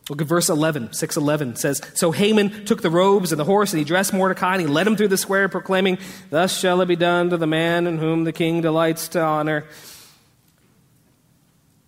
Look 0.09 0.19
at 0.19 0.27
verse 0.27 0.49
11, 0.49 0.91
611 0.91 1.55
says, 1.55 1.81
So 1.93 2.11
Haman 2.11 2.65
took 2.65 2.81
the 2.81 2.89
robes 2.89 3.31
and 3.31 3.39
the 3.39 3.45
horse, 3.45 3.71
and 3.71 3.79
he 3.79 3.85
dressed 3.85 4.11
Mordecai, 4.11 4.55
and 4.55 4.61
he 4.61 4.67
led 4.67 4.85
him 4.85 4.97
through 4.97 5.07
the 5.07 5.17
square, 5.17 5.47
proclaiming, 5.47 5.97
Thus 6.29 6.59
shall 6.59 6.81
it 6.81 6.87
be 6.87 6.97
done 6.97 7.29
to 7.29 7.37
the 7.37 7.47
man 7.47 7.87
in 7.87 7.97
whom 7.97 8.25
the 8.25 8.33
king 8.33 8.59
delights 8.59 9.07
to 9.09 9.21
honor. 9.21 9.63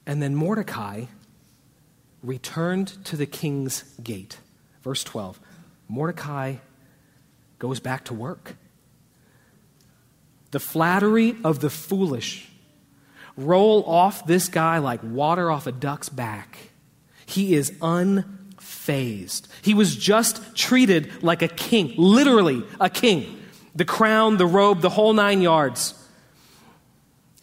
And 0.06 0.24
then 0.24 0.34
Mordecai 0.34 1.08
returned 2.22 3.04
to 3.04 3.18
the 3.18 3.26
king's 3.26 3.84
gate. 4.02 4.38
Verse 4.82 5.04
12 5.04 5.42
Mordecai 5.90 6.56
goes 7.60 7.82
back 7.82 8.06
to 8.06 8.14
work. 8.14 8.56
The 10.54 10.60
flattery 10.60 11.36
of 11.44 11.62
the 11.62 11.70
foolish 11.72 12.48
roll 13.36 13.84
off 13.86 14.28
this 14.28 14.50
guy 14.50 14.78
like 14.78 15.00
water 15.02 15.50
off 15.50 15.66
a 15.66 15.72
duck's 15.72 16.10
back. 16.10 16.56
He 17.26 17.56
is 17.56 17.72
unfazed. 17.82 19.48
He 19.64 19.74
was 19.74 19.96
just 19.96 20.56
treated 20.56 21.24
like 21.24 21.42
a 21.42 21.48
king, 21.48 21.96
literally 21.98 22.62
a 22.80 22.88
king. 22.88 23.42
The 23.74 23.84
crown, 23.84 24.38
the 24.38 24.46
robe, 24.46 24.82
the 24.82 24.92
whole 24.92 25.14
nine 25.14 25.42
yards. 25.42 25.96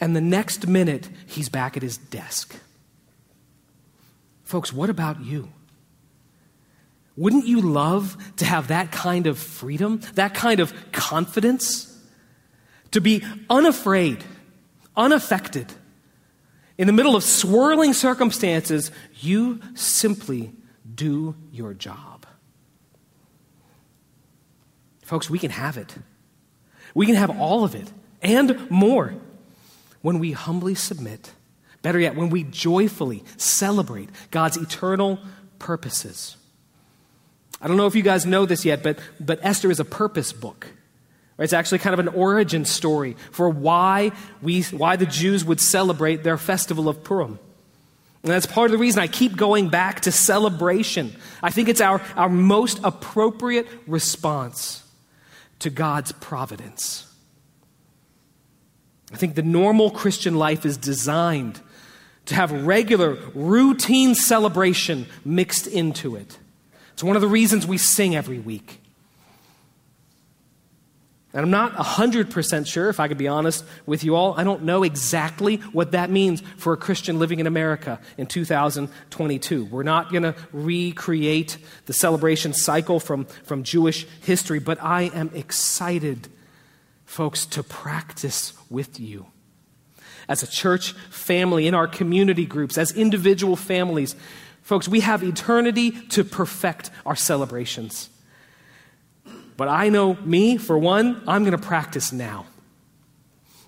And 0.00 0.14
the 0.14 0.20
next 0.20 0.68
minute, 0.68 1.08
he's 1.26 1.48
back 1.48 1.76
at 1.76 1.82
his 1.82 1.96
desk. 1.96 2.54
Folks, 4.44 4.72
what 4.72 4.88
about 4.88 5.20
you? 5.20 5.48
Wouldn't 7.16 7.48
you 7.48 7.60
love 7.60 8.16
to 8.36 8.44
have 8.44 8.68
that 8.68 8.92
kind 8.92 9.26
of 9.26 9.36
freedom, 9.36 10.00
that 10.14 10.32
kind 10.32 10.60
of 10.60 10.72
confidence? 10.92 11.89
To 12.92 13.00
be 13.00 13.24
unafraid, 13.48 14.24
unaffected. 14.96 15.72
In 16.76 16.86
the 16.86 16.92
middle 16.92 17.14
of 17.14 17.22
swirling 17.22 17.92
circumstances, 17.92 18.90
you 19.20 19.60
simply 19.74 20.52
do 20.94 21.34
your 21.52 21.74
job. 21.74 22.26
Folks, 25.02 25.28
we 25.28 25.38
can 25.38 25.50
have 25.50 25.76
it. 25.76 25.94
We 26.94 27.06
can 27.06 27.16
have 27.16 27.38
all 27.38 27.64
of 27.64 27.74
it 27.74 27.92
and 28.22 28.70
more 28.70 29.14
when 30.02 30.18
we 30.18 30.32
humbly 30.32 30.74
submit. 30.74 31.32
Better 31.82 31.98
yet, 31.98 32.14
when 32.14 32.30
we 32.30 32.44
joyfully 32.44 33.24
celebrate 33.36 34.10
God's 34.30 34.56
eternal 34.56 35.18
purposes. 35.58 36.36
I 37.60 37.68
don't 37.68 37.76
know 37.76 37.86
if 37.86 37.94
you 37.94 38.02
guys 38.02 38.26
know 38.26 38.46
this 38.46 38.64
yet, 38.64 38.82
but, 38.82 38.98
but 39.18 39.38
Esther 39.42 39.70
is 39.70 39.80
a 39.80 39.84
purpose 39.84 40.32
book. 40.32 40.68
It's 41.40 41.54
actually 41.54 41.78
kind 41.78 41.94
of 41.94 42.00
an 42.00 42.08
origin 42.08 42.66
story 42.66 43.16
for 43.32 43.48
why, 43.48 44.12
we, 44.42 44.62
why 44.64 44.96
the 44.96 45.06
Jews 45.06 45.44
would 45.44 45.60
celebrate 45.60 46.22
their 46.22 46.36
festival 46.36 46.88
of 46.88 47.02
Purim. 47.02 47.38
And 48.22 48.30
that's 48.30 48.44
part 48.44 48.66
of 48.66 48.72
the 48.72 48.78
reason 48.78 49.00
I 49.00 49.06
keep 49.06 49.36
going 49.36 49.70
back 49.70 50.00
to 50.02 50.12
celebration. 50.12 51.16
I 51.42 51.50
think 51.50 51.70
it's 51.70 51.80
our, 51.80 52.02
our 52.14 52.28
most 52.28 52.78
appropriate 52.84 53.66
response 53.86 54.84
to 55.60 55.70
God's 55.70 56.12
providence. 56.12 57.06
I 59.10 59.16
think 59.16 59.34
the 59.34 59.42
normal 59.42 59.90
Christian 59.90 60.34
life 60.34 60.66
is 60.66 60.76
designed 60.76 61.60
to 62.26 62.34
have 62.34 62.52
regular, 62.52 63.14
routine 63.34 64.14
celebration 64.14 65.06
mixed 65.24 65.66
into 65.66 66.16
it. 66.16 66.38
It's 66.92 67.02
one 67.02 67.16
of 67.16 67.22
the 67.22 67.28
reasons 67.28 67.66
we 67.66 67.78
sing 67.78 68.14
every 68.14 68.38
week. 68.38 68.79
And 71.32 71.44
I'm 71.44 71.50
not 71.50 71.74
100% 71.74 72.66
sure, 72.66 72.88
if 72.88 72.98
I 72.98 73.06
could 73.06 73.18
be 73.18 73.28
honest 73.28 73.64
with 73.86 74.02
you 74.02 74.16
all, 74.16 74.34
I 74.38 74.42
don't 74.42 74.64
know 74.64 74.82
exactly 74.82 75.56
what 75.72 75.92
that 75.92 76.10
means 76.10 76.42
for 76.56 76.72
a 76.72 76.76
Christian 76.76 77.20
living 77.20 77.38
in 77.38 77.46
America 77.46 78.00
in 78.18 78.26
2022. 78.26 79.64
We're 79.66 79.84
not 79.84 80.10
going 80.10 80.24
to 80.24 80.34
recreate 80.52 81.58
the 81.86 81.92
celebration 81.92 82.52
cycle 82.52 82.98
from, 82.98 83.26
from 83.44 83.62
Jewish 83.62 84.08
history, 84.22 84.58
but 84.58 84.82
I 84.82 85.02
am 85.02 85.30
excited, 85.32 86.26
folks, 87.04 87.46
to 87.46 87.62
practice 87.62 88.52
with 88.68 88.98
you. 88.98 89.26
As 90.28 90.42
a 90.42 90.48
church 90.48 90.92
family, 91.10 91.68
in 91.68 91.74
our 91.74 91.86
community 91.86 92.44
groups, 92.44 92.76
as 92.76 92.90
individual 92.90 93.54
families, 93.54 94.16
folks, 94.62 94.88
we 94.88 94.98
have 95.00 95.22
eternity 95.22 95.92
to 96.08 96.24
perfect 96.24 96.90
our 97.06 97.16
celebrations. 97.16 98.10
But 99.60 99.68
I 99.68 99.90
know 99.90 100.14
me, 100.14 100.56
for 100.56 100.78
one, 100.78 101.22
I'm 101.28 101.44
going 101.44 101.54
to 101.54 101.58
practice 101.58 102.12
now. 102.14 102.46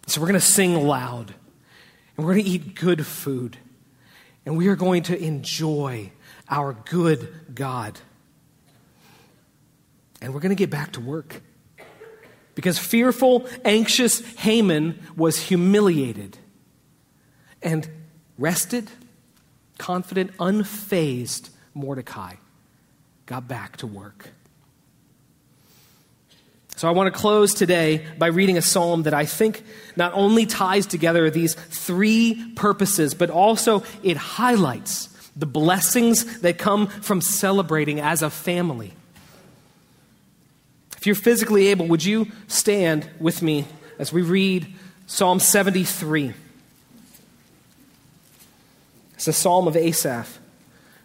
So 0.06 0.22
we're 0.22 0.26
going 0.28 0.40
to 0.40 0.46
sing 0.46 0.86
loud, 0.86 1.34
and 2.16 2.24
we're 2.24 2.32
going 2.32 2.46
to 2.46 2.50
eat 2.50 2.74
good 2.76 3.04
food, 3.04 3.58
and 4.46 4.56
we 4.56 4.68
are 4.68 4.74
going 4.74 5.02
to 5.02 5.22
enjoy 5.22 6.10
our 6.48 6.72
good 6.72 7.54
God. 7.54 8.00
And 10.22 10.32
we're 10.32 10.40
going 10.40 10.48
to 10.48 10.56
get 10.56 10.70
back 10.70 10.92
to 10.92 11.00
work. 11.02 11.42
Because 12.54 12.78
fearful, 12.78 13.46
anxious 13.62 14.20
Haman 14.36 14.98
was 15.14 15.40
humiliated 15.40 16.38
and 17.60 17.86
rested, 18.38 18.90
confident, 19.76 20.34
unfazed 20.38 21.50
Mordecai 21.74 22.36
got 23.26 23.46
back 23.46 23.76
to 23.76 23.86
work. 23.86 24.30
So 26.82 26.88
I 26.88 26.90
want 26.90 27.14
to 27.14 27.16
close 27.16 27.54
today 27.54 28.04
by 28.18 28.26
reading 28.26 28.58
a 28.58 28.60
psalm 28.60 29.04
that 29.04 29.14
I 29.14 29.24
think 29.24 29.62
not 29.94 30.14
only 30.14 30.46
ties 30.46 30.84
together 30.84 31.30
these 31.30 31.54
three 31.54 32.54
purposes, 32.56 33.14
but 33.14 33.30
also 33.30 33.84
it 34.02 34.16
highlights 34.16 35.06
the 35.36 35.46
blessings 35.46 36.40
that 36.40 36.58
come 36.58 36.88
from 36.88 37.20
celebrating 37.20 38.00
as 38.00 38.20
a 38.20 38.30
family. 38.30 38.92
If 40.96 41.06
you're 41.06 41.14
physically 41.14 41.68
able, 41.68 41.86
would 41.86 42.04
you 42.04 42.26
stand 42.48 43.08
with 43.20 43.42
me 43.42 43.64
as 44.00 44.12
we 44.12 44.22
read 44.22 44.66
Psalm 45.06 45.38
73? 45.38 46.34
It's 49.14 49.28
a 49.28 49.32
psalm 49.32 49.68
of 49.68 49.76
Asaph. 49.76 50.36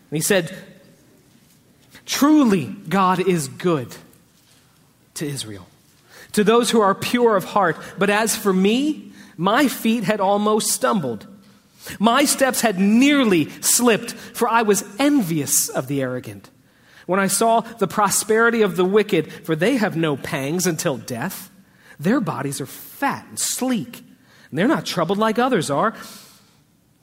And 0.10 0.18
he 0.18 0.22
said, 0.22 0.58
Truly, 2.08 2.66
God 2.66 3.20
is 3.20 3.48
good 3.48 3.96
to 5.18 5.28
Israel, 5.28 5.68
to 6.34 6.44
those 6.44 6.72
who 6.72 6.82
are 6.82 6.96
pure 6.96 7.36
of 7.36 7.46
heart. 7.46 7.78
But 7.98 8.10
as 8.10 8.36
for 8.36 8.54
me, 8.54 9.12
my 9.38 9.68
feet 9.68 10.04
had 10.04 10.20
almost 10.20 10.72
stumbled. 10.72 11.28
My 12.00 12.26
steps 12.26 12.62
had 12.62 12.80
nearly 12.80 13.50
slipped, 13.62 14.12
for 14.12 14.48
I 14.48 14.64
was 14.64 14.84
envious 15.00 15.70
of 15.70 15.88
the 15.88 16.02
arrogant. 16.02 16.50
When 17.06 17.20
I 17.20 17.28
saw 17.28 17.62
the 17.62 17.88
prosperity 17.88 18.62
of 18.62 18.76
the 18.76 18.84
wicked, 18.84 19.32
for 19.32 19.56
they 19.56 19.78
have 19.78 19.96
no 19.96 20.18
pangs 20.18 20.68
until 20.68 20.98
death, 20.98 21.50
their 22.00 22.20
bodies 22.20 22.60
are 22.60 22.66
fat 22.66 23.26
and 23.30 23.40
sleek, 23.40 24.04
and 24.50 24.60
they're 24.60 24.68
not 24.68 24.86
troubled 24.86 25.18
like 25.18 25.40
others 25.40 25.70
are. 25.70 25.94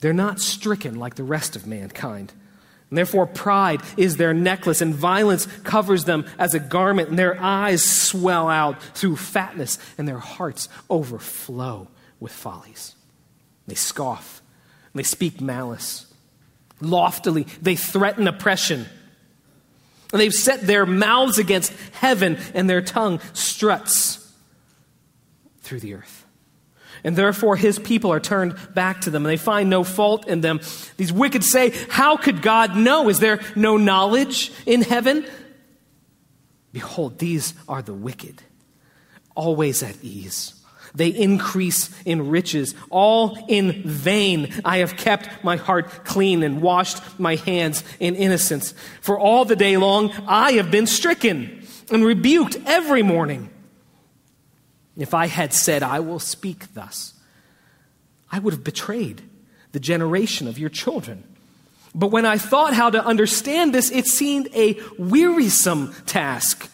They're 0.01 0.13
not 0.13 0.41
stricken 0.41 0.97
like 0.97 1.15
the 1.15 1.25
rest 1.25 1.57
of 1.57 1.67
mankind. 1.67 2.33
And 2.91 2.99
therefore, 2.99 3.27
pride 3.27 3.81
is 3.97 4.17
their 4.17 4.35
necklace, 4.35 4.81
and 4.81 4.95
violence 4.95 5.47
covers 5.65 6.05
them 6.05 6.27
as 6.39 6.55
a 6.55 6.61
garment, 6.61 7.09
and 7.09 7.19
their 7.19 7.41
eyes 7.41 7.83
swell 7.85 8.49
out 8.49 8.83
through 8.83 9.17
fatness, 9.17 9.79
and 9.99 10.07
their 10.07 10.19
hearts 10.19 10.69
overflow 10.89 11.89
with 12.21 12.33
follies. 12.33 12.95
They 13.67 13.75
scoff, 13.75 14.43
they 14.95 15.03
speak 15.03 15.41
malice. 15.41 16.07
Loftily, 16.81 17.47
they 17.63 17.77
threaten 17.77 18.29
oppression. 18.29 18.87
And 20.13 20.21
they've 20.21 20.33
set 20.33 20.61
their 20.61 20.87
mouths 20.87 21.39
against 21.39 21.73
heaven, 21.93 22.39
and 22.53 22.69
their 22.69 22.83
tongue 22.83 23.21
struts 23.33 24.33
through 25.63 25.81
the 25.81 25.95
earth. 25.95 26.24
And 27.05 27.15
therefore, 27.15 27.55
his 27.55 27.79
people 27.79 28.13
are 28.13 28.21
turned 28.21 28.57
back 28.75 29.03
to 29.03 29.11
them, 29.11 29.27
and 29.27 29.31
they 29.31 29.37
find 29.37 29.69
no 29.69 29.85
fault 29.85 30.27
in 30.27 30.41
them. 30.41 30.61
These 30.97 31.13
wicked 31.13 31.45
say, 31.45 31.71
How 31.91 32.17
could 32.17 32.41
God 32.41 32.77
know? 32.77 33.11
Is 33.11 33.21
there 33.21 33.41
no 33.55 33.77
knowledge 33.77 34.51
in 34.65 34.81
heaven? 34.81 35.27
Behold, 36.73 37.19
these 37.19 37.55
are 37.69 37.83
the 37.83 37.93
wicked, 37.95 38.43
always 39.37 39.83
at 39.83 40.03
ease. 40.03 40.55
They 40.95 41.09
increase 41.09 41.91
in 42.05 42.31
riches, 42.31 42.75
all 42.89 43.37
in 43.49 43.83
vain. 43.83 44.53
I 44.65 44.79
have 44.79 44.97
kept 44.97 45.45
my 45.45 45.57
heart 45.57 46.05
clean 46.05 46.43
and 46.43 46.63
washed 46.63 47.03
my 47.19 47.37
hands 47.37 47.83
in 48.01 48.15
innocence. 48.15 48.75
For 49.01 49.19
all 49.19 49.45
the 49.45 49.57
day 49.57 49.77
long, 49.77 50.13
I 50.27 50.53
have 50.53 50.71
been 50.71 50.87
stricken 50.87 51.67
and 51.91 52.05
rebuked 52.05 52.57
every 52.65 53.03
morning. 53.03 53.51
If 54.97 55.15
I 55.15 55.27
had 55.27 55.53
said, 55.53 55.83
I 55.83 56.01
will 56.01 56.19
speak 56.21 56.73
thus, 56.75 57.15
I 58.31 58.39
would 58.39 58.53
have 58.55 58.65
betrayed 58.65 59.23
the 59.73 59.81
generation 59.81 60.47
of 60.49 60.59
your 60.59 60.71
children. 60.71 61.25
But 61.95 62.09
when 62.09 62.27
I 62.27 62.39
thought 62.39 62.75
how 62.75 62.91
to 62.91 63.05
understand 63.05 63.75
this, 63.75 63.91
it 63.91 64.07
seemed 64.07 64.49
a 64.55 64.79
wearisome 64.99 65.95
task. 66.07 66.71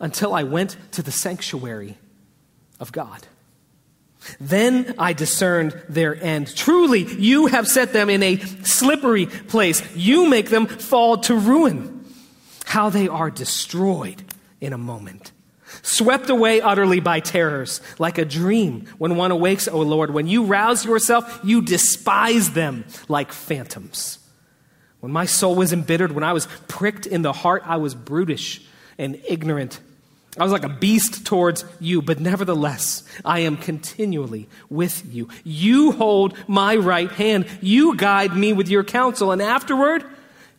until 0.00 0.34
I 0.34 0.44
went 0.44 0.76
to 0.92 1.02
the 1.02 1.10
sanctuary 1.10 1.98
of 2.80 2.92
God. 2.92 3.26
Then 4.40 4.94
I 4.98 5.12
discerned 5.12 5.80
their 5.88 6.14
end. 6.22 6.54
Truly, 6.54 7.04
you 7.04 7.46
have 7.46 7.66
set 7.66 7.92
them 7.92 8.10
in 8.10 8.22
a 8.22 8.36
slippery 8.64 9.26
place. 9.26 9.82
You 9.94 10.28
make 10.28 10.50
them 10.50 10.66
fall 10.66 11.18
to 11.18 11.34
ruin. 11.34 12.04
How 12.64 12.90
they 12.90 13.08
are 13.08 13.30
destroyed 13.30 14.22
in 14.60 14.72
a 14.72 14.78
moment. 14.78 15.32
Swept 15.82 16.30
away 16.30 16.60
utterly 16.60 17.00
by 17.00 17.20
terrors, 17.20 17.80
like 17.98 18.18
a 18.18 18.24
dream 18.24 18.86
when 18.98 19.16
one 19.16 19.30
awakes, 19.30 19.68
O 19.68 19.78
Lord. 19.80 20.12
When 20.12 20.26
you 20.26 20.44
rouse 20.44 20.84
yourself, 20.84 21.40
you 21.44 21.62
despise 21.62 22.52
them 22.52 22.84
like 23.08 23.32
phantoms. 23.32 24.18
When 25.00 25.12
my 25.12 25.26
soul 25.26 25.54
was 25.54 25.72
embittered, 25.72 26.12
when 26.12 26.24
I 26.24 26.32
was 26.32 26.48
pricked 26.66 27.06
in 27.06 27.22
the 27.22 27.32
heart, 27.32 27.62
I 27.64 27.76
was 27.76 27.94
brutish 27.94 28.62
and 28.98 29.20
ignorant. 29.28 29.80
I 30.36 30.42
was 30.42 30.52
like 30.52 30.64
a 30.64 30.68
beast 30.68 31.24
towards 31.24 31.64
you, 31.80 32.02
but 32.02 32.20
nevertheless, 32.20 33.02
I 33.24 33.40
am 33.40 33.56
continually 33.56 34.48
with 34.68 35.02
you. 35.12 35.28
You 35.44 35.92
hold 35.92 36.36
my 36.48 36.76
right 36.76 37.10
hand. 37.10 37.46
You 37.60 37.96
guide 37.96 38.36
me 38.36 38.52
with 38.52 38.68
your 38.68 38.84
counsel, 38.84 39.32
and 39.32 39.40
afterward, 39.40 40.04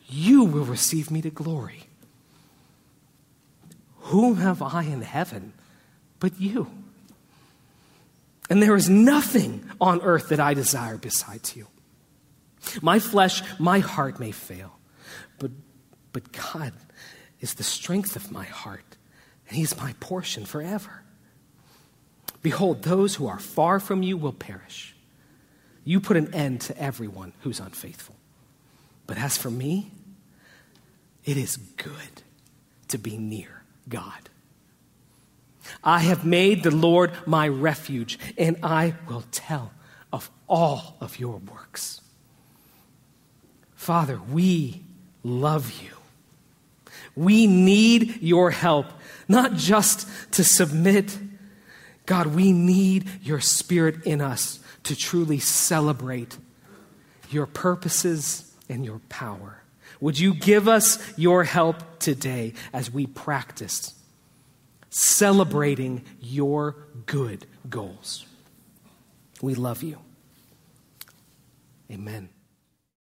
you 0.07 0.43
will 0.45 0.65
receive 0.65 1.11
me 1.11 1.21
to 1.21 1.29
glory. 1.29 1.88
Whom 4.09 4.37
have 4.37 4.63
I 4.63 4.83
in 4.83 5.03
heaven 5.03 5.53
but 6.19 6.41
you? 6.41 6.71
And 8.49 8.61
there 8.61 8.75
is 8.75 8.89
nothing 8.89 9.69
on 9.79 10.01
earth 10.01 10.29
that 10.29 10.39
I 10.39 10.55
desire 10.55 10.97
besides 10.97 11.55
you. 11.55 11.67
My 12.81 12.97
flesh, 12.97 13.43
my 13.59 13.79
heart 13.79 14.19
may 14.19 14.31
fail, 14.31 14.79
but, 15.37 15.51
but 16.11 16.31
God 16.31 16.73
is 17.39 17.53
the 17.53 17.63
strength 17.63 18.15
of 18.15 18.31
my 18.31 18.45
heart 18.45 18.97
and 19.47 19.55
he's 19.55 19.77
my 19.77 19.93
portion 19.99 20.43
forever. 20.43 21.03
Behold, 22.41 22.81
those 22.81 23.13
who 23.13 23.27
are 23.27 23.39
far 23.39 23.79
from 23.79 24.01
you 24.01 24.17
will 24.17 24.33
perish. 24.33 24.95
You 25.83 25.99
put 25.99 26.17
an 26.17 26.33
end 26.33 26.61
to 26.61 26.81
everyone 26.81 27.33
who's 27.41 27.59
unfaithful. 27.59 28.15
But 29.05 29.19
as 29.19 29.37
for 29.37 29.51
me, 29.51 29.91
it 31.25 31.37
is 31.37 31.57
good 31.57 32.23
to 32.87 32.97
be 32.97 33.15
near 33.15 33.58
God. 33.89 34.29
I 35.83 35.99
have 35.99 36.25
made 36.25 36.63
the 36.63 36.71
Lord 36.71 37.11
my 37.25 37.47
refuge, 37.47 38.17
and 38.37 38.57
I 38.63 38.95
will 39.07 39.23
tell 39.31 39.71
of 40.11 40.29
all 40.47 40.97
of 40.99 41.19
your 41.19 41.37
works. 41.37 42.01
Father, 43.75 44.19
we 44.31 44.81
love 45.23 45.71
you. 45.81 45.91
We 47.15 47.47
need 47.47 48.21
your 48.21 48.51
help 48.51 48.87
not 49.27 49.55
just 49.55 50.07
to 50.33 50.43
submit. 50.43 51.17
God, 52.05 52.27
we 52.27 52.51
need 52.51 53.09
your 53.21 53.39
spirit 53.39 54.05
in 54.05 54.21
us 54.21 54.59
to 54.83 54.95
truly 54.95 55.39
celebrate 55.39 56.37
your 57.29 57.45
purposes 57.45 58.55
and 58.67 58.83
your 58.83 58.99
power. 59.09 59.58
Would 60.01 60.17
you 60.17 60.33
give 60.33 60.67
us 60.67 60.97
your 61.17 61.43
help 61.43 61.99
today 61.99 62.53
as 62.71 62.91
we 62.91 63.05
practice 63.05 63.93
celebrating 64.89 66.03
your 66.19 66.75
good 67.05 67.45
goals? 67.69 68.25
We 69.41 69.55
love 69.55 69.83
you. 69.83 69.99
Amen. 71.91 72.29